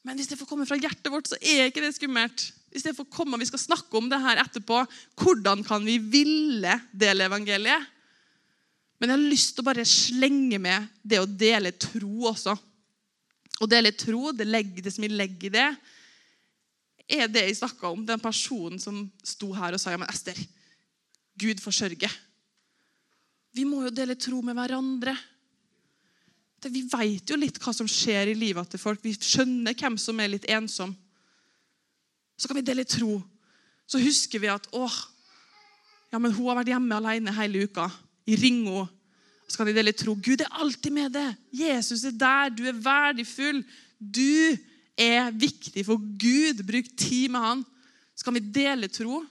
Men 0.03 0.19
hvis 0.19 0.31
det 0.31 0.39
får 0.41 0.49
komme 0.51 0.67
fra 0.67 0.79
hjertet 0.81 1.11
vårt, 1.13 1.31
så 1.31 1.39
er 1.39 1.69
ikke 1.69 1.83
det 1.85 1.95
skummelt. 1.95 2.49
Hvis 2.73 2.87
det 2.87 2.97
får 2.97 3.11
komme, 3.13 3.39
Vi 3.39 3.47
skal 3.47 3.61
snakke 3.61 3.97
om 3.97 4.09
det 4.11 4.21
her 4.21 4.41
etterpå. 4.43 4.83
Hvordan 5.17 5.63
kan 5.65 5.85
vi 5.85 5.99
ville 5.99 6.81
dele 6.93 7.29
evangeliet? 7.29 7.89
Men 8.99 9.11
jeg 9.11 9.19
har 9.19 9.31
lyst 9.33 9.55
til 9.55 9.65
å 9.65 9.67
bare 9.67 9.85
slenge 9.89 10.59
med 10.63 10.87
det 11.03 11.19
å 11.19 11.27
dele 11.27 11.73
tro 11.75 12.29
også. 12.31 12.55
Å 13.63 13.67
dele 13.67 13.93
tro, 13.95 14.31
det, 14.31 14.47
legger, 14.47 14.83
det 14.83 14.93
som 14.95 15.05
jeg 15.05 15.15
legger 15.15 15.51
i 15.51 15.55
det, 15.57 15.69
er 17.19 17.31
det 17.31 17.43
jeg 17.49 17.59
snakka 17.59 17.91
om. 17.91 18.05
Den 18.07 18.23
personen 18.23 18.79
som 18.83 19.05
sto 19.27 19.51
her 19.55 19.75
og 19.75 19.83
sa 19.83 19.93
ja, 19.95 19.99
men 19.99 20.11
Ester, 20.11 20.39
Gud 21.39 21.61
forsørger. 21.63 22.15
Vi 23.53 23.67
må 23.69 23.83
jo 23.85 23.93
dele 23.95 24.17
tro 24.17 24.41
med 24.43 24.57
hverandre. 24.57 25.15
Vi 26.71 26.85
veit 26.87 27.31
jo 27.31 27.39
litt 27.39 27.59
hva 27.63 27.73
som 27.75 27.89
skjer 27.91 28.31
i 28.31 28.39
livet 28.39 28.71
til 28.71 28.81
folk. 28.81 29.03
Vi 29.03 29.17
skjønner 29.17 29.75
hvem 29.75 29.97
som 29.99 30.21
er 30.23 30.31
litt 30.35 30.47
ensom. 30.51 30.95
Så 32.39 32.49
kan 32.49 32.59
vi 32.59 32.67
dele 32.67 32.85
tro. 32.87 33.19
Så 33.87 34.01
husker 34.03 34.43
vi 34.43 34.51
at 34.51 34.69
åh, 34.73 34.95
ja, 36.13 36.21
men 36.21 36.33
hun 36.35 36.51
har 36.51 36.61
vært 36.61 36.73
hjemme 36.75 36.99
alene 36.99 37.35
hele 37.37 37.67
uka. 37.67 37.89
I 38.29 38.37
Ringo. 38.39 38.85
Så 39.49 39.59
kan 39.59 39.67
de 39.67 39.75
dele 39.75 39.95
tro. 39.97 40.15
Gud 40.15 40.45
er 40.45 40.53
alltid 40.63 40.95
med 40.95 41.15
deg. 41.17 41.39
Jesus 41.53 42.05
er 42.09 42.15
der. 42.17 42.53
Du 42.55 42.63
er 42.69 42.79
verdifull. 42.79 43.63
Du 43.99 44.57
er 44.99 45.33
viktig 45.35 45.85
for 45.89 45.99
Gud. 45.99 46.63
Bruk 46.69 46.93
tid 46.97 47.33
med 47.35 47.43
han. 47.43 47.65
Så 48.15 48.25
kan 48.27 48.37
vi 48.37 48.45
dele 48.55 48.89
tro. 48.93 49.23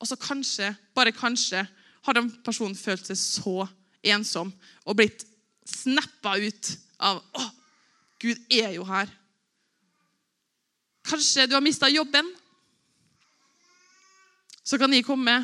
Og 0.00 0.08
så 0.08 0.16
kanskje, 0.16 0.72
bare 0.96 1.12
kanskje, 1.12 1.66
har 2.06 2.16
den 2.16 2.30
personen 2.44 2.78
følt 2.78 3.04
seg 3.10 3.18
så 3.20 3.66
ensom 4.00 4.48
og 4.88 4.96
blitt 4.96 5.26
snappa 5.70 6.36
ut 6.40 6.74
av 7.00 7.22
Å, 7.22 7.46
Gud 8.20 8.40
er 8.52 8.74
jo 8.76 8.84
her. 8.84 9.08
Kanskje 11.08 11.46
du 11.48 11.56
har 11.56 11.64
mista 11.64 11.88
jobben. 11.88 12.26
Så 14.60 14.78
kan 14.78 14.92
de 14.92 15.00
komme 15.02 15.38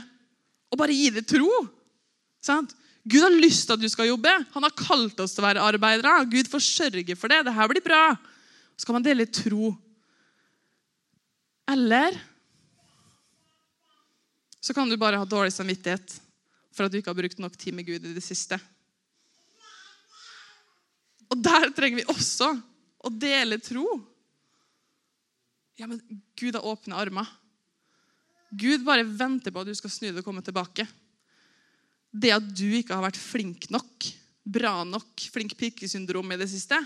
og 0.71 0.79
bare 0.79 0.95
gi 0.95 1.09
deg 1.15 1.25
tro. 1.27 1.49
Sant? 2.45 2.75
Gud 3.07 3.23
har 3.23 3.33
lyst 3.33 3.69
til 3.69 3.77
at 3.77 3.83
du 3.83 3.89
skal 3.91 4.11
jobbe. 4.11 4.33
Han 4.53 4.67
har 4.67 4.75
kalt 4.77 5.19
oss 5.23 5.35
til 5.35 5.45
å 5.45 5.47
være 5.47 5.65
arbeidere. 5.65 6.27
Gud 6.31 6.51
forsørger 6.51 7.19
for 7.19 7.33
det. 7.33 7.45
Dette 7.47 7.69
blir 7.71 7.85
bra. 7.85 8.05
Så 8.77 8.87
kan 8.87 8.99
man 8.99 9.07
dele 9.07 9.29
tro. 9.31 9.73
Eller 11.71 12.19
så 14.61 14.75
kan 14.75 14.91
du 14.91 14.97
bare 14.99 15.19
ha 15.19 15.27
dårlig 15.29 15.55
samvittighet 15.55 16.17
for 16.75 16.87
at 16.87 16.93
du 16.93 16.99
ikke 16.99 17.13
har 17.13 17.19
brukt 17.19 17.39
nok 17.39 17.55
tid 17.59 17.75
med 17.75 17.87
Gud 17.87 18.05
i 18.05 18.15
det 18.17 18.25
siste. 18.25 18.59
Og 21.33 21.41
der 21.43 21.71
trenger 21.75 22.03
vi 22.03 22.11
også 22.13 22.53
å 23.07 23.11
dele 23.13 23.59
tro. 23.63 23.87
Ja, 25.77 25.89
men 25.89 26.01
Gud 26.39 26.57
har 26.57 26.67
åpne 26.67 26.97
armer. 26.99 27.29
Gud 28.57 28.85
bare 28.87 29.05
venter 29.05 29.53
på 29.53 29.63
at 29.63 29.69
du 29.69 29.75
skal 29.77 29.93
snu 29.93 30.09
deg 30.09 30.23
og 30.23 30.27
komme 30.29 30.45
tilbake. 30.45 30.87
Det 32.17 32.33
at 32.33 32.47
du 32.57 32.69
ikke 32.79 32.97
har 32.97 33.05
vært 33.05 33.21
flink 33.21 33.69
nok, 33.75 34.09
bra 34.47 34.79
nok, 34.87 35.27
flink 35.33 35.57
pike-syndrom 35.59 36.31
i 36.33 36.39
det 36.41 36.49
siste, 36.53 36.79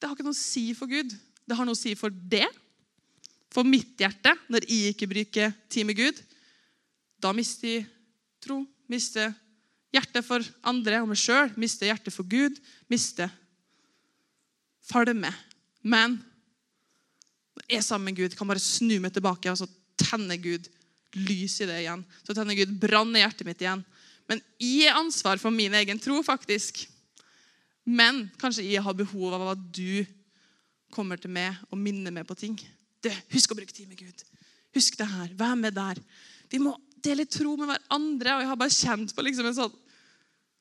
det 0.00 0.08
har 0.08 0.16
ikke 0.16 0.24
noe 0.24 0.36
å 0.36 0.40
si 0.40 0.70
for 0.76 0.88
Gud. 0.88 1.12
Det 1.44 1.56
har 1.56 1.66
noe 1.68 1.76
å 1.76 1.78
si 1.78 1.92
for 1.98 2.12
det. 2.12 2.46
For 3.52 3.66
mitt 3.66 3.98
hjerte, 4.00 4.32
når 4.48 4.64
jeg 4.64 4.94
ikke 4.94 5.08
bruker 5.10 5.52
tid 5.68 5.88
med 5.88 5.98
Gud, 5.98 6.20
da 7.20 7.34
mister 7.36 7.68
jeg 7.68 7.88
tro, 8.40 8.62
mister 8.88 9.34
hjertet 9.94 10.26
for 10.26 10.44
andre 10.66 11.00
og 11.02 11.10
meg 11.10 11.20
sjøl, 11.20 11.52
Miste 11.60 11.88
hjertet 11.88 12.14
for 12.14 12.28
Gud, 12.28 12.58
Miste 12.90 13.28
falme. 14.90 15.32
Men 15.82 16.18
når 17.56 17.66
jeg 17.68 17.80
er 17.80 17.86
sammen 17.86 18.10
med 18.10 18.20
Gud, 18.20 18.36
kan 18.36 18.48
bare 18.48 18.62
snu 18.62 18.96
meg 19.02 19.14
tilbake, 19.14 19.50
og 19.50 19.58
så 19.60 19.68
tenner 20.00 20.40
Gud 20.40 20.68
lys 21.18 21.58
i 21.60 21.68
det 21.68 21.80
igjen. 21.82 22.04
Så 22.24 22.34
tenner 22.36 22.58
Gud 22.58 22.72
brann 22.80 23.12
i 23.16 23.22
hjertet 23.24 23.46
mitt 23.48 23.62
igjen. 23.62 23.82
Men 24.30 24.42
jeg 24.62 24.88
er 24.88 24.98
ansvar 24.98 25.40
for 25.42 25.54
min 25.54 25.74
egen 25.74 25.98
tro, 26.02 26.20
faktisk. 26.22 26.84
Men 27.84 28.28
kanskje 28.40 28.68
jeg 28.68 28.82
har 28.84 28.96
behov 28.96 29.34
av 29.34 29.48
at 29.56 29.62
du 29.74 30.06
kommer 30.94 31.18
til 31.18 31.32
meg 31.34 31.58
og 31.70 31.78
minner 31.78 32.14
meg 32.14 32.26
på 32.28 32.36
ting. 32.38 32.56
Du, 33.02 33.10
husk 33.32 33.52
å 33.52 33.58
bruke 33.58 33.74
tid 33.74 33.90
med 33.90 33.98
Gud. 33.98 34.24
Husk 34.76 34.98
det 34.98 35.08
her. 35.10 35.32
Vær 35.38 35.56
med 35.58 35.74
der. 35.74 35.98
Vi 36.50 36.60
må 36.62 36.74
dele 37.04 37.26
tro 37.28 37.54
med 37.58 37.70
hverandre. 37.70 38.34
Og 38.34 38.44
jeg 38.44 38.50
har 38.50 38.60
bare 38.60 38.76
kjent 38.76 39.14
på 39.16 39.24
liksom 39.26 39.48
en 39.50 39.56
sånn 39.62 39.78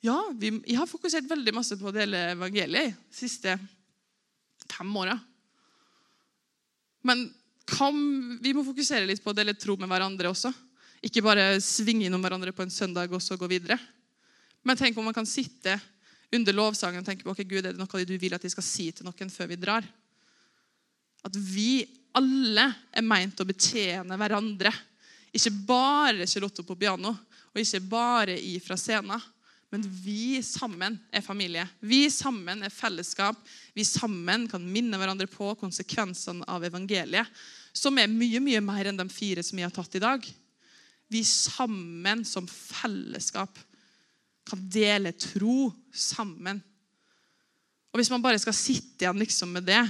Ja, 0.05 0.15
vi, 0.31 0.53
jeg 0.63 0.79
har 0.79 0.87
fokusert 0.87 1.27
veldig 1.27 1.51
masse 1.57 1.75
på 1.75 1.89
å 1.89 1.95
dele 1.95 2.29
evangeliet 2.31 2.95
de 2.95 3.17
siste 3.17 3.57
fem 4.69 4.95
åra. 4.95 5.17
Men 7.03 7.25
kan, 7.69 7.95
vi 8.41 8.53
må 8.55 8.63
fokusere 8.63 9.07
litt 9.09 9.23
på 9.23 9.33
å 9.33 9.37
dele 9.37 9.57
tro 9.59 9.75
med 9.79 9.91
hverandre 9.91 10.31
også. 10.31 10.53
Ikke 11.05 11.23
bare 11.23 11.59
svinge 11.63 12.07
innom 12.07 12.23
hverandre 12.23 12.53
på 12.55 12.63
en 12.63 12.73
søndag 12.73 13.11
og 13.11 13.23
så 13.23 13.37
gå 13.39 13.47
videre. 13.51 13.77
Men 14.63 14.79
tenk 14.79 14.97
om 14.97 15.07
man 15.07 15.15
kan 15.15 15.27
sitte 15.27 15.77
under 16.35 16.55
lovsangen 16.55 17.01
og 17.01 17.07
tenke 17.07 17.25
på 17.25 17.33
ok, 17.33 17.43
Gud, 17.47 17.65
er 17.65 17.73
det 17.73 17.79
noe 17.79 18.05
du 18.05 18.17
vil 18.21 18.35
at 18.35 18.43
de 18.43 18.51
skal 18.51 18.65
si 18.65 18.89
til 18.93 19.07
noen 19.07 19.31
før 19.33 19.49
vi 19.51 19.59
drar. 19.59 19.85
At 21.25 21.35
vi 21.35 21.83
alle 22.15 22.65
er 22.95 23.05
meint 23.05 23.39
å 23.39 23.47
betjene 23.47 24.17
hverandre. 24.19 24.71
Ikke 25.35 25.51
bare 25.67 26.27
Charlotte 26.27 26.65
på 26.65 26.77
piano, 26.79 27.13
og 27.49 27.61
ikke 27.61 27.81
bare 27.89 28.37
i 28.39 28.57
fra 28.63 28.77
scenen. 28.79 29.21
Men 29.69 29.83
vi 29.85 30.41
sammen 30.41 30.95
er 31.13 31.21
familie. 31.21 31.67
Vi 31.79 32.07
sammen 32.09 32.63
er 32.65 32.73
fellesskap. 32.73 33.37
Vi 33.77 33.85
sammen 33.85 34.47
kan 34.49 34.63
minne 34.65 34.97
hverandre 34.97 35.29
på 35.29 35.51
konsekvensene 35.59 36.47
av 36.49 36.65
evangeliet, 36.65 37.29
som 37.73 37.97
er 38.01 38.09
mye 38.09 38.41
mye 38.41 38.61
mer 38.65 38.89
enn 38.89 38.97
de 38.97 39.05
fire 39.13 39.43
som 39.45 39.59
vi 39.59 39.65
har 39.65 39.73
tatt 39.73 39.99
i 39.99 40.01
dag. 40.01 40.25
Vi 41.09 41.21
sammen 41.25 42.25
som 42.25 42.49
fellesskap 42.49 43.61
kan 44.49 44.65
dele 44.73 45.13
tro 45.13 45.69
sammen. 45.93 46.61
Og 47.93 48.01
hvis 48.01 48.09
man 48.13 48.25
bare 48.25 48.41
skal 48.41 48.57
sitte 48.57 49.05
igjen 49.05 49.21
liksom 49.21 49.53
med 49.53 49.69
det, 49.69 49.81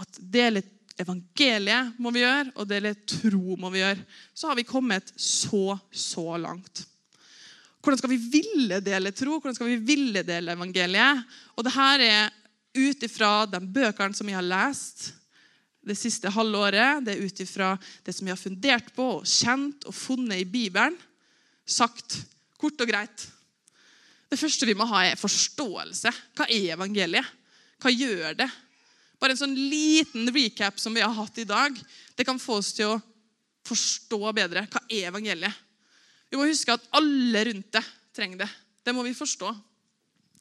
at 0.00 0.20
dele 0.32 0.64
evangeliet 1.00 1.96
må 2.02 2.12
vi 2.12 2.22
gjøre, 2.22 2.52
og 2.56 2.68
dele 2.68 2.94
tro 3.08 3.56
må 3.60 3.70
vi 3.72 3.82
gjøre, 3.82 4.04
så 4.34 4.50
har 4.50 4.58
vi 4.58 4.66
kommet 4.68 5.12
så, 5.16 5.78
så 5.90 6.36
langt. 6.40 6.84
Hvordan 7.82 7.98
skal 7.98 8.12
vi 8.12 8.20
ville 8.30 8.78
dele 8.84 9.10
tro? 9.16 9.40
Hvordan 9.40 9.56
skal 9.56 9.72
vi 9.72 9.80
ville 9.82 10.22
dele 10.26 10.54
evangeliet? 10.54 11.24
Og 11.56 11.66
det 11.66 11.74
her 11.74 12.04
er 12.06 12.30
ut 12.78 13.02
ifra 13.04 13.32
de 13.50 13.58
bøkene 13.60 14.16
som 14.16 14.28
vi 14.28 14.36
har 14.36 14.46
lest 14.46 15.10
det 15.82 15.96
siste 15.98 16.30
halvåret. 16.30 17.02
Det 17.02 17.16
er 17.16 17.26
ut 17.26 17.42
ifra 17.42 17.72
det 18.06 18.14
som 18.14 18.28
vi 18.28 18.32
har 18.32 18.40
fundert 18.40 18.92
på 18.94 19.08
og 19.18 19.26
kjent 19.26 19.88
og 19.90 19.96
funnet 19.98 20.44
i 20.44 20.48
Bibelen. 20.48 20.94
Sagt 21.66 22.20
kort 22.60 22.80
og 22.80 22.90
greit. 22.90 23.26
Det 24.30 24.38
første 24.40 24.66
vi 24.68 24.76
må 24.78 24.86
ha, 24.88 25.02
er 25.04 25.20
forståelse. 25.20 26.12
Hva 26.38 26.46
er 26.48 26.76
evangeliet? 26.76 27.26
Hva 27.82 27.90
gjør 27.90 28.38
det? 28.38 28.48
Bare 29.22 29.36
en 29.36 29.38
sånn 29.38 29.54
liten 29.54 30.26
recap 30.34 30.80
som 30.82 30.94
vi 30.94 31.02
har 31.04 31.12
hatt 31.14 31.36
i 31.38 31.46
dag, 31.46 31.76
det 32.18 32.26
kan 32.26 32.40
få 32.42 32.56
oss 32.58 32.72
til 32.74 32.90
å 32.90 33.00
forstå 33.68 34.18
bedre. 34.34 34.64
Hva 34.66 34.82
er 34.88 35.12
evangeliet? 35.12 35.60
Vi 36.26 36.40
må 36.40 36.48
huske 36.48 36.74
at 36.74 36.88
alle 36.98 37.44
rundt 37.46 37.68
det 37.76 37.84
trenger 38.16 38.42
det. 38.42 38.48
Det 38.82 38.94
må 38.96 39.04
vi 39.06 39.14
forstå. 39.14 39.52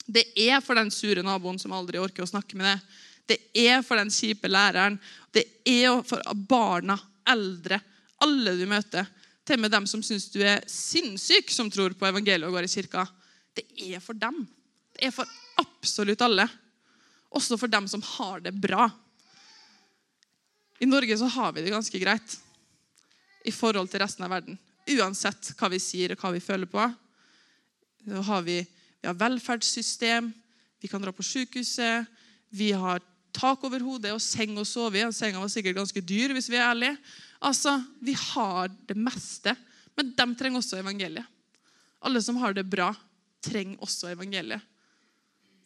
Det 0.10 0.24
er 0.34 0.64
for 0.66 0.80
den 0.80 0.90
sure 0.90 1.22
naboen 1.22 1.60
som 1.62 1.76
aldri 1.78 2.02
orker 2.02 2.26
å 2.26 2.32
snakke 2.32 2.58
med 2.58 2.72
deg. 2.72 2.98
Det 3.30 3.38
er 3.68 3.84
for 3.86 4.02
den 4.02 4.10
kjipe 4.10 4.50
læreren. 4.50 4.98
Det 5.30 5.44
er 5.68 6.02
for 6.08 6.24
barna, 6.50 6.98
eldre, 7.30 7.78
alle 8.26 8.56
du 8.58 8.66
møter. 8.66 9.06
Til 9.46 9.60
og 9.60 9.66
med 9.68 9.76
dem 9.76 9.86
som 9.90 10.02
syns 10.06 10.26
du 10.34 10.40
er 10.42 10.66
sinnssyk, 10.70 11.54
som 11.54 11.70
tror 11.70 11.94
på 11.94 12.10
evangeliet 12.10 12.50
og 12.50 12.58
går 12.58 12.66
i 12.66 12.74
kirka. 12.74 13.06
Det 13.54 13.68
er 13.92 14.02
for 14.02 14.18
dem. 14.18 14.42
Det 14.98 15.06
er 15.06 15.14
for 15.14 15.30
absolutt 15.62 16.26
alle. 16.26 16.50
Også 17.32 17.58
for 17.60 17.72
dem 17.72 17.88
som 17.88 18.04
har 18.18 18.44
det 18.44 18.54
bra. 18.60 18.90
I 20.82 20.90
Norge 20.90 21.18
så 21.18 21.30
har 21.30 21.54
vi 21.54 21.64
det 21.64 21.74
ganske 21.74 22.00
greit 22.02 22.38
i 23.46 23.54
forhold 23.54 23.90
til 23.92 24.02
resten 24.04 24.26
av 24.26 24.34
verden. 24.34 24.58
Uansett 24.90 25.54
hva 25.58 25.70
vi 25.72 25.80
sier 25.82 26.14
og 26.14 26.22
hva 26.22 26.34
vi 26.36 26.44
føler 26.44 26.70
på. 26.70 26.88
Så 28.02 28.24
har 28.28 28.44
vi, 28.46 28.58
vi 29.02 29.10
har 29.10 29.18
velferdssystem, 29.18 30.32
vi 30.82 30.90
kan 30.90 31.04
dra 31.04 31.14
på 31.14 31.26
sykehuset, 31.26 32.10
vi 32.50 32.72
har 32.74 33.04
tak 33.32 33.64
over 33.64 33.84
hodet 33.86 34.12
og 34.16 34.24
seng 34.24 34.58
å 34.60 34.66
sove 34.68 35.00
i. 35.00 35.06
Senga 35.16 35.40
var 35.40 35.52
sikkert 35.54 35.78
ganske 35.78 36.04
dyr, 36.04 36.34
hvis 36.36 36.50
vi 36.52 36.58
er 36.60 36.68
ærlige. 36.72 36.98
Altså, 37.42 37.78
Vi 38.02 38.14
har 38.14 38.70
det 38.88 38.98
meste, 38.98 39.56
men 39.96 40.12
de 40.18 40.28
trenger 40.36 40.60
også 40.60 40.82
evangeliet. 40.82 41.26
Alle 42.02 42.22
som 42.22 42.38
har 42.42 42.54
det 42.54 42.66
bra, 42.66 42.90
trenger 43.42 43.78
også 43.82 44.12
evangeliet. 44.12 44.62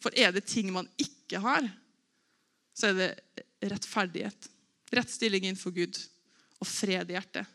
For 0.06 0.14
er 0.14 0.30
det 0.30 0.44
ting 0.46 0.68
man 0.70 0.86
ikke 1.02 1.40
har, 1.42 1.64
så 2.78 2.92
er 2.92 2.94
det 2.94 3.44
rettferdighet. 3.72 4.46
Rett 4.94 5.10
stilling 5.10 5.48
innenfor 5.48 5.72
Gud 5.74 5.98
og 6.62 6.68
fred 6.70 7.10
i 7.10 7.16
hjertet. 7.16 7.48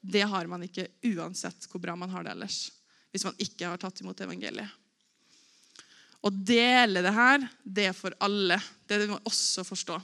Det 0.00 0.22
har 0.24 0.48
man 0.48 0.62
ikke 0.64 0.86
uansett 1.10 1.66
hvor 1.68 1.82
bra 1.82 1.92
man 2.00 2.08
har 2.14 2.24
det 2.24 2.30
ellers. 2.32 2.70
Hvis 3.12 3.26
man 3.28 3.36
ikke 3.44 3.68
har 3.68 3.82
tatt 3.82 4.00
imot 4.00 4.22
evangeliet. 4.24 4.72
Å 6.24 6.30
dele 6.32 7.02
det 7.04 7.12
her, 7.12 7.44
det 7.60 7.84
er 7.90 7.98
for 7.98 8.16
alle. 8.24 8.56
Det 8.88 9.02
må 9.02 9.18
vi 9.18 9.28
også 9.28 9.66
forstå. 9.68 9.98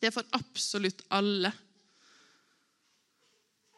Det 0.00 0.08
er 0.08 0.16
for 0.16 0.26
absolutt 0.34 1.04
alle. 1.14 1.52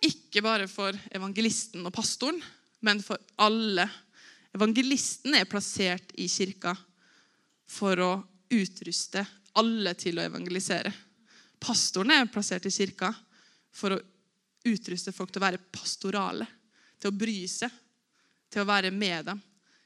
Ikke 0.08 0.40
bare 0.40 0.70
for 0.70 0.96
evangelisten 1.12 1.84
og 1.84 1.92
pastoren, 1.92 2.40
men 2.80 3.04
for 3.04 3.20
alle 3.36 3.84
Evangelisten 4.52 5.32
er 5.32 5.48
plassert 5.48 6.10
i 6.20 6.26
kirka 6.28 6.74
for 7.72 8.00
å 8.04 8.12
utruste 8.52 9.24
alle 9.58 9.94
til 9.98 10.18
å 10.18 10.26
evangelisere. 10.26 10.92
Pastoren 11.62 12.12
er 12.14 12.30
plassert 12.32 12.66
i 12.68 12.72
kirka 12.74 13.12
for 13.72 13.94
å 13.94 14.02
utruste 14.68 15.14
folk 15.14 15.32
til 15.32 15.42
å 15.42 15.46
være 15.46 15.62
pastorale, 15.72 16.46
til 17.00 17.10
å 17.10 17.16
bry 17.16 17.38
seg, 17.50 17.70
til 18.52 18.62
å 18.62 18.68
være 18.68 18.92
med 18.94 19.30
dem. 19.30 19.40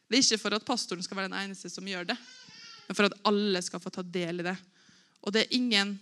Det 0.06 0.18
er 0.18 0.24
ikke 0.24 0.42
for 0.42 0.56
at 0.56 0.66
pastoren 0.66 1.04
skal 1.04 1.20
være 1.20 1.30
den 1.32 1.40
eneste 1.40 1.70
som 1.72 1.86
gjør 1.86 2.10
det, 2.10 2.16
men 2.86 2.98
for 2.98 3.08
at 3.08 3.16
alle 3.26 3.62
skal 3.64 3.82
få 3.82 3.90
ta 3.94 4.04
del 4.04 4.42
i 4.42 4.46
det. 4.46 4.56
Og 5.26 5.34
det 5.34 5.44
er 5.44 5.56
ingen, 5.56 5.96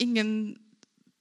ingen 0.00 0.30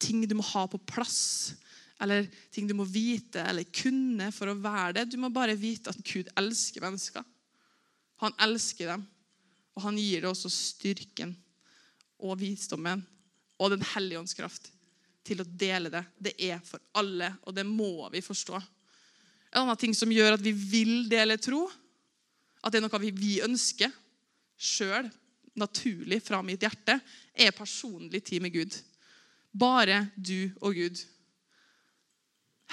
ting 0.02 0.24
du 0.28 0.38
må 0.38 0.46
ha 0.54 0.66
på 0.70 0.80
plass 0.88 1.54
eller 2.02 2.26
ting 2.54 2.66
du 2.66 2.74
må 2.74 2.86
vite 2.90 3.44
eller 3.46 3.68
kunne 3.76 4.32
for 4.34 4.50
å 4.50 4.58
være 4.58 4.96
det. 4.98 5.10
Du 5.12 5.20
må 5.22 5.30
bare 5.34 5.58
vite 5.60 5.92
at 5.92 6.00
Gud 6.02 6.32
elsker 6.40 6.82
mennesker. 6.82 7.26
Han 8.24 8.34
elsker 8.42 8.94
dem, 8.94 9.04
og 9.82 9.88
han 9.90 9.98
gir 9.98 10.28
oss 10.30 10.46
styrken 10.54 11.34
og 12.22 12.38
visdommen 12.38 13.02
og 13.62 13.74
Den 13.74 13.84
hellige 13.94 14.20
ånds 14.22 14.38
kraft 14.38 14.70
til 15.26 15.42
å 15.42 15.46
dele 15.46 15.90
det. 15.94 16.02
Det 16.18 16.34
er 16.42 16.62
for 16.66 16.82
alle, 16.98 17.28
og 17.46 17.54
det 17.54 17.66
må 17.66 18.10
vi 18.14 18.24
forstå. 18.26 18.58
En 19.52 19.64
annen 19.64 19.78
ting 19.78 19.94
som 19.98 20.10
gjør 20.10 20.38
at 20.38 20.42
vi 20.42 20.54
vil 20.54 21.10
dele 21.10 21.38
tro, 21.38 21.68
at 22.62 22.74
det 22.74 22.82
er 22.82 22.86
noe 22.86 23.02
vi 23.14 23.36
ønsker 23.46 23.94
sjøl, 24.62 25.10
naturlig 25.58 26.22
fra 26.24 26.40
mitt 26.46 26.64
hjerte, 26.64 26.98
er 27.34 27.54
personlig 27.54 28.24
tid 28.26 28.42
med 28.42 28.54
Gud. 28.56 28.78
Bare 29.52 30.08
du 30.16 30.50
og 30.62 30.78
Gud. 30.78 31.02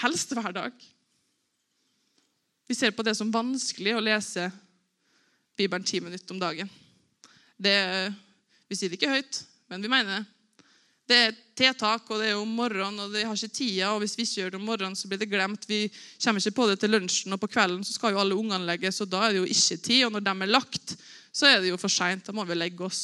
Helst 0.01 0.33
hver 0.33 0.55
dag. 0.57 0.73
Vi 2.69 2.77
ser 2.77 2.93
på 2.97 3.05
det 3.05 3.17
som 3.19 3.33
vanskelig 3.35 3.97
å 3.97 4.05
lese 4.05 4.49
Bibelen 5.59 5.85
ti 5.85 6.01
minutter 6.01 6.37
om 6.37 6.41
dagen. 6.41 6.71
Det, 7.59 7.79
vi 8.71 8.79
sier 8.79 8.91
det 8.91 8.99
ikke 9.01 9.17
høyt, 9.17 9.41
men 9.71 9.83
vi 9.83 9.91
mener 9.91 10.21
det. 10.21 10.25
Det 11.09 11.19
er 11.25 11.37
tiltak, 11.57 12.11
og 12.13 12.21
det 12.21 12.29
er 12.29 12.37
om 12.37 12.51
morgenen, 12.53 13.01
og 13.01 13.15
det 13.15 13.23
har 13.25 13.37
ikke 13.37 13.57
tida. 13.57 13.95
og 13.95 14.03
Hvis 14.03 14.15
vi 14.19 14.27
ikke 14.27 14.43
gjør 14.43 14.51
det 14.53 14.59
om 14.59 14.67
morgenen, 14.69 14.97
så 14.97 15.09
blir 15.09 15.21
det 15.23 15.31
glemt. 15.31 15.65
Vi 15.65 15.87
kommer 16.21 16.43
ikke 16.43 16.59
på 16.59 16.67
det 16.69 16.77
til 16.83 16.93
lunsjen, 16.93 17.33
og 17.33 17.41
på 17.41 17.49
kvelden 17.49 17.87
så 17.87 17.95
skal 17.97 18.13
jo 18.13 18.21
alle 18.21 18.37
ungene 18.37 18.69
legges, 18.69 19.01
og 19.01 19.09
da 19.09 19.23
er 19.25 19.33
det 19.33 19.41
jo 19.41 19.49
ikke 19.49 19.79
tid. 19.87 20.03
Og 20.05 20.13
når 20.13 20.27
de 20.27 20.35
er 20.35 20.53
lagt, 20.53 20.99
så 21.33 21.49
er 21.49 21.63
det 21.63 21.73
jo 21.73 21.81
for 21.81 21.93
seint. 21.93 22.27
Da 22.27 22.35
må 22.37 22.45
vi 22.45 22.59
legge 22.59 22.85
oss. 22.85 23.01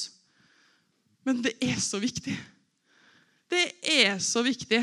Men 1.25 1.41
det 1.47 1.55
er 1.65 1.81
så 1.81 1.97
viktig. 2.03 2.37
Det 3.49 3.65
er 3.95 4.19
så 4.21 4.45
viktig 4.45 4.83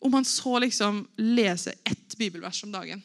om 0.00 0.16
man 0.16 0.24
så 0.24 0.56
liksom 0.64 1.02
leser 1.20 1.76
ett 1.84 2.16
bibelvers 2.16 2.62
om 2.64 2.72
dagen 2.72 3.02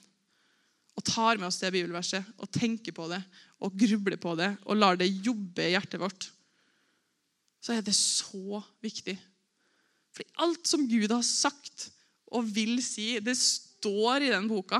og 0.96 1.04
tar 1.04 1.39
med 1.39 1.50
oss 1.50 1.60
det 1.60 1.74
bibelverset 1.76 2.28
og 2.39 2.52
tenker 2.56 2.96
på 2.96 3.08
det 3.12 3.20
og 3.64 3.76
grubler 3.80 4.20
på 4.22 4.36
det 4.39 4.54
og 4.64 4.80
lar 4.80 5.00
det 5.00 5.12
jobbe 5.12 5.68
i 5.68 5.74
hjertet 5.74 6.00
vårt, 6.02 6.30
så 7.60 7.76
er 7.76 7.84
det 7.84 7.96
så 7.98 8.62
viktig. 8.84 9.16
Fordi 10.16 10.30
alt 10.46 10.70
som 10.70 10.86
Gud 10.88 11.12
har 11.12 11.26
sagt 11.28 11.89
og 12.36 12.48
vil 12.56 12.78
si, 12.84 13.16
det 13.20 13.36
står 13.38 14.26
i 14.26 14.32
den 14.34 14.48
boka. 14.50 14.80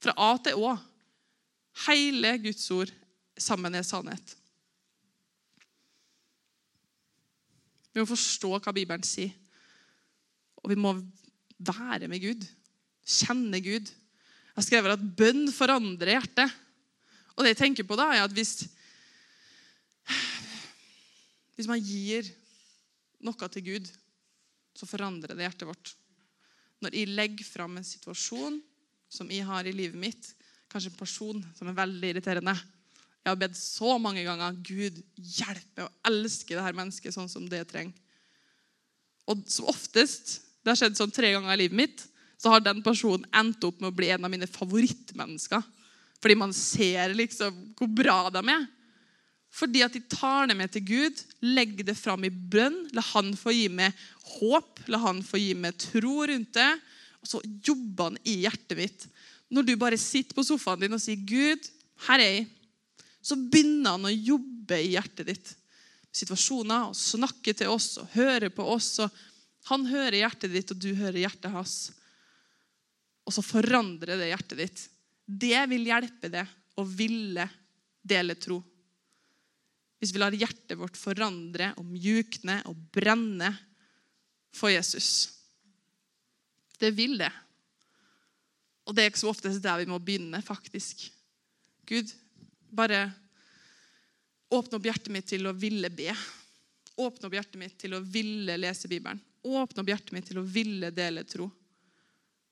Fra 0.00 0.14
A 0.16 0.30
til 0.40 0.62
Å. 0.64 0.74
Hele 1.86 2.36
Guds 2.40 2.64
ord 2.72 2.92
sammen 3.40 3.76
er 3.76 3.84
sannhet. 3.86 4.36
Vi 7.90 8.00
må 8.00 8.06
forstå 8.08 8.54
hva 8.56 8.74
Bibelen 8.74 9.04
sier. 9.06 9.32
Og 10.62 10.72
vi 10.72 10.78
må 10.78 10.94
være 11.58 12.08
med 12.08 12.22
Gud. 12.22 12.44
Kjenne 13.04 13.60
Gud. 13.64 13.90
Jeg 14.50 14.58
har 14.58 14.66
skrevet 14.66 14.96
at 14.96 15.06
bønn 15.16 15.46
forandrer 15.54 16.16
hjertet. 16.16 16.58
Og 17.36 17.44
det 17.44 17.54
jeg 17.54 17.60
tenker 17.62 17.86
på 17.88 17.96
da, 17.98 18.10
er 18.12 18.24
at 18.26 18.34
hvis, 18.34 18.66
hvis 21.56 21.70
man 21.70 21.80
gir 21.80 22.26
noe 23.24 23.48
til 23.52 23.66
Gud, 23.68 23.88
så 24.76 24.88
forandrer 24.88 25.36
det 25.36 25.46
hjertet 25.46 25.68
vårt. 25.68 25.94
Når 26.80 26.96
jeg 26.96 27.12
legger 27.12 27.46
fram 27.46 27.76
en 27.76 27.86
situasjon 27.86 28.58
som 29.12 29.30
jeg 29.32 29.46
har 29.46 29.66
i 29.68 29.74
livet 29.76 29.98
mitt, 30.00 30.30
kanskje 30.70 30.92
en 30.92 31.00
person 31.00 31.40
som 31.56 31.68
er 31.68 31.76
veldig 31.80 32.12
irriterende 32.12 32.54
Jeg 32.54 33.32
har 33.32 33.40
bedt 33.40 33.56
så 33.58 33.96
mange 33.98 34.22
ganger 34.24 34.60
Gud 34.64 35.00
hjelpe 35.16 35.84
og 35.84 36.06
elske 36.08 36.54
det 36.54 36.62
her 36.64 36.76
mennesket 36.78 37.12
sånn 37.12 37.28
som 37.28 37.48
det 37.50 37.66
trenger. 37.68 37.96
Og 39.28 39.42
som 39.50 39.68
oftest 39.70 40.38
det 40.60 40.72
har 40.72 40.78
skjedd 40.78 40.96
sånn 40.98 41.12
tre 41.12 41.32
ganger 41.34 41.52
i 41.52 41.62
livet 41.62 41.76
mitt. 41.76 42.02
Så 42.40 42.52
har 42.52 42.62
den 42.64 42.80
personen 42.84 43.26
endt 43.36 43.64
opp 43.68 43.82
med 43.82 43.90
å 43.90 43.96
bli 43.96 44.08
en 44.14 44.24
av 44.24 44.32
mine 44.32 44.48
favorittmennesker. 44.48 45.64
Fordi 46.20 46.36
man 46.40 46.54
ser 46.56 47.12
liksom 47.16 47.74
hvor 47.76 47.90
bra 47.92 48.22
de 48.32 48.42
er. 48.48 48.68
Fordi 49.50 49.82
at 49.82 49.96
de 49.96 50.02
tar 50.08 50.46
det 50.48 50.56
med 50.56 50.70
til 50.72 50.84
Gud, 50.86 51.20
legger 51.42 51.88
det 51.88 51.98
fram 51.98 52.24
i 52.24 52.30
bønn. 52.30 52.84
La 52.96 53.02
Han 53.12 53.34
få 53.36 53.52
gi 53.52 53.66
meg 53.72 53.96
håp, 54.38 54.84
la 54.88 55.00
Han 55.04 55.24
få 55.26 55.40
gi 55.42 55.52
meg 55.58 55.76
tro 55.80 56.22
rundt 56.30 56.54
det. 56.56 56.70
Og 57.20 57.32
så 57.32 57.42
jobber 57.66 58.10
han 58.12 58.20
i 58.24 58.38
hjertet 58.46 58.78
mitt. 58.78 59.06
Når 59.50 59.66
du 59.66 59.74
bare 59.76 59.98
sitter 60.00 60.36
på 60.36 60.46
sofaen 60.46 60.80
din 60.80 60.94
og 60.94 61.02
sier 61.02 61.18
'Gud, 61.18 61.66
her 62.06 62.22
er 62.22 62.30
jeg', 62.38 62.50
så 63.20 63.36
begynner 63.36 63.98
han 63.98 64.06
å 64.08 64.14
jobbe 64.14 64.78
i 64.80 64.94
hjertet 64.94 65.26
ditt. 65.28 65.50
Situasjoner, 66.14 66.88
og 66.88 66.96
snakke 66.96 67.52
til 67.52 67.68
oss 67.68 67.98
og 68.00 68.08
høre 68.14 68.48
på 68.50 68.64
oss. 68.64 68.98
og 68.98 69.10
han 69.68 69.84
hører 69.86 70.22
hjertet 70.22 70.54
ditt, 70.54 70.70
og 70.72 70.78
du 70.80 70.94
hører 70.94 71.20
hjertet 71.20 71.52
hans. 71.52 71.92
Og 73.30 73.34
så 73.36 73.44
forandrer 73.46 74.18
det 74.18 74.32
hjertet 74.32 74.58
ditt. 74.58 74.80
Det 75.22 75.60
vil 75.70 75.86
hjelpe 75.86 76.26
deg 76.32 76.48
å 76.74 76.82
ville 76.82 77.46
dele 78.02 78.34
tro. 78.34 78.58
hvis 80.00 80.14
vi 80.16 80.20
lar 80.22 80.32
hjertet 80.32 80.78
vårt 80.80 80.96
forandre 80.96 81.74
og 81.76 81.84
mjukne 81.84 82.54
og 82.70 82.78
brenne 82.88 83.50
for 84.56 84.72
Jesus. 84.72 85.28
Det 86.80 86.88
vil 86.96 87.18
det. 87.20 87.28
Og 88.88 88.96
det 88.96 89.04
er 89.04 89.12
ikke 89.12 89.20
så 89.20 89.28
oftest 89.28 89.60
der 89.60 89.82
vi 89.82 89.90
må 89.90 89.98
begynne, 90.00 90.40
faktisk. 90.40 91.04
Gud, 91.84 92.08
bare 92.72 93.10
åpne 94.48 94.80
opp 94.80 94.88
hjertet 94.88 95.12
mitt 95.12 95.28
til 95.28 95.44
å 95.46 95.52
ville 95.52 95.92
be. 95.92 96.08
Åpne 96.96 97.28
opp 97.28 97.36
hjertet 97.36 97.60
mitt 97.60 97.76
til 97.84 97.94
å 97.94 98.00
ville 98.00 98.56
lese 98.56 98.88
Bibelen. 98.88 99.20
Åpne 99.44 99.84
opp 99.84 99.92
hjertet 99.92 100.16
mitt 100.16 100.32
til 100.32 100.40
å 100.40 100.48
ville 100.48 100.88
dele 100.96 101.28
tro. 101.28 101.50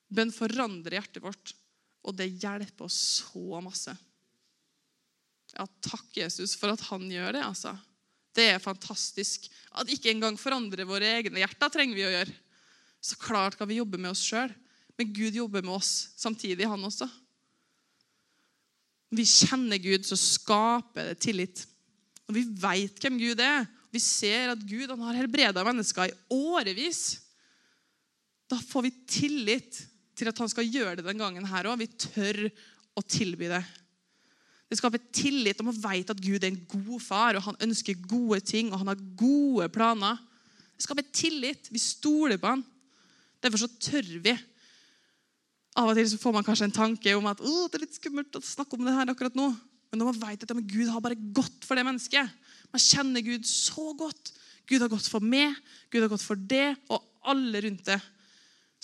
Bønn 0.08 0.32
forandrer 0.32 0.98
hjertet 0.98 1.24
vårt, 1.24 1.52
og 2.08 2.16
det 2.16 2.30
hjelper 2.40 2.86
oss 2.86 2.98
så 3.20 3.60
masse. 3.64 3.92
Ja, 5.54 5.64
takk, 5.84 6.08
Jesus, 6.16 6.54
for 6.56 6.72
at 6.72 6.82
han 6.88 7.06
gjør 7.10 7.34
det. 7.36 7.44
altså. 7.44 7.74
Det 8.36 8.46
er 8.52 8.62
fantastisk. 8.62 9.48
At 9.76 9.90
ikke 9.92 10.12
engang 10.12 10.36
forandre 10.40 10.86
våre 10.88 11.08
egne 11.18 11.42
hjerter 11.42 11.72
trenger 11.72 11.98
vi 11.98 12.06
å 12.06 12.12
gjøre. 12.12 12.34
Så 13.04 13.18
klart 13.20 13.56
kan 13.58 13.68
vi 13.70 13.78
jobbe 13.78 14.00
med 14.00 14.12
oss 14.12 14.24
sjøl, 14.26 14.52
men 14.98 15.14
Gud 15.14 15.36
jobber 15.38 15.62
med 15.62 15.76
oss 15.78 16.10
samtidig, 16.18 16.66
han 16.66 16.84
også. 16.84 17.06
Når 19.08 19.20
vi 19.20 19.26
kjenner 19.30 19.80
Gud, 19.80 20.04
så 20.04 20.18
skaper 20.20 21.12
det 21.12 21.20
tillit. 21.24 21.62
Når 22.28 22.36
vi 22.36 22.46
veit 22.60 22.98
hvem 23.00 23.20
Gud 23.20 23.40
er, 23.40 23.68
vi 23.94 24.02
ser 24.04 24.52
at 24.52 24.64
Gud 24.68 24.90
har 24.90 25.16
helbreda 25.16 25.62
mennesker 25.64 26.10
i 26.10 26.16
årevis, 26.34 27.22
da 28.48 28.58
får 28.60 28.84
vi 28.88 28.92
tillit 29.08 29.78
til 30.18 30.30
at 30.30 30.40
han 30.42 30.50
skal 30.50 30.66
gjøre 30.66 30.98
det 30.98 31.06
den 31.06 31.20
gangen 31.20 31.46
her 31.48 31.68
òg. 31.70 31.80
Vi 31.80 31.88
tør 32.08 32.48
å 32.98 33.04
tilby 33.06 33.50
det. 33.50 33.62
Det 34.68 34.76
skaper 34.76 35.00
tillit 35.14 35.60
om 35.62 35.70
å 35.70 35.76
vite 35.76 36.12
at 36.12 36.20
Gud 36.20 36.42
er 36.42 36.50
en 36.50 36.60
god 36.68 37.00
far, 37.00 37.38
og 37.38 37.46
han 37.46 37.60
ønsker 37.64 38.02
gode 38.08 38.42
ting, 38.44 38.68
og 38.68 38.82
han 38.82 38.90
har 38.92 39.06
gode 39.16 39.70
planer. 39.72 40.18
Det 40.76 40.84
skaper 40.84 41.06
tillit. 41.14 41.70
Vi 41.72 41.80
stoler 41.80 42.40
på 42.40 42.50
han. 42.52 42.64
Derfor 43.42 43.62
så 43.62 43.70
tør 43.80 44.10
vi. 44.26 44.34
Av 45.78 45.88
og 45.88 45.96
til 45.96 46.10
så 46.10 46.18
får 46.20 46.34
man 46.34 46.44
kanskje 46.46 46.68
en 46.68 46.74
tanke 46.74 47.14
om 47.16 47.26
at 47.30 47.40
det 47.40 47.78
er 47.78 47.84
litt 47.86 47.96
skummelt 47.96 48.36
å 48.36 48.44
snakke 48.44 48.76
om 48.76 48.84
det 48.84 48.96
her 48.96 49.12
akkurat 49.12 49.36
nå. 49.38 49.48
Men 49.88 50.02
når 50.02 50.10
man 50.10 50.20
vet 50.26 50.44
at 50.44 50.52
ja, 50.52 50.58
Gud 50.58 50.90
har 50.92 51.00
bare 51.00 51.16
gått 51.16 51.64
for 51.64 51.78
det 51.78 51.84
mennesket 51.86 52.28
Man 52.68 52.82
kjenner 52.82 53.24
Gud 53.24 53.46
så 53.48 53.94
godt. 53.96 54.34
Gud 54.68 54.82
har 54.84 54.90
gått 54.92 55.06
for 55.08 55.24
meg, 55.24 55.54
Gud 55.88 56.02
har 56.04 56.10
gått 56.12 56.26
for 56.26 56.36
det, 56.36 56.74
og 56.92 57.00
alle 57.32 57.62
rundt 57.64 57.86
det. 57.88 57.96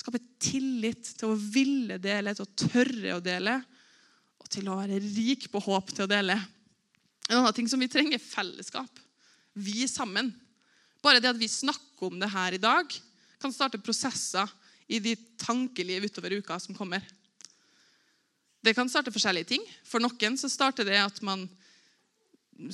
Skape 0.04 0.20
tillit 0.36 1.14
til 1.16 1.30
å 1.32 1.38
ville 1.38 1.96
dele, 1.96 2.34
til 2.36 2.44
å 2.44 2.56
tørre 2.66 3.14
å 3.16 3.22
dele, 3.24 3.54
og 4.36 4.50
til 4.52 4.68
å 4.68 4.76
være 4.76 5.00
rik 5.00 5.46
på 5.48 5.62
håp 5.64 5.94
til 5.94 6.04
å 6.04 6.10
dele. 6.10 6.36
En 7.30 7.38
annen 7.38 7.56
ting 7.56 7.70
som 7.72 7.80
vi 7.80 7.88
trenger, 7.88 8.18
er 8.18 8.24
fellesskap. 8.24 9.00
Vi 9.56 9.86
sammen. 9.88 10.28
Bare 11.00 11.22
det 11.24 11.30
at 11.32 11.40
vi 11.40 11.48
snakker 11.48 12.10
om 12.10 12.20
det 12.20 12.28
her 12.28 12.52
i 12.52 12.60
dag, 12.60 12.92
kan 13.40 13.52
starte 13.52 13.80
prosesser 13.80 14.50
i 14.92 15.00
de 15.00 15.14
tankeliv 15.40 16.04
utover 16.04 16.36
uka 16.36 16.58
som 16.60 16.76
kommer. 16.76 17.00
Det 18.60 18.74
kan 18.76 18.88
starte 18.92 19.12
forskjellige 19.12 19.54
ting. 19.54 19.64
For 19.88 20.04
noen 20.04 20.36
så 20.40 20.52
starter 20.52 20.84
det 20.84 21.00
at 21.00 21.22
man 21.24 21.46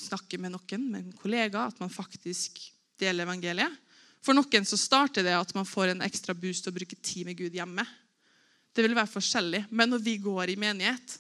snakker 0.03 0.43
med 0.43 0.57
noen, 0.57 0.91
med 0.91 1.05
en 1.05 1.15
kollega, 1.23 1.69
at 1.71 1.79
man 1.79 1.95
faktisk 1.95 2.59
deler 2.99 3.23
evangeliet. 3.23 3.79
For 4.21 4.37
noen 4.37 4.67
så 4.69 4.77
starter 4.77 5.25
det 5.25 5.35
at 5.37 5.55
man 5.57 5.69
får 5.69 5.95
en 5.95 6.05
ekstra 6.05 6.35
boost 6.37 6.69
og 6.69 6.77
bruker 6.77 6.99
tid 7.01 7.29
med 7.29 7.39
Gud 7.39 7.57
hjemme. 7.57 7.85
Det 8.71 8.85
vil 8.85 8.95
være 8.97 9.11
forskjellig. 9.11 9.65
Men 9.71 9.91
når 9.93 10.05
vi 10.05 10.17
går 10.23 10.53
i 10.53 10.59
menighet, 10.61 11.17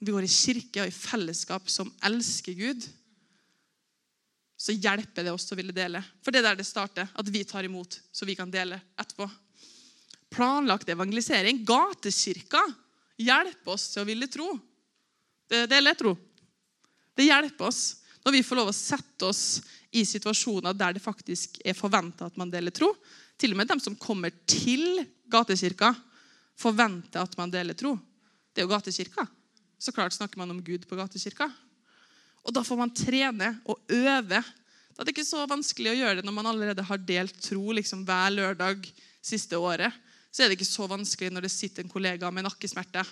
vi 0.00 0.12
går 0.12 0.24
i 0.24 0.32
kirke 0.32 0.84
og 0.84 0.90
i 0.90 0.94
fellesskap 0.96 1.68
som 1.72 1.90
elsker 2.06 2.56
Gud, 2.56 2.84
så 4.60 4.76
hjelper 4.76 5.24
det 5.24 5.32
oss 5.32 5.48
å 5.52 5.56
ville 5.56 5.72
dele. 5.72 6.02
For 6.20 6.32
det 6.32 6.42
er 6.42 6.50
der 6.50 6.60
det 6.60 6.68
starter. 6.68 7.08
At 7.16 7.28
vi 7.32 7.40
tar 7.48 7.64
imot, 7.64 7.96
så 8.12 8.28
vi 8.28 8.36
kan 8.36 8.50
dele 8.52 8.76
etterpå. 9.00 9.24
Planlagt 10.30 10.88
evangelisering. 10.92 11.62
Gatekirka 11.64 12.60
hjelper 13.20 13.72
oss 13.72 13.88
til 13.94 14.04
å 14.04 14.08
ville 14.08 14.28
tro. 14.28 14.52
Det, 15.48 15.64
det 15.64 15.78
er 15.78 15.86
lett 15.86 16.00
tro. 16.00 16.12
Det 17.16 17.24
hjelper 17.24 17.68
oss 17.68 17.80
når 18.24 18.34
vi 18.36 18.42
får 18.44 18.58
lov 18.58 18.70
å 18.70 18.76
sette 18.76 19.28
oss 19.28 19.60
i 19.96 20.04
situasjoner 20.06 20.76
der 20.76 20.96
det 20.96 21.02
faktisk 21.02 21.58
er 21.64 21.78
forventa 21.78 22.28
at 22.28 22.36
man 22.40 22.52
deler 22.52 22.74
tro. 22.74 22.92
Til 23.40 23.54
og 23.54 23.60
med 23.60 23.70
dem 23.70 23.80
som 23.80 23.96
kommer 23.98 24.34
til 24.48 25.00
gatekirka, 25.30 25.94
forventer 26.60 27.22
at 27.22 27.36
man 27.40 27.52
deler 27.52 27.76
tro. 27.78 27.94
Det 28.52 28.60
er 28.60 28.68
jo 28.68 28.74
gatekirka. 28.74 29.24
Så 29.80 29.94
klart 29.96 30.12
snakker 30.12 30.38
man 30.42 30.52
om 30.52 30.60
Gud 30.62 30.84
på 30.86 30.98
gatekirka. 30.98 31.48
Og 32.44 32.52
Da 32.52 32.62
får 32.64 32.76
man 32.76 32.92
trene 32.92 33.54
og 33.64 33.80
øve. 33.88 34.42
Da 34.92 35.00
er 35.00 35.08
det 35.08 35.14
ikke 35.14 35.24
så 35.24 35.46
vanskelig 35.48 35.94
å 35.94 35.98
gjøre 35.98 36.20
det 36.20 36.28
når 36.28 36.36
man 36.36 36.50
allerede 36.50 36.84
har 36.84 37.00
delt 37.00 37.40
tro 37.40 37.72
liksom 37.72 38.04
hver 38.04 38.36
lørdag 38.36 38.84
siste 39.24 39.56
året 39.56 39.96
så 40.30 40.44
er 40.44 40.50
det 40.50 40.58
ikke 40.58 40.68
så 40.68 40.86
vanskelig 40.90 41.32
når 41.34 41.46
det 41.46 41.52
sitter 41.52 41.84
en 41.84 41.90
kollega 41.90 42.30
med 42.30 42.46
nakkesmerter. 42.46 43.06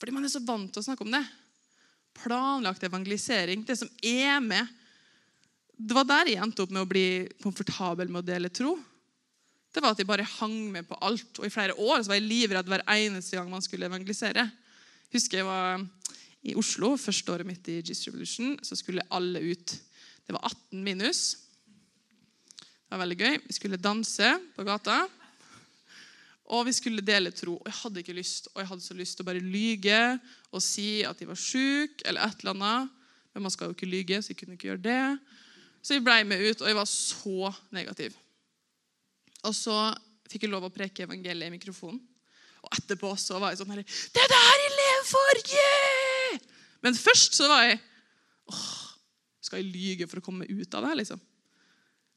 Fordi 0.00 0.14
man 0.16 0.24
er 0.24 0.32
så 0.32 0.40
vant 0.44 0.70
til 0.72 0.80
å 0.80 0.86
snakke 0.86 1.04
om 1.04 1.12
det. 1.12 1.20
Planlagt 2.18 2.82
evangelisering, 2.84 3.62
det 3.66 3.78
som 3.78 3.90
er 4.02 4.40
med 4.44 4.76
Det 5.80 5.96
var 5.96 6.04
der 6.04 6.28
jeg 6.28 6.42
endte 6.42 6.64
opp 6.64 6.72
med 6.74 6.82
å 6.82 6.88
bli 6.88 7.04
komfortabel 7.40 8.10
med 8.10 8.20
å 8.20 8.26
dele 8.26 8.50
tro. 8.52 8.74
Det 9.72 9.80
var 9.80 9.94
at 9.94 10.00
jeg 10.02 10.08
bare 10.08 10.26
hang 10.26 10.56
med 10.74 10.84
på 10.88 10.98
alt. 11.00 11.38
Og 11.38 11.46
i 11.46 11.52
flere 11.52 11.76
år 11.78 12.02
så 12.02 12.10
var 12.10 12.18
jeg 12.18 12.26
livredd 12.26 12.68
hver 12.68 12.84
eneste 12.90 13.38
gang 13.38 13.48
man 13.48 13.64
skulle 13.64 13.88
evangelisere. 13.88 14.44
Jeg 15.08 15.16
husker 15.16 15.40
jeg 15.40 15.48
var 15.48 15.80
i 16.44 16.56
Oslo 16.58 16.96
første 17.00 17.32
året 17.32 17.48
mitt 17.48 17.68
i 17.70 17.78
Jesus 17.78 18.10
Revolution. 18.10 18.58
Så 18.66 18.76
skulle 18.76 19.06
alle 19.08 19.40
ut. 19.40 19.76
Det 20.26 20.36
var 20.36 20.50
18 20.50 20.84
minus. 20.84 21.22
Det 22.58 22.92
var 22.92 23.04
veldig 23.06 23.20
gøy. 23.22 23.40
Vi 23.46 23.56
skulle 23.56 23.80
danse 23.80 24.34
på 24.56 24.66
gata. 24.66 25.04
Og 26.50 26.64
vi 26.66 26.74
skulle 26.74 27.04
dele 27.06 27.30
tro. 27.34 27.56
Og 27.60 27.68
jeg 27.68 27.78
hadde 27.82 28.02
ikke 28.02 28.16
lyst 28.16 28.48
og 28.54 28.62
jeg 28.62 28.70
hadde 28.72 28.84
så 28.84 28.96
lyst 28.98 29.18
til 29.18 29.24
å 29.24 29.28
bare 29.30 29.42
lyge 29.44 30.00
og 30.50 30.64
si 30.64 31.04
at 31.06 31.20
de 31.20 31.28
var 31.28 31.38
syke 31.38 32.02
eller 32.04 32.26
et 32.26 32.42
eller 32.42 32.56
annet. 32.56 32.96
Men 33.34 33.46
man 33.46 33.54
skal 33.54 33.70
jo 33.70 33.76
ikke 33.76 33.86
lyge, 33.86 34.18
så 34.18 34.32
jeg 34.32 34.40
kunne 34.40 34.56
ikke 34.58 34.72
gjøre 34.72 34.82
det. 34.82 35.04
Så 35.80 35.96
jeg 35.96 36.04
ble 36.04 36.16
med 36.28 36.42
ut, 36.42 36.60
og 36.60 36.68
jeg 36.68 36.76
var 36.76 36.88
så 36.90 37.52
negativ. 37.72 38.16
Og 39.46 39.54
så 39.56 39.76
fikk 40.30 40.44
jeg 40.44 40.52
lov 40.52 40.66
å 40.66 40.72
preke 40.74 41.06
evangeliet 41.06 41.48
i 41.48 41.54
mikrofonen. 41.54 42.00
Og 42.60 42.76
etterpå 42.76 43.14
så 43.16 43.38
var 43.40 43.54
jeg 43.54 43.62
sånn 43.62 43.70
her 43.72 43.80
Det 43.80 44.20
er 44.20 44.28
det 44.28 44.40
her 44.44 44.62
jeg 44.64 44.72
lever 44.76 45.06
for! 45.08 45.38
Yeah! 45.54 46.42
Men 46.84 46.96
først 46.98 47.38
så 47.38 47.48
var 47.48 47.64
jeg 47.64 47.78
åh, 48.52 48.66
Skal 49.40 49.62
jeg 49.62 49.72
lyge 49.72 50.08
for 50.10 50.20
å 50.20 50.24
komme 50.24 50.48
ut 50.48 50.76
av 50.76 50.84
det? 50.84 50.98
liksom? 51.00 51.22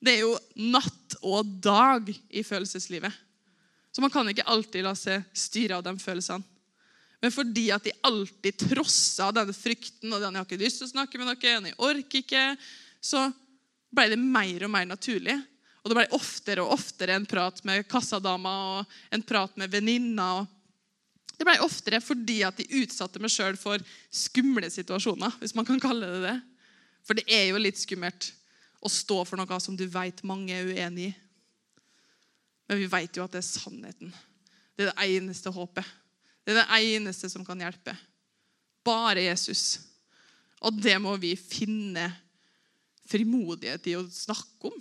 Det 0.04 0.18
er 0.18 0.26
jo 0.26 0.34
natt 0.74 1.16
og 1.24 1.48
dag 1.64 2.10
i 2.12 2.44
følelseslivet. 2.44 3.14
Så 3.94 4.02
man 4.02 4.10
kan 4.10 4.30
ikke 4.30 4.48
alltid 4.50 4.84
la 4.86 4.96
seg 4.98 5.22
styre 5.38 5.78
av 5.78 5.86
de 5.86 5.94
følelsene. 6.02 6.42
Men 7.24 7.32
fordi 7.32 7.70
at 7.72 7.86
de 7.86 7.94
alltid 8.04 8.58
trossa 8.66 9.30
denne 9.32 9.54
frykten 9.56 10.12
og 10.12 10.20
den 10.20 10.34
'jeg 10.34 10.42
har 10.42 10.46
ikke 10.50 10.64
lyst 10.64 10.78
til 10.82 10.88
å 10.88 10.92
snakke 10.92 11.18
med 11.18 11.28
noen', 11.28 11.66
'jeg 11.66 11.78
orker 11.78 12.20
ikke', 12.20 12.58
så 13.00 13.34
ble 13.94 14.10
det 14.10 14.20
mer 14.20 14.66
og 14.66 14.72
mer 14.72 14.86
naturlig. 14.86 15.38
Og 15.84 15.92
det 15.92 15.96
ble 15.96 16.18
oftere 16.18 16.64
og 16.64 16.74
oftere 16.74 17.16
en 17.16 17.26
prat 17.26 17.64
med 17.64 17.88
kassadama 17.88 18.80
og 18.80 18.86
en 19.12 19.24
prat 19.24 19.56
med 19.58 19.72
venninna. 19.72 20.48
Det 21.38 21.46
ble 21.46 21.60
oftere 21.60 22.02
fordi 22.02 22.42
at 22.44 22.58
de 22.58 22.84
utsatte 22.84 23.20
meg 23.20 23.30
sjøl 23.30 23.58
for 23.60 23.80
skumle 24.12 24.70
situasjoner. 24.72 25.40
hvis 25.40 25.56
man 25.56 25.66
kan 25.66 25.80
kalle 25.80 26.08
det 26.08 26.22
det. 26.24 26.42
For 27.04 27.14
det 27.14 27.26
er 27.28 27.52
jo 27.52 27.58
litt 27.58 27.78
skummelt 27.78 28.32
å 28.84 28.90
stå 28.90 29.26
for 29.28 29.38
noe 29.38 29.60
som 29.60 29.76
du 29.76 29.86
vet 29.88 30.24
mange 30.24 30.52
er 30.52 30.66
uenig 30.66 31.12
i. 31.12 31.16
Men 32.70 32.80
vi 32.80 32.90
vet 32.90 33.18
jo 33.18 33.26
at 33.26 33.34
det 33.34 33.42
er 33.42 33.48
sannheten. 33.48 34.14
Det 34.74 34.86
er 34.86 34.92
det 34.92 35.10
eneste 35.18 35.52
håpet. 35.54 35.88
Det 36.44 36.54
er 36.54 36.64
det 36.64 36.94
eneste 36.96 37.30
som 37.32 37.46
kan 37.46 37.60
hjelpe. 37.62 37.96
Bare 38.84 39.24
Jesus. 39.28 39.80
Og 40.64 40.76
det 40.80 40.96
må 41.02 41.16
vi 41.20 41.36
finne 41.40 42.08
frimodighet 43.10 43.92
i 43.92 43.98
å 44.00 44.06
snakke 44.12 44.72
om. 44.72 44.80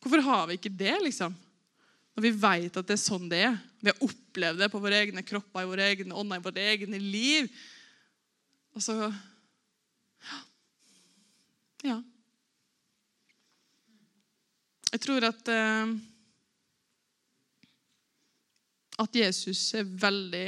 Hvorfor 0.00 0.22
har 0.24 0.46
vi 0.48 0.58
ikke 0.58 0.72
det, 0.72 0.96
liksom? 1.04 1.34
Når 2.16 2.24
vi 2.26 2.32
vet 2.42 2.76
at 2.76 2.88
det 2.88 2.96
er 2.96 3.02
sånn 3.02 3.28
det 3.30 3.42
er. 3.46 3.58
Vi 3.80 3.92
har 3.92 4.04
opplevd 4.04 4.60
det 4.60 4.70
på 4.72 4.80
våre 4.82 4.98
egne 5.04 5.22
kropper, 5.26 5.62
i 5.62 5.70
våre 5.70 5.90
egne 5.92 6.16
ånder, 6.16 6.40
i 6.40 6.44
våre 6.44 6.64
egne 6.74 7.00
liv. 7.02 7.50
Og 8.74 8.84
så 8.84 8.96
Ja. 11.80 11.96
Jeg 14.90 15.00
tror 15.00 15.24
at 15.24 15.48
eh, 15.48 15.92
at 19.00 19.16
Jesus 19.16 19.62
er 19.78 19.88
veldig, 19.88 20.46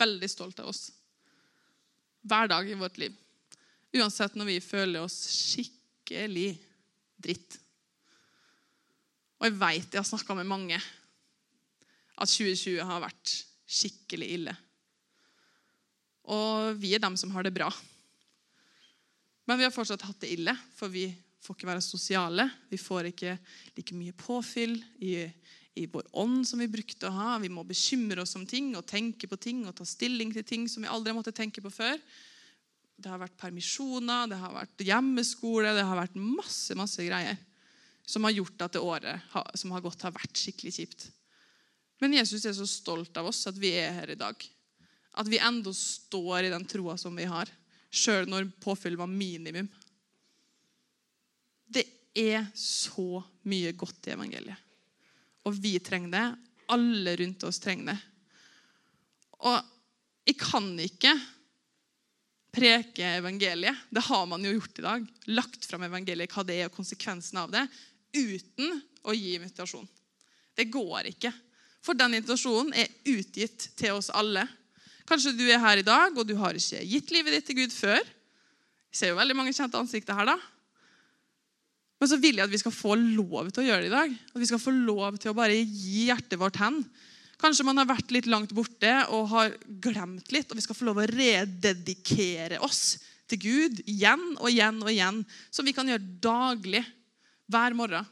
veldig 0.00 0.30
stolt 0.30 0.62
av 0.62 0.70
oss. 0.72 0.88
Hver 2.26 2.50
dag 2.50 2.68
i 2.68 2.78
vårt 2.78 2.98
liv. 3.00 3.14
Uansett 3.96 4.36
når 4.38 4.50
vi 4.50 4.62
føler 4.62 5.04
oss 5.04 5.18
skikkelig 5.30 6.50
dritt. 7.20 7.58
Og 9.40 9.48
jeg 9.48 9.56
vet, 9.56 9.86
jeg 9.88 10.00
har 10.02 10.08
snakka 10.08 10.36
med 10.36 10.50
mange, 10.50 10.80
at 12.20 12.28
2020 12.28 12.82
har 12.84 13.00
vært 13.06 13.32
skikkelig 13.70 14.28
ille. 14.36 14.54
Og 16.30 16.76
vi 16.78 16.92
er 16.94 17.02
dem 17.02 17.16
som 17.16 17.32
har 17.32 17.46
det 17.46 17.54
bra. 17.54 17.70
Men 19.48 19.58
vi 19.58 19.64
har 19.66 19.74
fortsatt 19.74 20.04
hatt 20.04 20.20
det 20.22 20.34
ille, 20.36 20.54
for 20.76 20.92
vi 20.92 21.08
får 21.40 21.56
ikke 21.56 21.70
være 21.70 21.82
sosiale. 21.82 22.44
Vi 22.68 22.78
får 22.78 23.10
ikke 23.10 23.38
like 23.78 23.96
mye 23.96 24.14
påfyll 24.18 24.76
i, 25.00 25.24
i 25.78 25.86
vår 25.86 26.08
ånd 26.18 26.42
som 26.48 26.58
vi 26.62 26.68
brukte 26.70 27.08
å 27.08 27.14
ha. 27.14 27.36
Vi 27.42 27.50
må 27.52 27.62
bekymre 27.66 28.24
oss 28.24 28.34
om 28.38 28.46
ting 28.48 28.72
og 28.78 28.88
tenke 28.90 29.28
på 29.30 29.38
ting 29.40 29.62
og 29.68 29.76
ta 29.78 29.86
stilling 29.86 30.32
til 30.34 30.46
ting 30.46 30.66
som 30.68 30.84
vi 30.84 30.90
aldri 30.90 31.14
måtte 31.16 31.34
tenke 31.36 31.62
på 31.62 31.72
før. 31.72 32.00
Det 33.00 33.08
har 33.08 33.20
vært 33.22 33.38
permisjoner, 33.40 34.28
det 34.28 34.40
har 34.40 34.52
vært 34.52 34.84
hjemmeskole, 34.84 35.72
det 35.76 35.86
har 35.86 36.00
vært 36.02 36.18
masse 36.20 36.76
masse 36.76 37.04
greier 37.06 37.38
som 38.10 38.26
har 38.26 38.34
gjort 38.34 38.64
at 38.66 38.74
det 38.74 38.82
året 38.82 39.34
som 39.54 39.72
har 39.72 39.82
gått, 39.84 40.02
har 40.02 40.14
vært 40.14 40.36
skikkelig 40.36 40.72
kjipt. 40.74 41.06
Men 42.00 42.16
Jesus 42.16 42.46
er 42.48 42.56
så 42.56 42.66
stolt 42.68 43.16
av 43.20 43.28
oss 43.30 43.44
at 43.46 43.58
vi 43.60 43.70
er 43.78 43.92
her 43.94 44.10
i 44.10 44.18
dag. 44.18 44.34
At 45.20 45.28
vi 45.30 45.40
enda 45.42 45.72
står 45.74 46.48
i 46.48 46.52
den 46.52 46.64
troa 46.68 46.96
som 46.98 47.14
vi 47.16 47.28
har, 47.28 47.50
sjøl 47.90 48.28
når 48.30 48.50
påfyll 48.62 48.98
var 48.98 49.10
minimum. 49.10 49.68
Det 51.70 51.84
er 52.18 52.48
så 52.58 53.22
mye 53.46 53.72
godt 53.78 54.08
i 54.08 54.14
evangeliet. 54.16 54.69
Og 55.48 55.56
vi 55.56 55.78
trenger 55.82 56.14
det. 56.14 56.24
Alle 56.70 57.16
rundt 57.20 57.44
oss 57.48 57.60
trenger 57.62 57.92
det. 57.92 57.98
Og 59.40 59.56
jeg 60.28 60.36
kan 60.38 60.66
ikke 60.84 61.14
preke 62.54 63.06
evangeliet. 63.16 63.86
Det 63.90 64.02
har 64.10 64.26
man 64.28 64.44
jo 64.44 64.52
gjort 64.56 64.78
i 64.78 64.84
dag. 64.84 65.06
Lagt 65.32 65.66
fram 65.66 65.86
evangeliet, 65.86 66.32
hva 66.34 66.44
det 66.46 66.58
er, 66.58 66.68
og 66.68 66.76
konsekvensen 66.76 67.40
av 67.40 67.52
det, 67.54 67.64
uten 68.16 68.80
å 69.06 69.14
gi 69.16 69.34
invitasjon. 69.38 69.88
Det 70.56 70.68
går 70.70 71.12
ikke. 71.14 71.32
For 71.80 71.96
den 71.96 72.18
invitasjonen 72.18 72.74
er 72.76 72.90
utgitt 73.08 73.70
til 73.78 73.96
oss 73.96 74.10
alle. 74.12 74.44
Kanskje 75.08 75.32
du 75.38 75.46
er 75.48 75.62
her 75.62 75.80
i 75.80 75.86
dag, 75.86 76.14
og 76.14 76.26
du 76.28 76.36
har 76.38 76.58
ikke 76.58 76.82
gitt 76.86 77.12
livet 77.14 77.38
ditt 77.38 77.48
til 77.48 77.62
Gud 77.62 77.74
før. 77.74 78.02
Jeg 78.90 78.98
ser 78.98 79.12
jo 79.12 79.20
veldig 79.20 79.38
mange 79.38 79.54
kjente 79.56 79.78
ansikter 79.78 80.18
her, 80.18 80.34
da. 80.34 80.36
Men 82.00 82.08
så 82.08 82.16
vil 82.16 82.38
jeg 82.38 82.48
at 82.48 82.52
vi 82.52 82.60
skal 82.62 82.72
få 82.72 82.96
lov 82.96 83.50
til 83.52 83.62
å 83.62 83.66
gjøre 83.66 83.84
det 83.84 83.90
i 83.90 83.92
dag. 83.92 84.12
At 84.32 84.40
vi 84.40 84.48
skal 84.48 84.62
få 84.62 84.72
lov 84.72 85.18
til 85.20 85.32
å 85.32 85.36
bare 85.36 85.58
gi 85.58 86.06
hjertet 86.08 86.40
vårt 86.40 86.56
hen. 86.62 86.80
Kanskje 87.40 87.64
man 87.68 87.80
har 87.80 87.88
vært 87.88 88.12
litt 88.12 88.28
langt 88.28 88.52
borte 88.56 88.92
og 89.12 89.28
har 89.32 89.52
glemt 89.84 90.32
litt, 90.32 90.48
og 90.48 90.58
vi 90.58 90.64
skal 90.64 90.76
få 90.76 90.88
lov 90.88 91.00
å 91.00 91.08
rededikere 91.08 92.60
oss 92.64 92.98
til 93.30 93.40
Gud 93.40 93.82
igjen 93.88 94.22
og 94.38 94.48
igjen 94.50 94.80
og 94.82 94.90
igjen, 94.92 95.20
som 95.52 95.68
vi 95.68 95.76
kan 95.76 95.88
gjøre 95.88 96.18
daglig, 96.24 96.82
hver 97.50 97.74
morgen. 97.76 98.08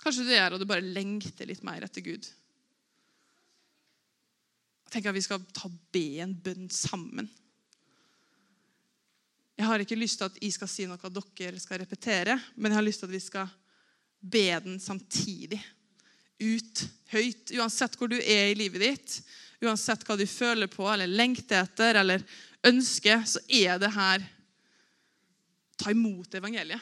Kanskje 0.00 0.24
du 0.24 0.30
er 0.32 0.54
og 0.54 0.62
du 0.62 0.66
bare 0.68 0.84
lengter 0.84 1.48
litt 1.48 1.64
mer 1.66 1.84
etter 1.84 2.04
Gud. 2.04 2.24
Tenker 4.90 5.12
at 5.12 5.18
Vi 5.18 5.26
skal 5.26 5.42
ta 5.54 5.68
be 5.92 6.06
en 6.24 6.32
bønn 6.34 6.70
sammen. 6.72 7.28
Jeg 9.60 9.68
har 9.68 9.82
ikke 9.82 9.98
lyst 9.98 10.16
til 10.16 10.24
at 10.30 10.38
jeg 10.40 10.54
skal 10.54 10.68
si 10.72 10.86
noe 10.88 11.10
dere 11.12 11.58
skal 11.60 11.82
repetere, 11.82 12.38
men 12.56 12.72
jeg 12.72 12.78
har 12.78 12.84
lyst 12.86 13.02
til 13.02 13.10
at 13.10 13.12
vi 13.12 13.18
skal 13.20 13.50
be 14.20 14.46
den 14.64 14.78
samtidig 14.80 15.58
ut 16.40 16.84
høyt. 17.12 17.52
Uansett 17.58 17.98
hvor 18.00 18.08
du 18.08 18.16
er 18.16 18.48
i 18.48 18.56
livet 18.56 18.80
ditt, 18.80 19.16
uansett 19.60 20.06
hva 20.08 20.16
du 20.16 20.24
føler 20.24 20.70
på 20.72 20.86
eller 20.88 21.12
lengter 21.12 21.60
etter 21.60 22.00
eller 22.00 22.24
ønsker, 22.64 23.26
så 23.28 23.42
er 23.46 23.76
det 23.82 23.92
her 23.96 24.24
Ta 25.80 25.94
imot 25.94 26.34
evangeliet. 26.36 26.80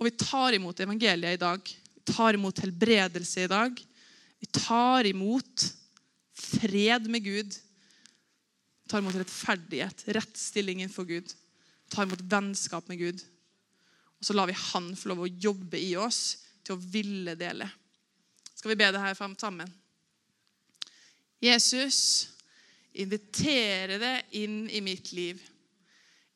Og 0.00 0.08
vi 0.08 0.10
tar 0.18 0.56
imot 0.56 0.80
evangeliet 0.82 1.36
i 1.36 1.38
dag. 1.38 1.68
Vi 1.94 2.02
tar 2.10 2.34
imot 2.34 2.58
helbredelse 2.58 3.44
i 3.44 3.50
dag. 3.50 3.76
Vi 4.42 4.48
tar 4.50 5.06
imot 5.06 5.66
fred 6.34 7.06
med 7.06 7.22
Gud. 7.22 7.54
Tar 8.88 9.02
imot 9.02 9.16
rettferdighet, 9.16 10.06
rettstilling 10.16 10.82
for 10.92 11.08
Gud. 11.08 11.30
Tar 11.92 12.06
imot 12.06 12.24
vennskap 12.30 12.88
med 12.90 13.00
Gud. 13.00 13.22
Og 14.18 14.26
så 14.26 14.36
lar 14.36 14.50
vi 14.50 14.58
Han 14.70 14.92
få 14.96 15.12
lov 15.12 15.24
å 15.24 15.30
jobbe 15.30 15.80
i 15.80 15.94
oss 15.98 16.38
til 16.62 16.76
å 16.76 16.82
ville 16.82 17.34
dele. 17.38 17.68
Skal 18.54 18.70
vi 18.72 18.78
be 18.78 18.90
det 18.94 19.00
her 19.02 19.16
sammen? 19.18 19.70
Jesus, 21.42 22.28
invitere 22.94 23.98
det 23.98 24.16
inn 24.38 24.68
i 24.70 24.80
mitt 24.80 25.10
liv. 25.12 25.40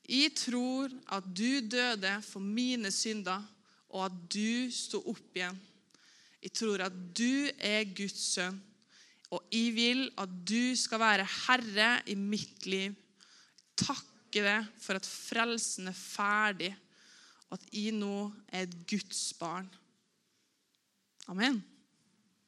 Jeg 0.07 0.35
tror 0.39 0.91
at 1.15 1.27
du 1.31 1.61
døde 1.63 2.17
for 2.27 2.43
mine 2.43 2.91
synder, 2.91 3.43
og 3.95 4.09
at 4.09 4.17
du 4.35 4.71
sto 4.75 4.99
opp 5.07 5.39
igjen. 5.39 5.59
Jeg 6.43 6.53
tror 6.59 6.83
at 6.87 6.97
du 7.17 7.47
er 7.59 7.87
Guds 7.95 8.33
sønn, 8.35 8.59
og 9.35 9.43
jeg 9.51 9.75
vil 9.75 10.03
at 10.23 10.33
du 10.47 10.77
skal 10.79 11.03
være 11.03 11.27
herre 11.47 11.91
i 12.07 12.15
mitt 12.19 12.67
liv. 12.69 12.95
Takke 13.77 14.43
deg 14.45 14.69
for 14.81 14.99
at 14.99 15.09
frelsen 15.09 15.91
er 15.91 15.97
ferdig, 15.97 16.73
og 17.51 17.59
at 17.59 17.67
jeg 17.75 17.95
nå 17.97 18.31
er 18.49 18.67
et 18.67 18.77
Guds 18.89 19.31
barn. 19.39 19.69
Amen. 21.31 21.59